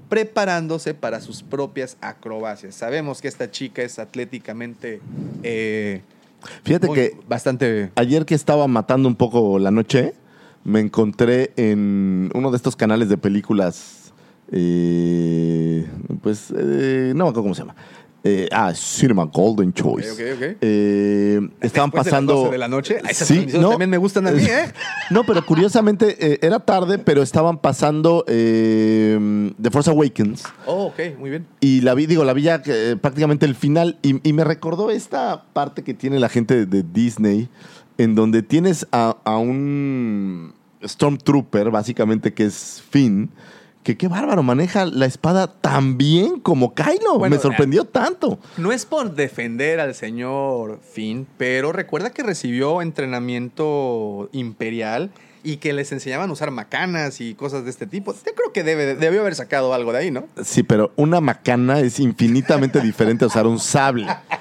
[0.09, 2.75] preparándose para sus propias acrobacias.
[2.75, 5.01] Sabemos que esta chica es atléticamente
[5.45, 6.03] eh,
[6.63, 10.15] Fíjate muy- que bastante ayer que estaba matando un poco la noche,
[10.65, 14.13] me encontré en uno de estos canales de películas,
[14.51, 15.87] eh,
[16.23, 17.75] pues, eh, no me acuerdo cómo se llama.
[18.27, 20.11] Eh, ah, Cinema Golden Choice.
[20.13, 20.57] Ok, ok, ok.
[20.63, 22.35] Eh, estaban Después de las pasando.
[22.35, 22.99] 12 de la noche.
[23.07, 23.69] Esas Sí, no.
[23.69, 24.73] también me gustan a mí, ¿eh?
[25.11, 30.45] No, pero curiosamente eh, era tarde, pero estaban pasando The Force Awakens.
[30.65, 31.47] Oh, ok, muy bien.
[31.61, 32.63] Y la vi, digo, la vi ya
[33.03, 33.99] prácticamente el final.
[34.01, 37.51] Y, y me recordó esta parte que tiene la gente de, de Disney,
[37.99, 43.29] en donde tienes a, a un Stormtrooper, básicamente, que es Finn.
[43.85, 47.19] Que qué bárbaro, maneja la espada tan bien como Kylo.
[47.19, 48.39] Bueno, me sorprendió tanto.
[48.57, 55.11] No es por defender al señor Finn, pero recuerda que recibió entrenamiento imperial
[55.43, 58.15] y que les enseñaban a usar macanas y cosas de este tipo.
[58.15, 60.25] Yo creo que debe, debió haber sacado algo de ahí, ¿no?
[60.43, 64.07] Sí, pero una macana es infinitamente diferente a usar un sable.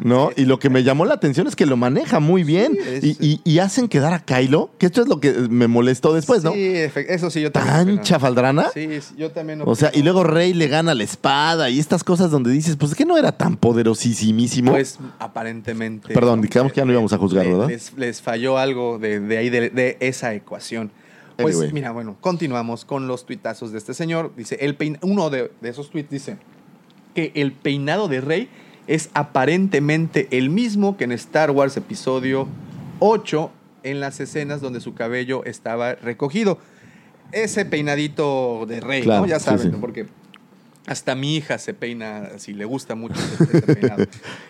[0.00, 0.30] ¿No?
[0.36, 2.76] Y lo que me llamó la atención es que lo maneja muy bien.
[3.02, 6.44] y, y- y hacen quedar a Kylo, que esto es lo que me molestó después,
[6.44, 6.52] ¿no?
[6.52, 6.72] Sí,
[7.08, 7.96] eso sí, yo también.
[7.96, 8.68] Tan chafaldrana.
[8.74, 9.62] Sí, yo también.
[9.64, 12.92] O sea, y luego Rey le gana la espada y estas cosas donde dices, pues
[12.92, 14.70] es que no era tan poderosísimísimo.
[14.72, 16.14] Pues aparentemente.
[16.14, 17.68] Perdón, digamos que ya no íbamos a juzgar, ¿verdad?
[17.68, 20.90] Les, les falló algo de, de ahí, de, de esa ecuación.
[21.36, 21.72] Pues Anyway.
[21.72, 24.32] mira, bueno, continuamos con los tuitazos de este señor.
[24.36, 26.36] Dice, el pein- uno de, de esos tweets dice
[27.14, 28.48] que el peinado de Rey
[28.88, 32.48] es aparentemente el mismo que en Star Wars episodio
[32.98, 33.50] 8
[33.84, 36.58] en las escenas donde su cabello estaba recogido.
[37.30, 39.26] Ese peinadito de Rey, Claro, ¿no?
[39.28, 40.06] Ya saben, porque
[40.86, 44.04] hasta mi hija se peina, si le gusta mucho ese- ese peinado.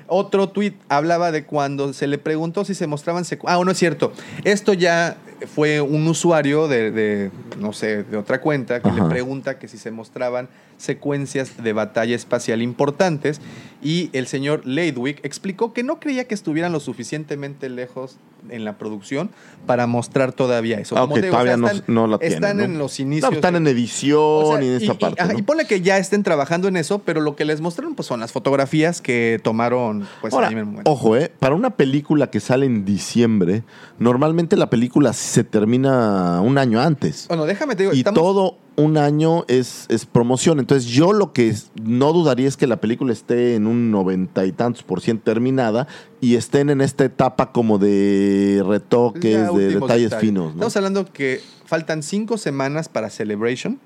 [0.06, 3.78] Otro tuit hablaba de cuando se le preguntó si se mostraban secu- Ah, no es
[3.78, 4.12] cierto.
[4.44, 5.16] Esto ya
[5.46, 9.78] fue un usuario de, de, no sé, de otra cuenta que le pregunta que si
[9.78, 13.40] se mostraban secuencias de batalla espacial importantes
[13.82, 18.16] y el señor Leidwick explicó que no creía que estuvieran lo suficientemente lejos
[18.48, 19.30] en la producción
[19.66, 20.96] para mostrar todavía eso.
[20.96, 22.62] Ah, Como o sea, todavía no- están, no la tienen, están ¿no?
[22.62, 23.32] en los No, inicios.
[23.32, 25.24] están de- en edición o sea, y en esta y, y- parte.
[25.32, 25.38] ¿no?
[25.38, 28.20] y ponle que ya estén trabajando en eso, pero lo que les mostraron pues, son
[28.20, 30.88] las fotografías que tomaron pues, Ahora, en el momento.
[30.90, 31.32] ojo, ¿eh?
[31.40, 33.64] Para una película que sale en diciembre,
[33.98, 37.26] normalmente la película se termina un año antes.
[37.28, 40.58] Bueno, déjame te digo, y estamos- todo un año es, es promoción.
[40.60, 44.52] Entonces, yo lo que no dudaría es que la película esté en un noventa y
[44.52, 45.88] tantos por ciento terminada
[46.20, 50.46] y estén en esta etapa como de retoques, Ya de detalles finos.
[50.46, 50.50] ¿no?
[50.52, 53.80] Estamos hablando que faltan cinco semanas para Celebration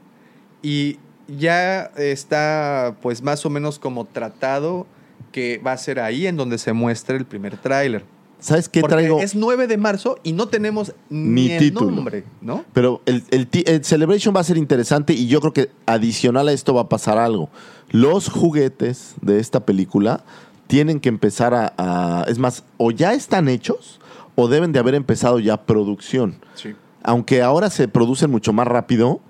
[0.62, 4.86] y ya está pues más o menos como tratado
[5.32, 8.04] que va a ser ahí en donde se muestre el primer tráiler.
[8.42, 9.20] ¿Sabes qué Porque traigo?
[9.20, 11.90] es 9 de marzo y no tenemos ni, Ni el título.
[11.92, 12.64] nombre, ¿no?
[12.74, 16.48] Pero el, el ti- el Celebration va a ser interesante y yo creo que adicional
[16.48, 17.48] a esto va a pasar algo.
[17.90, 20.24] Los juguetes de esta película
[20.66, 24.00] tienen que empezar a, a- Es más, o ya están hechos
[24.34, 26.34] o deben de haber empezado ya producción.
[26.54, 26.74] Sí.
[27.04, 29.20] Aunque ahora se producen mucho más rápido,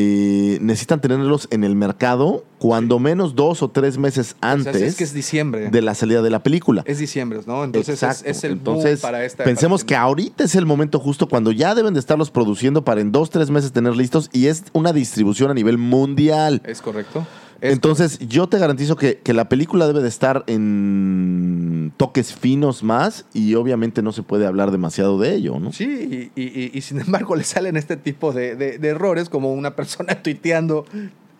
[0.00, 4.76] eh, necesitan tenerlos en el mercado cuando menos dos o tres meses O sea, antes
[4.76, 5.70] es que es diciembre.
[5.70, 6.84] de la salida de la película.
[6.86, 7.64] Es diciembre, ¿no?
[7.64, 11.50] Entonces es, el boom Entonces, para esta pensemos que ahorita es el momento justo cuando
[11.50, 14.92] ya deben de estarlos produciendo para en dos, tres meses tener listos y es una
[14.92, 16.62] distribución a nivel mundial.
[16.64, 17.26] Es correcto.
[17.60, 22.82] Es Entonces, yo te garantizo que, que la película debe de estar en toques finos
[22.82, 25.72] más y obviamente no se puede hablar demasiado de ello, ¿no?
[25.72, 29.28] Sí, y, y- y- y sin embargo le salen este tipo de, de- de errores,
[29.28, 30.84] como una persona tuiteando,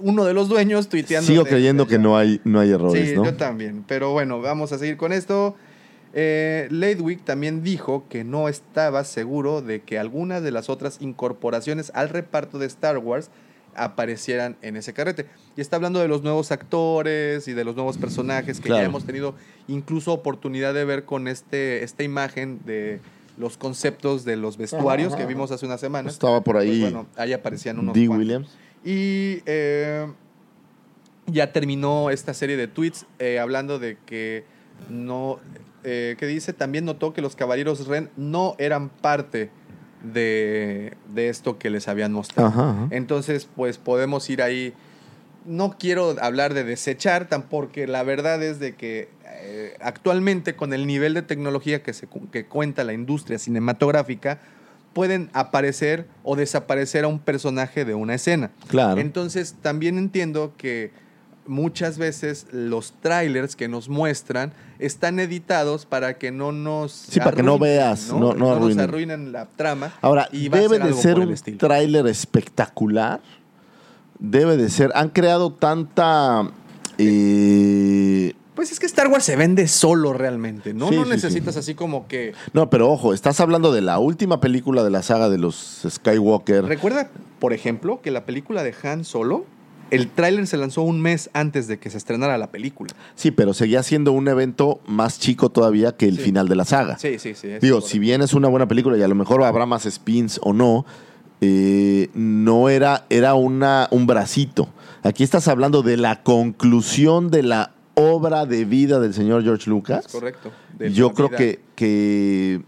[0.01, 1.27] uno de los dueños tuiteando.
[1.27, 3.25] Sigo de- creyendo que no hay, no hay errores, Sí, ¿no?
[3.25, 3.85] yo también.
[3.87, 5.55] Pero bueno, vamos a seguir con esto.
[6.15, 6.69] Eh,
[7.25, 12.59] también dijo que no estaba seguro de que algunas de las otras incorporaciones al reparto
[12.59, 13.31] de Star Wars
[13.79, 15.27] aparecieran en ese carrete.
[15.57, 18.83] Y está hablando de los nuevos actores y de los nuevos personajes que Claro.
[18.83, 19.35] ya hemos tenido
[19.69, 23.01] incluso oportunidad de ver con este, esta imagen de
[23.39, 26.13] los conceptos de los vestuarios que vimos hace unas semanas.
[26.15, 28.27] Estaba por ahí Pues bueno, ahí aparecían unos Dee cuantos.
[28.27, 28.49] Williams.
[28.85, 30.07] Y eh,
[31.27, 34.45] ya terminó esta serie de tweets eh, hablando de que
[34.89, 35.39] no.
[35.85, 39.51] Eh, que dice, también notó que los caballeros Ren no eran parte
[40.03, 42.49] de, de esto que les habían mostrado.
[42.49, 42.89] Ajá, ajá.
[42.91, 44.75] Entonces, pues podemos ir ahí.
[45.45, 50.73] No quiero hablar de desechar, tan porque la verdad es de que eh, actualmente con
[50.73, 54.41] el nivel de tecnología que, se, que cuenta la industria cinematográfica,
[54.93, 58.51] pueden aparecer o desaparecer a un personaje de una escena.
[58.67, 59.01] Claro.
[59.01, 60.91] Entonces, también entiendo que
[61.49, 67.33] muchas veces los trailers que nos muestran están editados para que no nos Sí, para
[67.33, 69.33] que no veas, no- no nos arruinen.
[69.33, 69.93] la trama.
[70.01, 73.21] Ahora, y va a debe ser de ser un tráiler espectacular.
[74.21, 74.91] Debe de ser.
[74.95, 76.49] Han creado tanta
[76.99, 80.89] eh, Pues es que Star Wars se vende solo realmente, ¿no?
[80.89, 82.35] Sí, no sí, necesitas así como que...
[82.53, 86.65] No, pero ojo, estás hablando de la última película de la saga de los Skywalker.
[86.65, 89.45] Recuerda, por ejemplo, que la película de Han Solo,
[89.91, 92.93] el tráiler se lanzó un mes antes de que se estrenara la película.
[93.15, 96.23] Sí, pero seguía siendo un evento más chico todavía que el Sí.
[96.25, 96.99] final de la saga.
[96.99, 97.49] Sí, sí, sí.
[97.61, 100.53] Digo, si bien es una buena película y a lo mejor habrá más spins o
[100.53, 100.85] no,
[101.41, 104.69] eh, no era, era una, un bracito.
[105.03, 110.07] Aquí estás hablando de la conclusión de la obra de vida del señor George Lucas.
[110.07, 110.51] Es correcto.
[110.93, 111.39] Yo creo vida.
[111.39, 112.63] que, que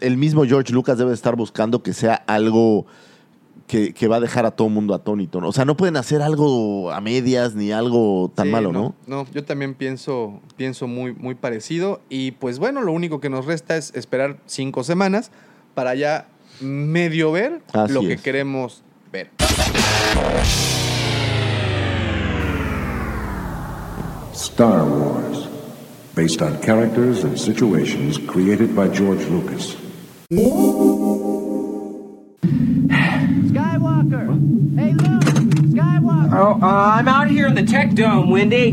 [0.00, 2.86] el mismo George Lucas debe estar buscando que sea algo
[3.66, 5.40] que, que va a dejar a todo el mundo atónito.
[5.40, 5.48] ¿no?
[5.48, 8.94] O sea, no pueden hacer algo a medias ni algo tan Sí, malo, ¿no?
[9.06, 12.00] No, yo también pienso, pienso muy, muy parecido.
[12.08, 15.30] Y pues bueno, lo único que nos resta es esperar cinco semanas
[15.74, 16.28] para ya
[16.60, 19.30] medio ver Así lo que queremos ver.
[24.34, 25.48] Star Wars,
[26.14, 29.76] based on characters and situations created by George Lucas.
[33.92, 34.78] Skywalker!
[34.78, 35.22] Hey, Luke!
[35.74, 36.32] Skywalker!
[36.32, 38.70] Oh, uh, I'm out here in the tech dome, Wendy.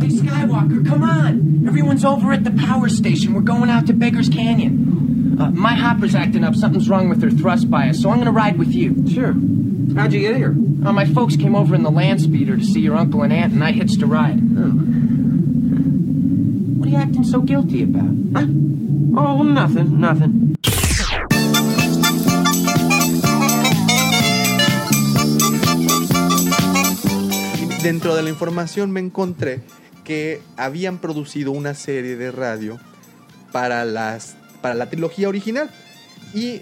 [0.00, 1.64] Hey, Skywalker, come on.
[1.66, 3.34] Everyone's over at the power station.
[3.34, 5.36] We're going out to Baker's Canyon.
[5.38, 6.54] Uh, my hopper's acting up.
[6.54, 9.08] Something's wrong with her thrust bias, so I'm going to ride with you.
[9.08, 9.34] Sure.
[9.94, 10.50] How'd you get here?
[10.84, 13.52] Uh, my folks came over in the land speeder to see your uncle and aunt,
[13.52, 14.38] and I hitched a ride.
[14.38, 14.70] Oh.
[16.78, 18.10] What are you acting so guilty about?
[18.34, 18.46] Huh?
[19.16, 20.53] Oh, nothing, nothing.
[27.84, 29.60] Dentro de la información me encontré
[30.04, 32.80] que habían producido una serie de radio
[33.52, 35.70] para, las, para la trilogía original.
[36.32, 36.60] Y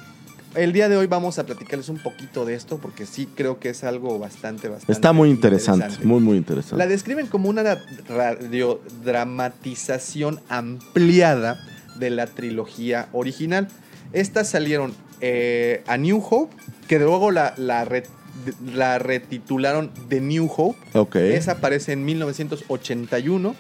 [0.56, 3.68] el día de hoy vamos a platicarles un poquito de esto porque sí creo que
[3.70, 6.76] es algo bastante, bastante Está muy interesante, muy, muy interesante.
[6.76, 11.60] La describen como una ra- radiodramatización ampliada
[12.00, 13.68] de la trilogía original.
[14.12, 16.52] Estas salieron eh, a New Hope,
[16.88, 17.84] que luego la, la,
[18.74, 20.78] la retitularon The New Hope.
[20.98, 21.16] Ok.
[21.16, 23.54] Esa aparece en 1981.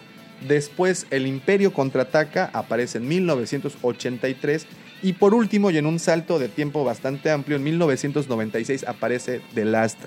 [0.48, 4.66] Después El Imperio contraataca aparece en 1983.
[5.02, 9.64] Y por último, y en un salto de tiempo bastante amplio, en 1996 aparece The
[9.64, 9.98] Last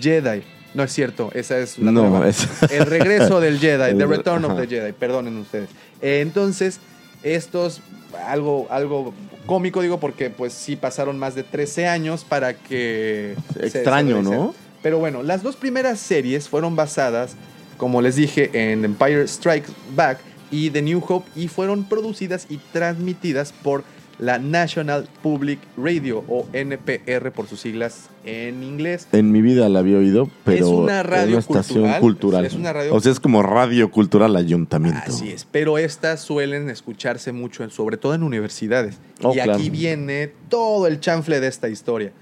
[0.00, 0.42] Jedi.
[0.74, 2.28] No es cierto, esa es la No, nueva.
[2.28, 5.68] es- El regreso del Jedi, The re- Return of the Jedi, perdonen ustedes.
[6.00, 6.78] Entonces,
[7.24, 7.80] estos,
[8.26, 9.12] algo, algo
[9.50, 13.34] cómico digo, porque pues sí pasaron más de 13 años para que...
[13.60, 14.54] Extraño, se ¿no?
[14.80, 17.34] Pero bueno, las dos primeras series fueron basadas,
[17.76, 20.20] como les dije, en Empire Strikes Back
[20.52, 23.82] y The New Hope y fueron producidas y transmitidas por
[24.20, 29.08] la National Public Radio o NPR por sus siglas en inglés.
[29.12, 32.44] En mi vida la había oído, pero Es una radio estación cultural, cultural.
[32.44, 35.00] es una radio- O sea, es como radio cultural ayuntamiento.
[35.06, 38.98] Así es, pero estas suelen escucharse mucho, sobre todo en universidades.
[39.22, 42.12] Oh, y aquí viene todo el chanfle de esta historia.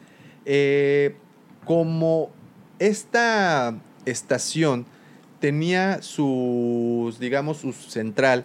[0.46, 1.16] Eh,
[1.64, 2.30] como
[2.78, 3.74] esta
[4.07, 4.86] estación
[5.40, 8.44] tenía sus, digamos, su central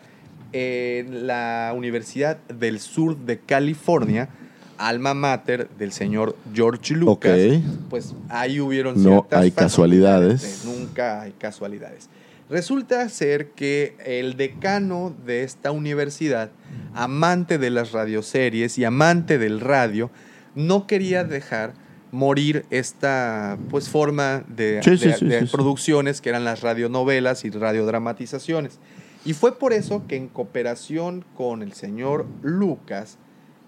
[0.54, 4.30] en la Universidad del Sur de California,
[4.78, 7.64] alma mater del señor George Lucas, Ok.
[7.90, 10.64] pues ahí hubieron No ciertas hay casualidades.
[10.66, 12.10] Nunca hay casualidades.
[12.50, 16.52] Resulta ser que el decano de esta universidad,
[16.94, 20.12] amante de las radioseries y amante del radio,
[20.54, 21.74] no quería dejar
[22.12, 27.50] morir esta pues forma de, Sí, de- sí, sí, producciones que eran las radionovelas y
[27.50, 28.78] radiodramatizaciones.
[29.26, 33.18] Y fue por eso que en cooperación con el señor Lucas,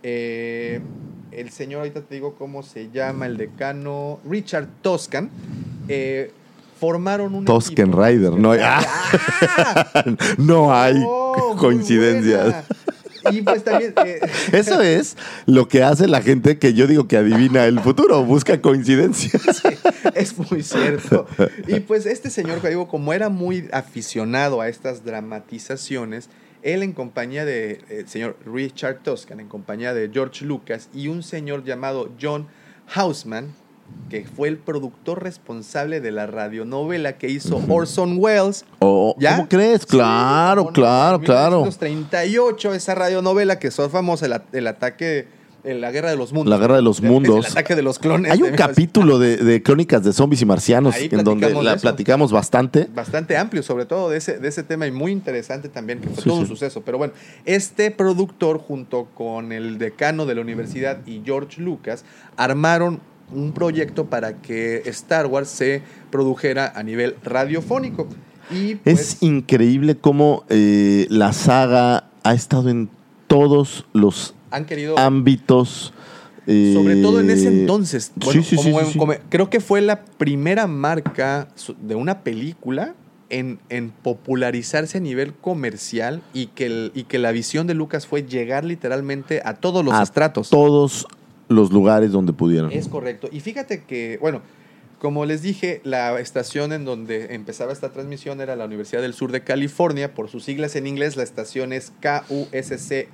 [0.03, 0.81] eh,
[1.31, 5.29] el señor, ahorita te digo cómo se llama, el decano Richard Toscan,
[5.87, 6.31] eh,
[6.79, 8.03] formaron un equipo.
[8.03, 8.59] Rider, no hay,
[10.37, 12.65] no hay Oh, coincidencias.
[13.31, 13.93] Y pues también...
[14.05, 14.19] eh,
[14.51, 18.61] Eso es lo que hace la gente que yo digo que adivina el futuro, busca
[18.61, 19.63] coincidencias.
[20.13, 21.27] es muy cierto.
[21.67, 26.29] Y pues este señor, digo, como era muy aficionado a estas dramatizaciones,
[26.65, 31.21] él en compañía de eh, señor Richard Toscan, en compañía de George Lucas y un
[31.21, 32.47] señor llamado John
[32.87, 33.53] Houseman,
[34.09, 38.63] que fue el productor responsable de la radionovela que hizo Orson Welles.
[38.79, 39.35] Oh, ¿Ya?
[39.37, 39.85] ¿Cómo crees?
[39.85, 41.57] Claro, Sí, claro, en claro.
[41.61, 45.27] 1938, esa radionovela que son famosa, el, el ataque,
[45.63, 46.51] en la guerra de los mundos.
[46.51, 47.43] La guerra de los mundos.
[47.47, 48.31] El ataque de los clones.
[48.31, 48.67] Hay un 1900.
[48.67, 51.81] capítulo de, de crónicas de zombies y marcianos en donde la eso.
[51.81, 52.87] platicamos bastante.
[52.93, 56.21] bastante amplio, sobre todo de ese, de ese tema y muy interesante también, que fue
[56.21, 56.49] Sí, todo un sí.
[56.49, 56.81] suceso.
[56.85, 57.13] Pero bueno,
[57.45, 62.05] este productor junto con el decano de la universidad y George Lucas
[62.37, 62.99] armaron
[63.33, 68.07] un proyecto para que Star Wars se produjera a nivel radiofónico.
[68.51, 72.89] Y pues, Es increíble cómo eh, la saga ha estado en
[73.27, 75.91] todos los han querido ámbitos.
[76.47, 78.11] eh, Sobre todo en ese entonces.
[78.15, 78.99] Bueno, sí, sí, sí, como- sí, sí.
[78.99, 81.47] como- creo que fue la primera marca
[81.81, 82.93] de una película
[83.31, 88.05] en, en popularizarse a nivel comercial y que, el- y que la visión de Lucas
[88.05, 90.51] fue llegar literalmente a todos los a estratos.
[90.51, 91.07] todos
[91.47, 92.71] los lugares donde pudieron.
[92.71, 93.29] Es correcto.
[93.31, 94.41] Y fíjate que, bueno,
[94.99, 99.31] como les dije, la estación en donde empezaba esta transmisión era la Universidad del Sur
[99.31, 100.13] de California.
[100.13, 103.07] Por sus siglas en inglés, la estación es KUSC-FM.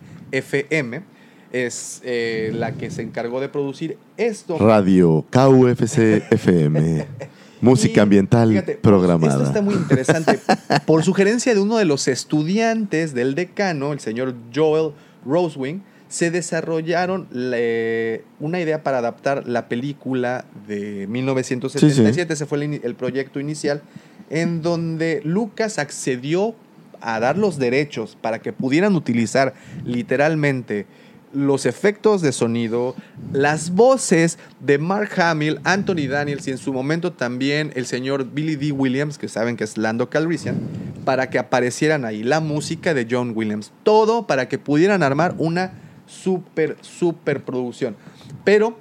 [1.52, 4.58] Es eh, la que se encargó de producir esto.
[4.58, 7.08] Radio KUFC FM.
[7.62, 9.34] Música ambiental Fíjate, programada.
[9.34, 10.40] Esto está muy interesante.
[10.86, 14.94] Por sugerencia de uno de los estudiantes del decano, el señor Joel
[15.26, 22.34] Rosewing, se desarrollaron le- una idea para adaptar la película de 1977.
[22.34, 23.82] Ese fue el proyecto inicial,
[24.30, 26.54] en donde Lucas accedió
[27.00, 29.54] a dar los derechos para que pudieran utilizar
[29.86, 30.86] literalmente
[31.34, 32.94] los efectos de sonido,
[33.32, 38.58] las voces de Mark Hamill, Anthony Daniels y en su momento también el señor Billy
[38.58, 38.74] D.
[38.74, 40.58] Williams, que saben que es Lando Calrissian,
[41.06, 43.72] para que aparecieran ahí la música de John Williams.
[43.84, 45.72] Todo para que pudieran armar una
[46.12, 47.96] super, super producción.
[48.44, 48.78] Pero,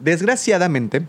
[0.00, 1.02] desgraciadamente,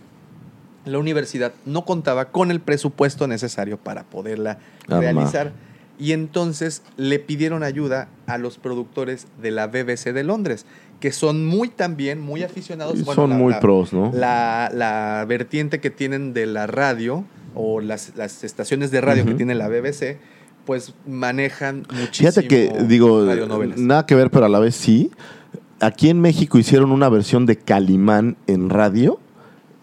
[0.85, 5.53] la universidad no contaba con el presupuesto necesario para poderla realizar.
[5.99, 10.65] Y entonces le pidieron ayuda a los productores de la BBC de Londres,
[10.99, 12.99] que son muy también, muy aficionados.
[12.99, 14.11] Y bueno, son la- muy la- pros, ¿no?
[14.13, 17.23] La, la vertiente que tienen de la radio
[17.55, 20.17] o las, las estaciones de radio que tiene la BBC,
[20.65, 23.21] pues manejan muchísimo Fíjate que, digo,
[23.77, 25.11] nada que ver, pero a la vez sí.
[25.83, 29.19] Aquí en México hicieron una versión de Calimán en radio.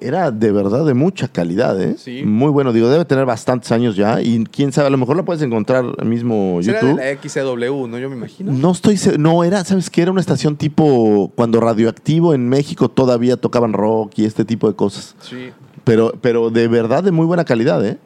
[0.02, 1.96] Era de verdad de mucha calidad, ¿eh?
[1.98, 2.22] Sí.
[2.24, 2.72] Muy bueno.
[2.72, 4.22] Digo, debe tener bastantes años ya.
[4.22, 6.98] Y quién sabe, a lo mejor la puedes encontrar en mismo Será YouTube.
[6.98, 7.98] de la XCW, ¿no?
[7.98, 8.50] Yo me imagino.
[8.50, 10.00] No estoy no era, ¿sabes qué?
[10.00, 14.74] Era una estación tipo cuando radioactivo en México todavía tocaban rock y este tipo de
[14.74, 15.14] cosas.
[15.20, 15.50] Sí.
[15.84, 17.98] Pero, pero de verdad de muy buena calidad, ¿eh?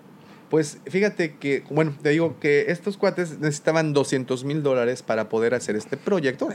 [0.51, 5.55] Pues fíjate que, bueno, te digo que estos cuates necesitaban 200 mil dólares para poder
[5.55, 6.49] hacer este proyecto.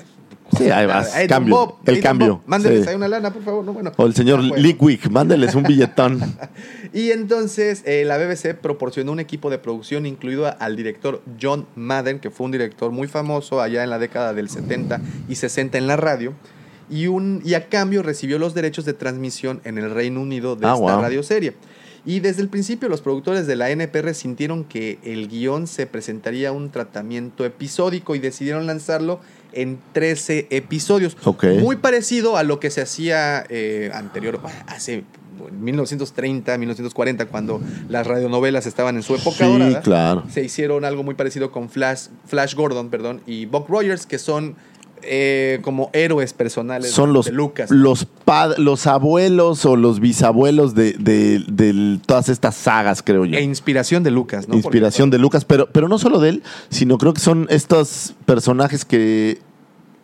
[0.57, 0.65] Sí.
[0.65, 1.55] Hey, Don cambio.
[1.55, 2.27] Bob, el cambio.
[2.37, 2.89] Bob, Mándenles sí.
[2.89, 3.63] ahí una lana, por favor.
[3.63, 3.91] No, bueno.
[3.97, 4.61] O el señor Ah, pues.
[4.61, 6.19] Lickwick, mándeles un billetón.
[6.91, 12.19] Y entonces eh, la BBC proporcionó un equipo de producción, incluido al director John Madden,
[12.19, 15.85] que fue un director muy famoso allá en la década del 70 y 60 en
[15.85, 16.33] la radio.
[16.89, 20.65] Y, un, y a cambio recibió los derechos de transmisión en el Reino Unido de
[20.65, 21.01] Ah, esta wow.
[21.03, 21.53] radioserie.
[22.07, 26.51] Y desde el principio los productores de la NPR sintieron que el guion se presentaría
[26.51, 29.19] un tratamiento episódico y decidieron lanzarlo
[29.53, 31.17] en 13 episodios.
[31.23, 31.45] Ok.
[31.59, 35.03] Muy parecido a lo que se hacía eh, anterior, hace
[35.59, 39.81] 1930, 1940, cuando las radionovelas estaban en su época Sí, dorada.
[39.81, 40.23] claro.
[40.31, 44.55] Se hicieron algo muy parecido con Flash, Flash Gordon perdón, y Buck Rogers, que son
[45.03, 47.71] eh, como héroes personales Son de los, Lucas.
[47.71, 53.37] los, pad- los abuelos o los bisabuelos de, de- de todas estas sagas, creo yo.
[53.37, 54.55] E inspiración de Lucas, ¿no?
[54.55, 58.85] Inspiración de Lucas, pero, pero no solo de él, sino creo que son estos personajes
[58.85, 59.39] que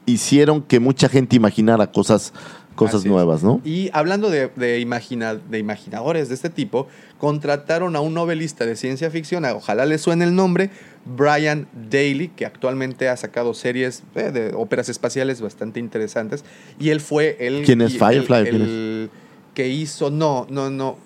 [0.05, 2.31] hicieron que mucha gente imaginara cosas,
[2.75, 3.61] cosas Así nuevas, ¿no?
[3.63, 6.87] Y hablando de, de, imagina- de imaginadores de este tipo,
[7.17, 10.69] contrataron a un novelista de ciencia ficción, ojalá le suene el nombre,
[11.05, 16.43] Brian Daly, que actualmente ha sacado series eh, de óperas espaciales bastante interesantes.
[16.79, 17.63] Y él fue el...
[17.63, 17.97] ¿Quién es?
[17.97, 19.09] Firefly, el-
[19.53, 20.09] que hizo...
[20.09, 20.97] No, no, no.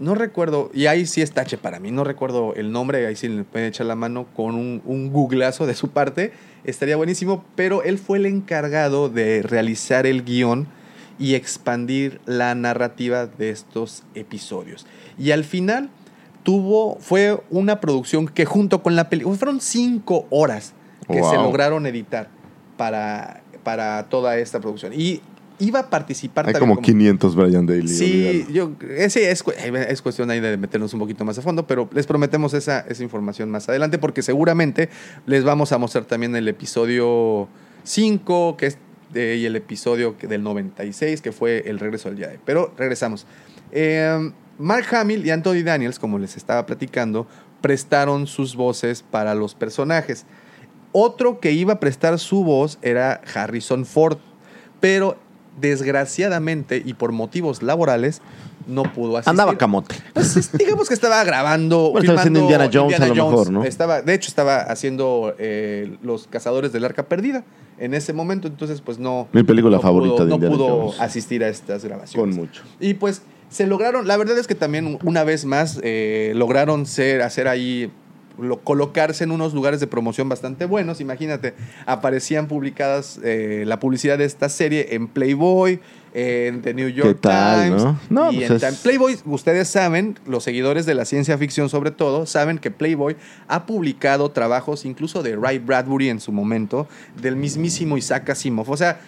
[0.00, 3.28] No recuerdo, y ahí sí es tache para mí, no recuerdo el nombre, ahí sí
[3.28, 6.32] le pueden echar la mano con un, un googlazo de su parte,
[6.64, 10.66] estaría buenísimo, pero él fue el encargado de realizar el guion
[11.20, 14.86] y expandir la narrativa de estos episodios.
[15.18, 15.88] Y al final
[16.42, 20.74] tuvo, fue una producción que junto con la película, fueron cinco horas
[21.08, 22.28] que se lograron editar
[22.76, 24.92] para, para toda esta producción.
[24.94, 25.20] Y
[25.58, 27.88] iba a participar Hay también como 500 Brian Daly.
[27.88, 31.42] Sí, yo, eh, sí, es, eh, es cuestión ahí de meternos un poquito más a
[31.42, 34.88] fondo, pero les prometemos esa, esa información más adelante porque seguramente
[35.26, 37.48] les vamos a mostrar también el episodio
[37.84, 38.78] 5 que es,
[39.14, 42.38] y el episodio del 96 que fue el regreso al Jedi.
[42.44, 43.26] Pero regresamos.
[43.70, 47.26] Eh, Mark Hamill y Anthony Daniels, como les estaba platicando,
[47.60, 50.26] prestaron sus voces para los personajes.
[50.92, 54.18] Otro que iba a prestar su voz era Harrison Ford,
[54.80, 55.16] pero
[55.60, 58.20] desgraciadamente y por motivos laborales
[58.66, 59.30] no pudo asistir.
[59.30, 59.94] Andaba camote.
[60.14, 63.64] Pues, es- digamos que estaba grabando, Bueno, estaba haciendo Indiana Jones a lo mejor, ¿no?
[63.64, 67.44] Estaba, de hecho, estaba haciendo eh, Los Cazadores del Arca Perdida
[67.78, 69.26] en ese momento, entonces pues no...
[69.32, 71.00] Mi película no favorita pudo- de No pudo Jones.
[71.00, 72.36] asistir a estas grabaciones.
[72.36, 72.62] Con mucho.
[72.78, 73.22] Y pues
[73.52, 77.90] se lograron, la verdad es que también una vez más eh, lograron ser, hacer ahí
[78.38, 81.00] lo- colocarse en unos lugares de promoción bastante buenos.
[81.00, 81.54] Imagínate,
[81.86, 85.80] aparecían publicadas eh, la publicidad de esta serie en Playboy,
[86.14, 87.84] en The New York tal, Times.
[87.84, 87.98] no?
[88.10, 91.90] No, y pues en es- Playboy, ustedes saben, los seguidores de la ciencia ficción sobre
[91.90, 93.16] todo, saben que Playboy
[93.48, 96.86] ha publicado trabajos incluso de Ray Bradbury en su momento,
[97.20, 98.70] del mismísimo Isaac Asimov.
[98.70, 99.00] O sea,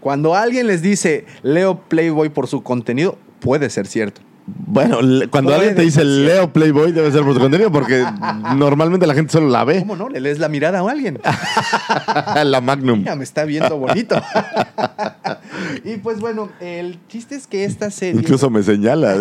[0.00, 4.22] cuando alguien les dice, leo Playboy por su contenido, puede ser cierto.
[4.46, 4.98] Bueno,
[5.30, 6.04] cuando Puede alguien te dice.
[6.04, 8.04] Leo Playboy, debe ser por su contenido, porque
[8.56, 9.80] normalmente la gente solo la ve.
[9.80, 10.08] ¿Cómo no?
[10.08, 11.20] Le lees la mirada a alguien.
[12.44, 13.00] la Magnum.
[13.00, 14.20] Mira, me está viendo bonito.
[15.84, 18.20] y pues bueno, el chiste es que esta serie...
[18.20, 19.16] Incluso me señala.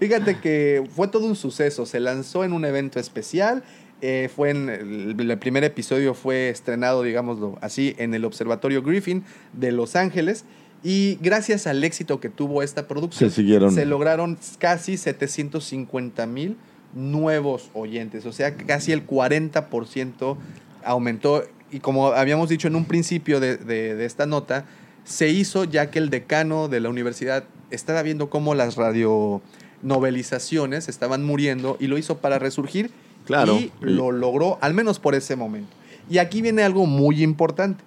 [0.00, 1.84] Fíjate que fue todo un suceso.
[1.86, 3.62] Se lanzó en un evento especial.
[4.00, 9.24] eh, fue en el, el primer episodio fue estrenado, digámoslo así, en el Observatorio Griffin
[9.52, 10.44] de Los Ángeles.
[10.84, 13.28] Y gracias al éxito que tuvo esta producción,
[13.72, 16.56] Se lograron casi 750 mil
[16.94, 18.24] nuevos oyentes.
[18.26, 20.36] O sea, casi el 40%
[20.84, 21.42] aumentó.
[21.70, 24.66] Y como habíamos dicho en un principio de, de- de esta nota,
[25.04, 31.24] se hizo ya que el decano de la universidad estaba viendo cómo las radionovelizaciones estaban
[31.24, 32.90] muriendo y lo hizo para resurgir
[33.26, 33.58] Claro.
[33.58, 35.68] y lo logró, al menos por ese momento.
[36.08, 37.84] Y aquí viene algo muy importante.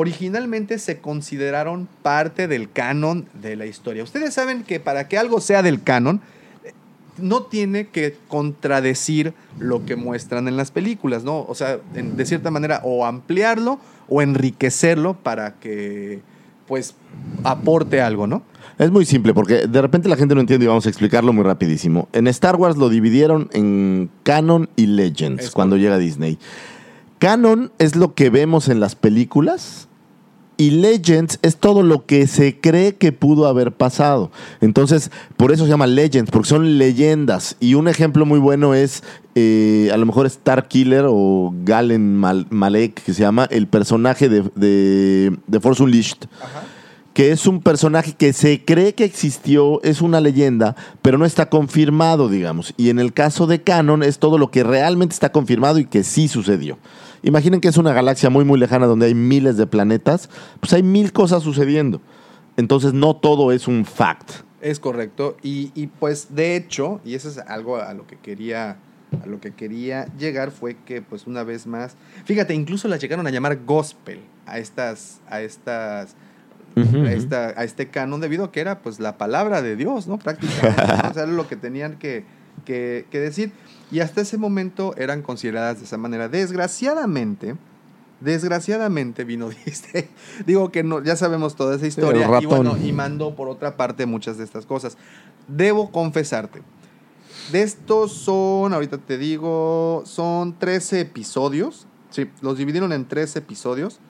[0.00, 4.04] Originalmente se consideraron parte del canon de la historia.
[4.04, 6.20] Ustedes saben que para que algo sea del canon,
[7.16, 11.40] no tiene que contradecir lo que muestran en las películas, ¿no?
[11.48, 16.20] O sea, en- de cierta manera, o ampliarlo o enriquecerlo para que,
[16.68, 16.94] pues,
[17.42, 18.42] aporte algo, ¿no?
[18.78, 21.42] Es muy simple, porque de repente la gente no entiende y vamos a explicarlo muy
[21.42, 22.08] rapidísimo.
[22.12, 26.38] En Star Wars lo dividieron en Canon y Legends Es cuando llega Disney.
[27.18, 29.87] Canon es lo que vemos en las películas
[30.58, 34.30] y Legends es todo lo que se cree que pudo haber pasado.
[34.60, 37.56] Entonces, por eso se llama Legends, porque son leyendas.
[37.60, 39.02] Y un ejemplo muy bueno es,
[39.34, 44.28] eh, a lo mejor Star Killer o Galen Mal- Malek, que se llama el personaje
[44.28, 46.18] de, de, de Force Unleashed
[47.14, 51.48] que es un personaje que se cree que existió, es una leyenda, pero no está
[51.48, 52.74] confirmado, digamos.
[52.76, 56.04] Y en el caso de Canon es todo lo que realmente está confirmado y que
[56.04, 56.78] sí sucedió.
[57.22, 60.28] Imaginen que es una galaxia muy, muy lejana donde hay miles de planetas,
[60.60, 62.00] pues hay mil cosas sucediendo.
[62.56, 64.30] Entonces no todo es un fact.
[64.60, 65.36] Es correcto.
[65.42, 68.78] Y, y, pues de hecho, y eso es algo a lo que quería.
[69.22, 71.96] A lo que quería llegar fue que, pues, una vez más.
[72.26, 75.20] Fíjate, incluso las llegaron a llamar gospel a estas.
[75.30, 76.14] a estas.
[76.76, 80.18] A, esta, a este canon debido a que era pues la palabra de Dios, ¿no?
[80.18, 80.82] Prácticamente.
[81.02, 81.08] ¿no?
[81.10, 82.24] O sea, era lo que tenían que,
[82.64, 83.50] que- que decir.
[83.90, 86.28] Y hasta ese momento eran consideradas de esa manera.
[86.28, 87.56] Desgraciadamente,
[88.20, 90.08] desgraciadamente vino Disney.
[90.46, 92.26] Digo que no, ya sabemos toda esa historia.
[92.26, 94.98] el y bueno, y mandó por otra parte muchas de estas cosas.
[95.46, 96.62] Debo confesarte.
[97.52, 101.86] De estos son, ahorita te digo, son 13 episodios.
[102.10, 104.00] Sí, los dividieron en 13 episodios.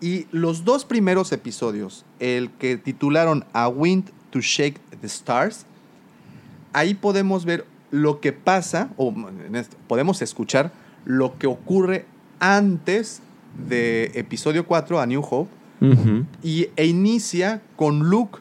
[0.00, 5.66] Y los dos primeros episodios, el que titularon A Wind to Shake the Stars,
[6.72, 9.14] ahí podemos ver lo que pasa, o
[9.46, 10.72] en esto, podemos escuchar
[11.04, 12.06] lo que ocurre
[12.40, 13.20] antes
[13.68, 15.50] de episodio 4, A New Hope,
[16.42, 18.38] y, e inicia con Luke,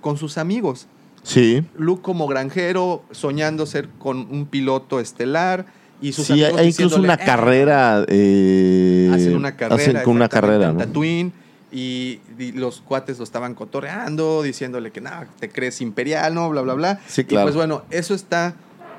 [0.00, 0.86] con sus amigos.
[1.22, 1.64] Sí.
[1.76, 5.66] Luke como granjero, soñando ser con un piloto estelar,
[6.00, 8.04] y sus Sí, hay, amigos hay incluso una "Eh, carrera.
[8.08, 9.74] eh, hacen una carrera.
[9.82, 10.78] hacen con una carrera, ¿no?
[10.78, 11.32] Tatooine,
[11.72, 16.48] y, y los cuates lo estaban cotorreando, diciéndole que nada, te crees imperial, ¿no?
[16.48, 17.00] Bla, bla, bla.
[17.06, 17.42] Sí, claro.
[17.42, 18.54] Y pues bueno, eso está,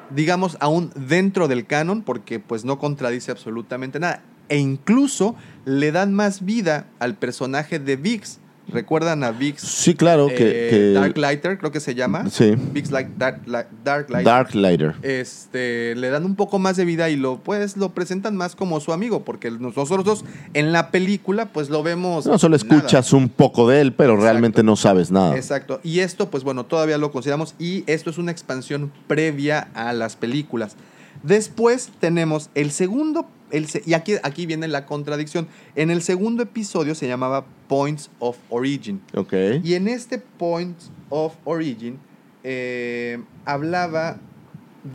[0.09, 4.23] digamos, aún dentro del canon, porque pues no contradice absolutamente nada.
[4.49, 8.39] E incluso le dan más vida al personaje de Vix.
[8.67, 9.61] ¿Recuerdan a Vix?
[9.61, 12.29] Sí, claro, Eh, que- Dark Lighter, creo que se llama.
[12.29, 12.55] Sí.
[12.73, 14.23] Vix like Dark, Li- Dark Lighter.
[14.25, 14.95] Dark Lighter.
[15.03, 18.79] Este, le dan un poco más de vida y lo pues lo presentan más como
[18.79, 22.75] su amigo, porque nosotros dos en la película pues lo vemos No solo nada.
[22.75, 25.35] escuchas un poco de él, pero realmente no sabes nada.
[25.37, 25.79] Exacto.
[25.83, 27.55] Y esto, pues bueno, todavía lo consideramos.
[27.59, 30.75] Y esto es una expansión previa a las películas.
[31.23, 33.27] Después tenemos el segundo.
[33.51, 35.47] El, y aquí, aquí viene la contradicción.
[35.75, 39.01] En el segundo episodio se llamaba Points of Origin.
[39.13, 39.33] Ok.
[39.63, 41.99] Y en este Points of Origin
[42.43, 44.17] eh, hablaba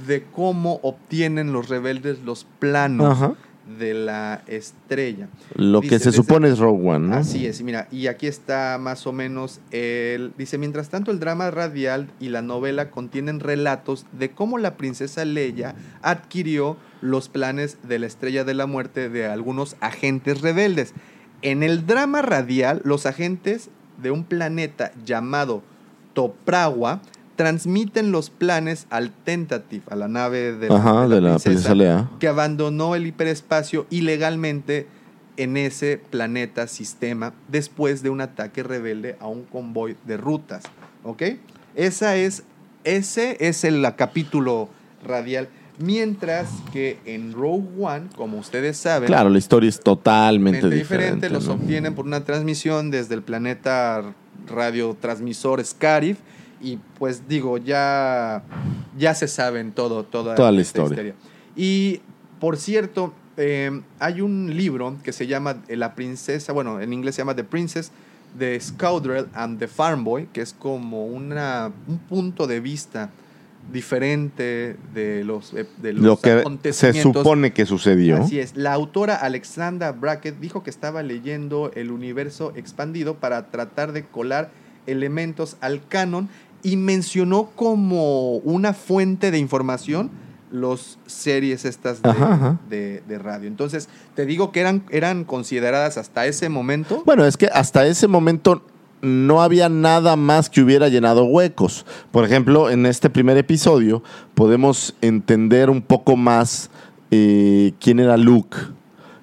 [0.06, 3.34] de cómo obtienen los rebeldes los planos Ajá.
[3.78, 5.28] De la estrella.
[5.54, 7.14] Lo Dice, que se desde- supone es Rogue One, ¿no?
[7.16, 10.32] Así es, mira, y aquí está más o menos el...
[10.36, 15.24] Dice, mientras tanto el drama radial y la novela contienen relatos de cómo la princesa
[15.24, 20.94] Leia adquirió los planes de la Estrella de la Muerte de algunos agentes rebeldes.
[21.42, 23.70] En el drama radial, los agentes
[24.02, 25.62] de un planeta llamado
[26.14, 27.00] Toprawa
[27.40, 32.10] transmiten los planes al Tentative, a la nave de la, Ajá, de la princesa Leia.
[32.20, 34.86] que abandonó el hiperespacio ilegalmente
[35.38, 40.64] en ese planeta sistema después de un ataque rebelde a un convoy de rutas.
[41.02, 41.22] ¿Ok?
[41.76, 42.42] Esa es,
[42.84, 44.68] ese es el capítulo
[45.02, 45.48] radial.
[45.78, 51.26] Mientras que en Rogue One, como ustedes saben, Claro, la historia es totalmente totalmente diferente.
[51.26, 51.54] diferente, los ¿no?
[51.54, 54.12] obtienen por una transmisión desde el planeta
[54.46, 56.18] radiotransmisor Scarif
[56.60, 58.42] y pues digo, ya,
[58.96, 61.14] ya se saben todo, toda, Toda la historia.
[61.56, 62.00] Y
[62.38, 67.22] por cierto, eh, hay un libro que se llama La princesa, bueno, en inglés se
[67.22, 67.92] llama The Princess
[68.38, 73.10] de Scoundrel and the Farm Boy, que es como una, un punto de vista
[73.72, 78.18] diferente de los, eh, de los Lo que se supone que sucedió.
[78.18, 78.56] Así es.
[78.56, 84.50] La autora Alexandra Brackett dijo que estaba leyendo el universo expandido para tratar de colar
[84.86, 86.28] elementos al canon
[86.62, 90.10] y mencionó como una fuente de información
[90.52, 92.60] los series estas de, Ajá, ajá.
[92.68, 93.46] de- de radio.
[93.46, 97.02] Entonces, te digo que eran, eran consideradas hasta ese momento.
[97.06, 98.62] Bueno, es que hasta ese momento
[99.00, 101.86] no había nada más que hubiera llenado huecos.
[102.10, 104.02] Por ejemplo, en este primer episodio
[104.34, 106.68] podemos entender un poco más
[107.12, 108.56] eh, quién era Luke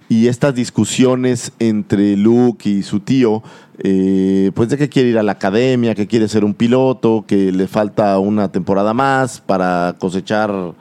[0.09, 3.43] y estas discusiones entre Luke y su tío,
[3.80, 7.52] eh, pues de que quiere ir a la academia, que quiere ser un piloto, que
[7.52, 10.74] le falta una temporada más para cosechar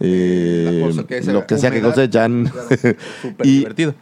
[0.00, 2.46] eh, que sea lo que sea que cosechan.
[3.22, 3.94] Súper Y- divertido.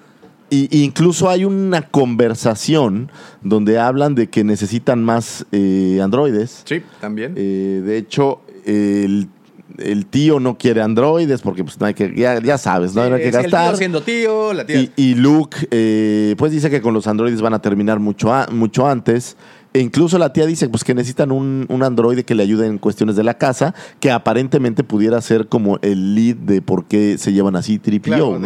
[0.51, 3.11] y, y incluso hay una conversación
[3.43, 6.63] donde hablan de que necesitan más eh, androides.
[6.65, 7.35] Sí, también.
[7.37, 9.29] Eh, de hecho, el,
[9.79, 13.15] el tío no quiere androides porque pues, no hay que, ya, ya sabes, no, No
[13.17, 13.77] hay que Es el tío gastar.
[13.77, 14.81] siendo tío, la tía.
[14.81, 18.47] Y, y Luke, eh, pues dice que con los androides van a terminar mucho, a-
[18.51, 19.37] mucho antes.
[19.75, 22.77] E incluso la tía dice pues, que necesitan un, un androide que le ayude en
[22.77, 27.33] cuestiones de la casa, que aparentemente pudiera ser como el lead de por qué se
[27.33, 28.39] llevan así tripio,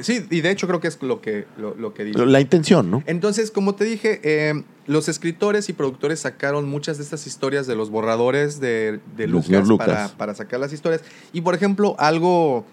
[0.00, 2.26] sí, y de hecho creo que es lo que, lo, lo que dice.
[2.26, 3.02] La intención, ¿no?
[3.06, 7.76] Entonces, como te dije, eh, los escritores y productores sacaron muchas de estas historias de
[7.76, 8.98] los borradores de,
[9.28, 9.86] Lucas, Lucas.
[9.86, 11.02] Para, para sacar las historias.
[11.32, 12.64] Y, por ejemplo, algo,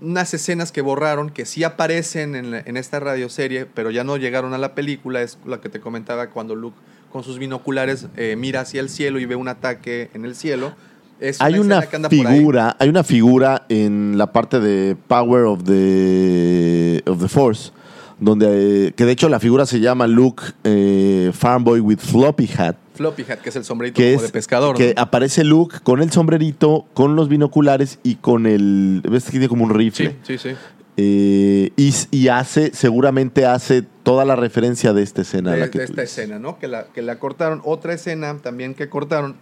[0.00, 4.16] unas escenas que borraron, que sí aparecen en, la- en esta radioserie, pero ya no
[4.16, 6.78] llegaron a la película, es la que te comentaba cuando Luke
[7.10, 10.72] con sus binoculares eh, mira hacia el cielo y ve un ataque en el cielo.
[11.18, 12.38] Es hay una escena que anda por ahí.
[12.38, 17.72] figura, hay una figura en la parte de Power of the of the Force,
[18.18, 22.48] donde eh, que de hecho la figura se llama Luke eh, Farm Boy with Floppy
[22.56, 24.76] Hat, Floppy Hat, que es el sombrerito que como es de pescador.
[24.76, 25.02] que ¿no?
[25.02, 29.64] aparece Luke con el sombrerito, con los binoculares y con el ves que tiene como
[29.64, 30.16] un rifle.
[30.22, 30.56] Sí, sí, sí.
[31.02, 35.52] Eh, y, y hace, seguramente hace toda la referencia de esta escena.
[35.52, 36.18] a de, la que de tú esta dices.
[36.18, 36.58] escena, ¿no?
[36.58, 37.62] Que la, que la cortaron.
[37.64, 39.36] Otra escena también que cortaron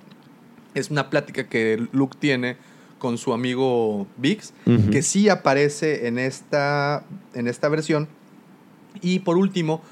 [0.74, 2.56] es una plática que Luke tiene
[2.98, 4.90] con su amigo Biggs, Ujú.
[4.90, 7.04] que sí aparece en esta,
[7.34, 8.08] en esta versión.
[9.00, 9.82] Y por último,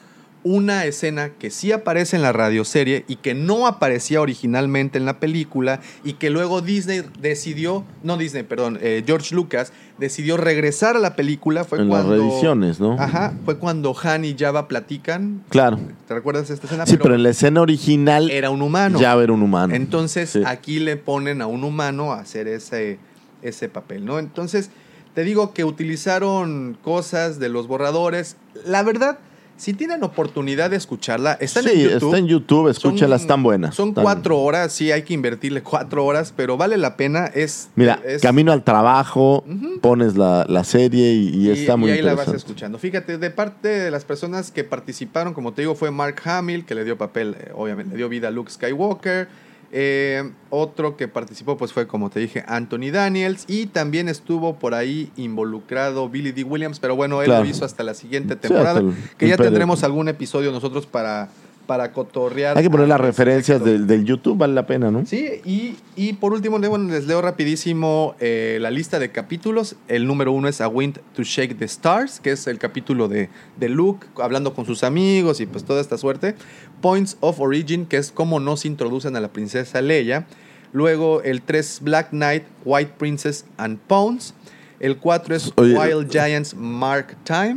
[0.48, 5.18] una escena que sí aparece en la radioserie y que no aparecía originalmente en la
[5.18, 11.00] película y que luego Disney decidió, no Disney, perdón, eh, George Lucas decidió regresar a
[11.00, 11.64] la película.
[11.64, 12.92] Fue En las cuando, reediciones, ¿no?
[12.92, 15.42] Ajá, fue cuando Han y Java platican.
[15.48, 15.80] Claro.
[16.06, 16.86] ¿Te recuerdas esta escena?
[16.86, 19.00] Sí, pero en la escena original era un humano.
[19.00, 19.74] ya era un humano.
[19.74, 20.42] Entonces Sí.
[20.46, 23.00] aquí le ponen a un humano a hacer ese,
[23.42, 24.20] ese papel, ¿no?
[24.20, 24.70] Entonces,
[25.14, 28.36] te digo que utilizaron cosas de los borradores.
[28.64, 29.18] La verdad,
[29.56, 32.04] si tienen oportunidad de escucharla, están sí, en YouTube.
[32.06, 33.74] está en YouTube, escúchalas, Son- tan buenas.
[33.74, 37.26] Son tan- cuatro horas, sí, hay que invertirle cuatro horas, pero vale la pena.
[37.26, 39.44] Es, Mira, es- camino al trabajo,
[39.80, 42.78] pones la, la serie y, y está muy y ahí la vas escuchando.
[42.78, 46.74] Fíjate, de parte de las personas que participaron, como te digo, fue Mark Hamill, que
[46.74, 49.28] le dio papel, eh, obviamente, le dio vida a Luke Skywalker.
[49.72, 53.44] Eh, otro que participó, pues fue, como te dije, Anthony Daniels.
[53.48, 56.44] Y también estuvo por ahí involucrado Billy D.
[56.44, 57.44] Williams, pero bueno, él Claro.
[57.44, 58.80] lo hizo hasta la siguiente temporada.
[58.80, 61.28] el que ya tendremos algún episodio nosotros para,
[61.66, 62.56] para cotorrear.
[62.56, 65.04] Hay que poner las referencias del, del YouTube, vale la pena, ¿no?
[65.04, 69.76] Sí, y, y por último, bueno, les leo rapidísimo eh, la lista de capítulos.
[69.88, 73.28] El número uno es A Wind to Shake the Stars, que es el capítulo de,
[73.58, 76.34] de Luke hablando con sus amigos y pues toda esta suerte.
[76.80, 80.26] Points of Origin, que es cómo nos introducen a la princesa Leia.
[80.72, 84.34] Luego el 3 Black Knight, White Princess and Pawns.
[84.80, 87.56] El 4 es Oye, Wild Giants Mark Time.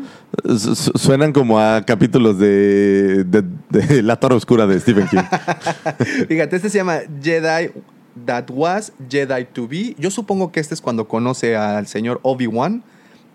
[0.58, 5.20] Su- su- Suenan como a capítulos de, de- de La Torre Oscura de Stephen King.
[6.28, 7.72] Fíjate, este se llama Jedi
[8.26, 9.96] That Was, Jedi to Be.
[9.98, 12.84] Yo supongo que este es cuando conoce al señor Obi-Wan.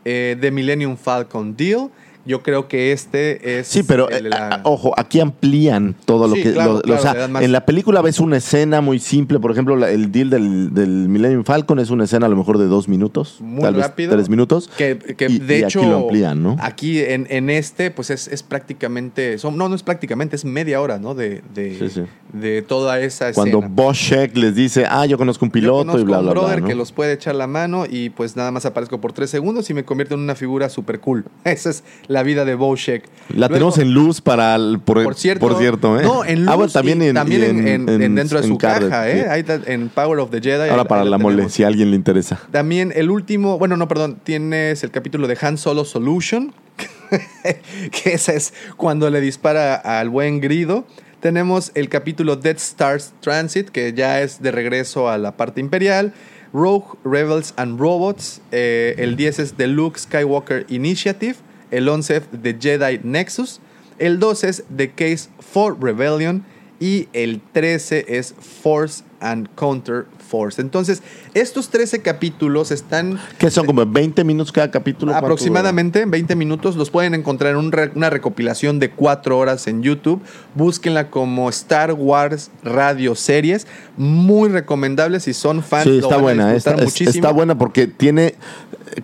[0.07, 1.89] Eh, The Millennium Falcon Deal.
[2.27, 3.67] Yo creo que este es.
[3.69, 6.53] Sí, pero el eh, la- ojo, aquí amplían todo lo Sí, que.
[6.53, 9.39] claro, lo- claro, o sea, más- en la película ves una escena muy simple.
[9.41, 12.57] Por ejemplo, la- el deal del, del Millennium Falcon es una escena a lo mejor
[12.59, 13.39] de dos minutos.
[13.41, 14.11] Muy tal rápido.
[14.11, 14.71] vez tres minutos.
[14.77, 15.81] Que, que Y- de y hecho.
[15.81, 16.57] aquí lo amplían, ¿no?
[16.61, 19.39] Aquí en, en este, pues es, es prácticamente.
[19.39, 21.15] son- no, no es prácticamente, es media hora, ¿no?
[21.15, 22.03] De, de, Sí, sí.
[22.33, 23.75] de toda esa Cuando escena.
[23.75, 26.33] Boschek les dice, ah, yo conozco un Yo piloto conozco y bla, a un bla,
[26.33, 26.41] bla.
[26.43, 26.69] brother ¿no?
[26.69, 29.75] que los puede echar la mano y pues nada más aparezco por tres segundos y
[29.75, 31.25] me convierto en una figura súper cool.
[31.45, 33.05] Esa es la vida de Boschek.
[33.31, 34.55] La Luego- tenemos en luz para.
[34.55, 36.03] el- por, Por cierto, por cierto, ¿eh?
[36.05, 38.47] No, en luz Ah, bueno, también y en, también y en, en- en dentro de
[38.47, 39.23] su caja, ¿eh?
[39.23, 39.29] sí.
[39.31, 40.69] Ahí está, en Power of the Jedi.
[40.69, 42.39] Ahora ahí- para ahí la mole, si a alguien le interesa.
[42.51, 46.53] También el último, bueno, no, perdón, tienes el capítulo de Han Solo Solution,
[47.91, 50.87] que ese es cuando le dispara al buen Grido.
[51.21, 56.13] Tenemos el capítulo Death Stars Transit, que ya es de regreso a la parte imperial.
[56.53, 58.41] Rogue, Rebels and Robots.
[58.53, 61.37] eh, el 10 es The Luke Skywalker Initiative.
[61.71, 63.61] El 11 es The Jedi Nexus.
[63.99, 66.45] El 12 es The Case for Rebellion.
[66.81, 70.61] Y el 13 es Force and Counter Force.
[70.61, 71.01] Entonces,
[71.33, 75.13] estos 13 capítulos están Que son como 20 minutos cada capítulo.
[75.13, 76.75] ¿cuánto aproximadamente en 20 minutos.
[76.75, 80.21] Los pueden encontrar en un re- una recopilación de 4 horas en YouTube.
[80.57, 83.69] Búsquenla como Star Wars Radio Series.
[83.97, 85.85] Muy recomendable si son fans.
[85.85, 86.53] Sí, lo está buena.
[86.57, 87.11] Está, es- muchísimo.
[87.11, 88.35] está buena porque tiene,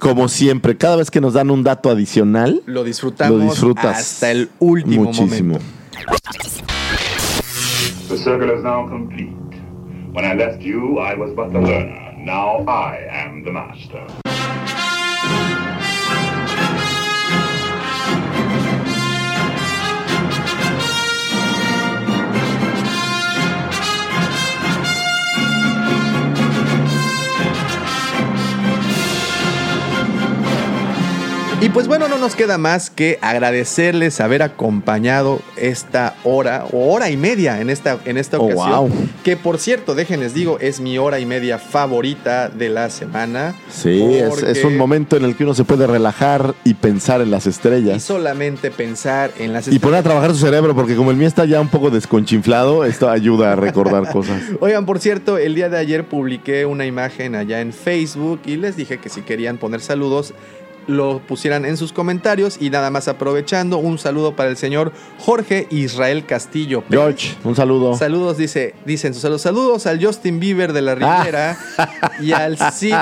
[0.00, 4.32] como siempre, cada vez que nos dan un dato adicional, Lo disfrutamos lo disfrutas hasta
[4.32, 5.58] el último muchísimo.
[5.60, 5.80] momento.
[8.08, 9.32] The circle is now complete.
[10.12, 12.14] When I left you, I was but the learner.
[12.18, 14.29] Now I am the master.
[31.62, 37.10] Y pues bueno, no nos queda más que agradecerles haber acompañado esta hora o hora
[37.10, 38.88] y media en esta, en esta Oh, ocasión.
[38.88, 38.90] wow.
[39.22, 43.54] Que por cierto, déjenles digo, es mi hora y media favorita de la semana.
[43.70, 47.30] Sí, es, es un momento en el que uno se puede relajar y pensar en
[47.30, 48.02] las Y estrellas.
[48.02, 51.44] solamente pensar en las Y poner a trabajar su cerebro, porque como el mío está
[51.44, 54.40] ya un poco desconchinflado, esto ayuda a recordar cosas.
[54.60, 58.76] Oigan, por cierto, el día de ayer publiqué una imagen allá en Facebook y les
[58.76, 60.32] dije que si querían poner saludos,
[60.86, 65.66] lo pusieran en sus comentarios y nada más aprovechando, un saludo para el señor Jorge
[65.70, 66.82] Israel Castillo.
[66.82, 67.00] Pérez.
[67.00, 67.96] George, un saludo.
[67.96, 69.42] Saludos, dice, dicen sus saludos.
[69.42, 71.56] Saludos al Justin Bieber de la Riviera
[72.20, 72.94] y al Cid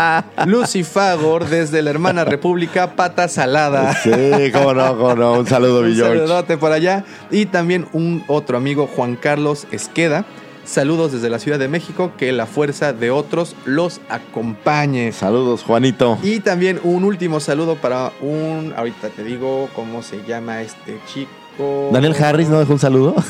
[0.47, 3.95] Lucy Fagor desde la hermana República Pata Salada.
[4.03, 4.11] Sí,
[4.53, 5.33] cómo no, cómo no.
[5.35, 6.19] Un saludo, mi Un George.
[6.19, 7.05] saludote por allá.
[7.31, 10.25] Y también un otro amigo, Juan Carlos Esqueda.
[10.69, 12.13] Saludos desde la Ciudad de México.
[12.19, 15.13] Que la fuerza de otros los acompañe.
[15.13, 16.19] Saludos, Juanito.
[16.23, 18.75] Y también un último saludo para un.
[18.77, 21.91] Ahorita te digo cómo se llama este chico.
[21.91, 23.15] Daniel Harris no dejó un saludo.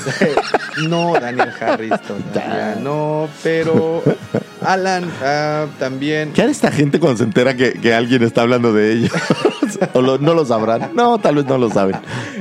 [0.89, 4.01] No, Daniel Harris todavía no, pero
[4.65, 6.33] Alan ah, también.
[6.33, 9.13] ¿Qué hará esta gente cuando se entera que, que alguien está hablando de ellos?
[9.95, 10.91] ¿O lo- no lo sabrán?
[10.95, 11.97] No, tal vez no lo saben.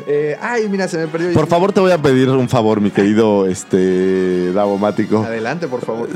[0.08, 1.34] Eh, ay, mira, se me perdió.
[1.34, 5.20] Por favor, te voy a pedir un favor, mi querido este, Davomático.
[5.24, 6.10] Adelante, por favor.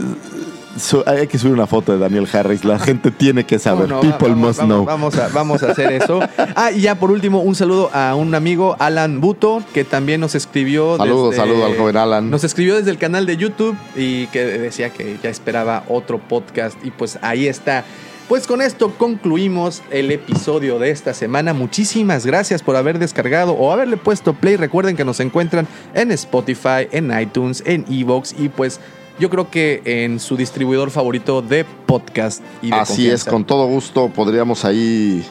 [1.06, 2.64] Hay que subir una foto de Daniel Harris.
[2.64, 3.90] La gente tiene que saber.
[3.90, 4.86] No, no, People vamos, must vamos, know.
[4.86, 6.20] Vamos a, vamos a hacer eso.
[6.56, 10.34] Ah, y ya por último, un saludo a un amigo, Alan Buto, que también nos
[10.36, 10.98] escribió.
[10.98, 12.30] Saludos, saludos al joven Alan.
[12.30, 16.78] Nos escribió desde el canal de YouTube y que decía que ya esperaba otro podcast.
[16.86, 17.84] Y pues ahí está.
[18.32, 21.54] Pues con esto concluimos el episodio de esta semana.
[21.54, 24.56] Muchísimas gracias por haber descargado o haberle puesto play.
[24.56, 28.80] Recuerden que nos encuentran en Spotify, en iTunes, en Evox y pues
[29.20, 32.42] yo creo que en su distribuidor favorito de podcast.
[32.62, 35.26] Y de Así es, con todo gusto podríamos ahí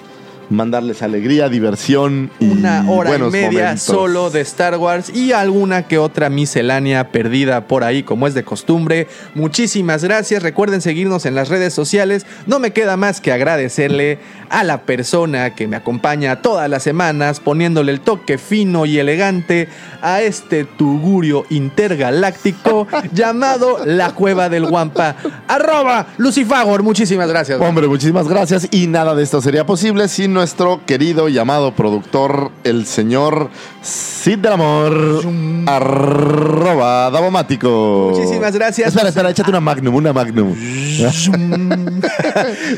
[0.51, 3.83] mandarles alegría, diversión y una hora y media momentos.
[3.83, 8.45] solo de Star Wars y alguna que otra miscelánea perdida por ahí como es de
[8.45, 9.07] costumbre.
[9.35, 10.43] Muchísimas gracias.
[10.43, 12.27] Recuerden seguirnos en las redes sociales.
[12.47, 14.19] No me queda más que agradecerle
[14.49, 19.69] a la persona que me acompaña todas las semanas poniéndole el toque fino y elegante
[20.03, 25.17] a este tugurio intergaláctico llamado La Cueva del Guampa.
[25.47, 26.83] Arroba Lucifagor.
[26.83, 27.61] Muchísimas gracias.
[27.61, 28.69] Hombre, muchísimas gracias.
[28.73, 33.51] Y nada de esto sería posible sin nuestro querido y amado productor, el señor
[33.85, 35.23] Cid del Amor,
[35.67, 38.13] arroba Davomático.
[38.15, 38.89] Muchísimas gracias.
[38.89, 40.49] Espera, espera, échate una Magnum, una Magnum.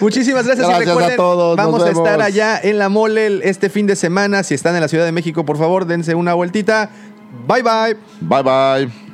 [0.00, 0.66] Muchísimas gracias.
[0.66, 3.94] y Gracias a recuerden, todos, Vamos a estar allá en la mole este fin de
[3.94, 4.42] semana.
[4.42, 6.90] Si están en la Ciudad de México, por favor, dense una vueltita.
[7.46, 7.96] Bye bye.
[8.20, 9.11] Bye bye.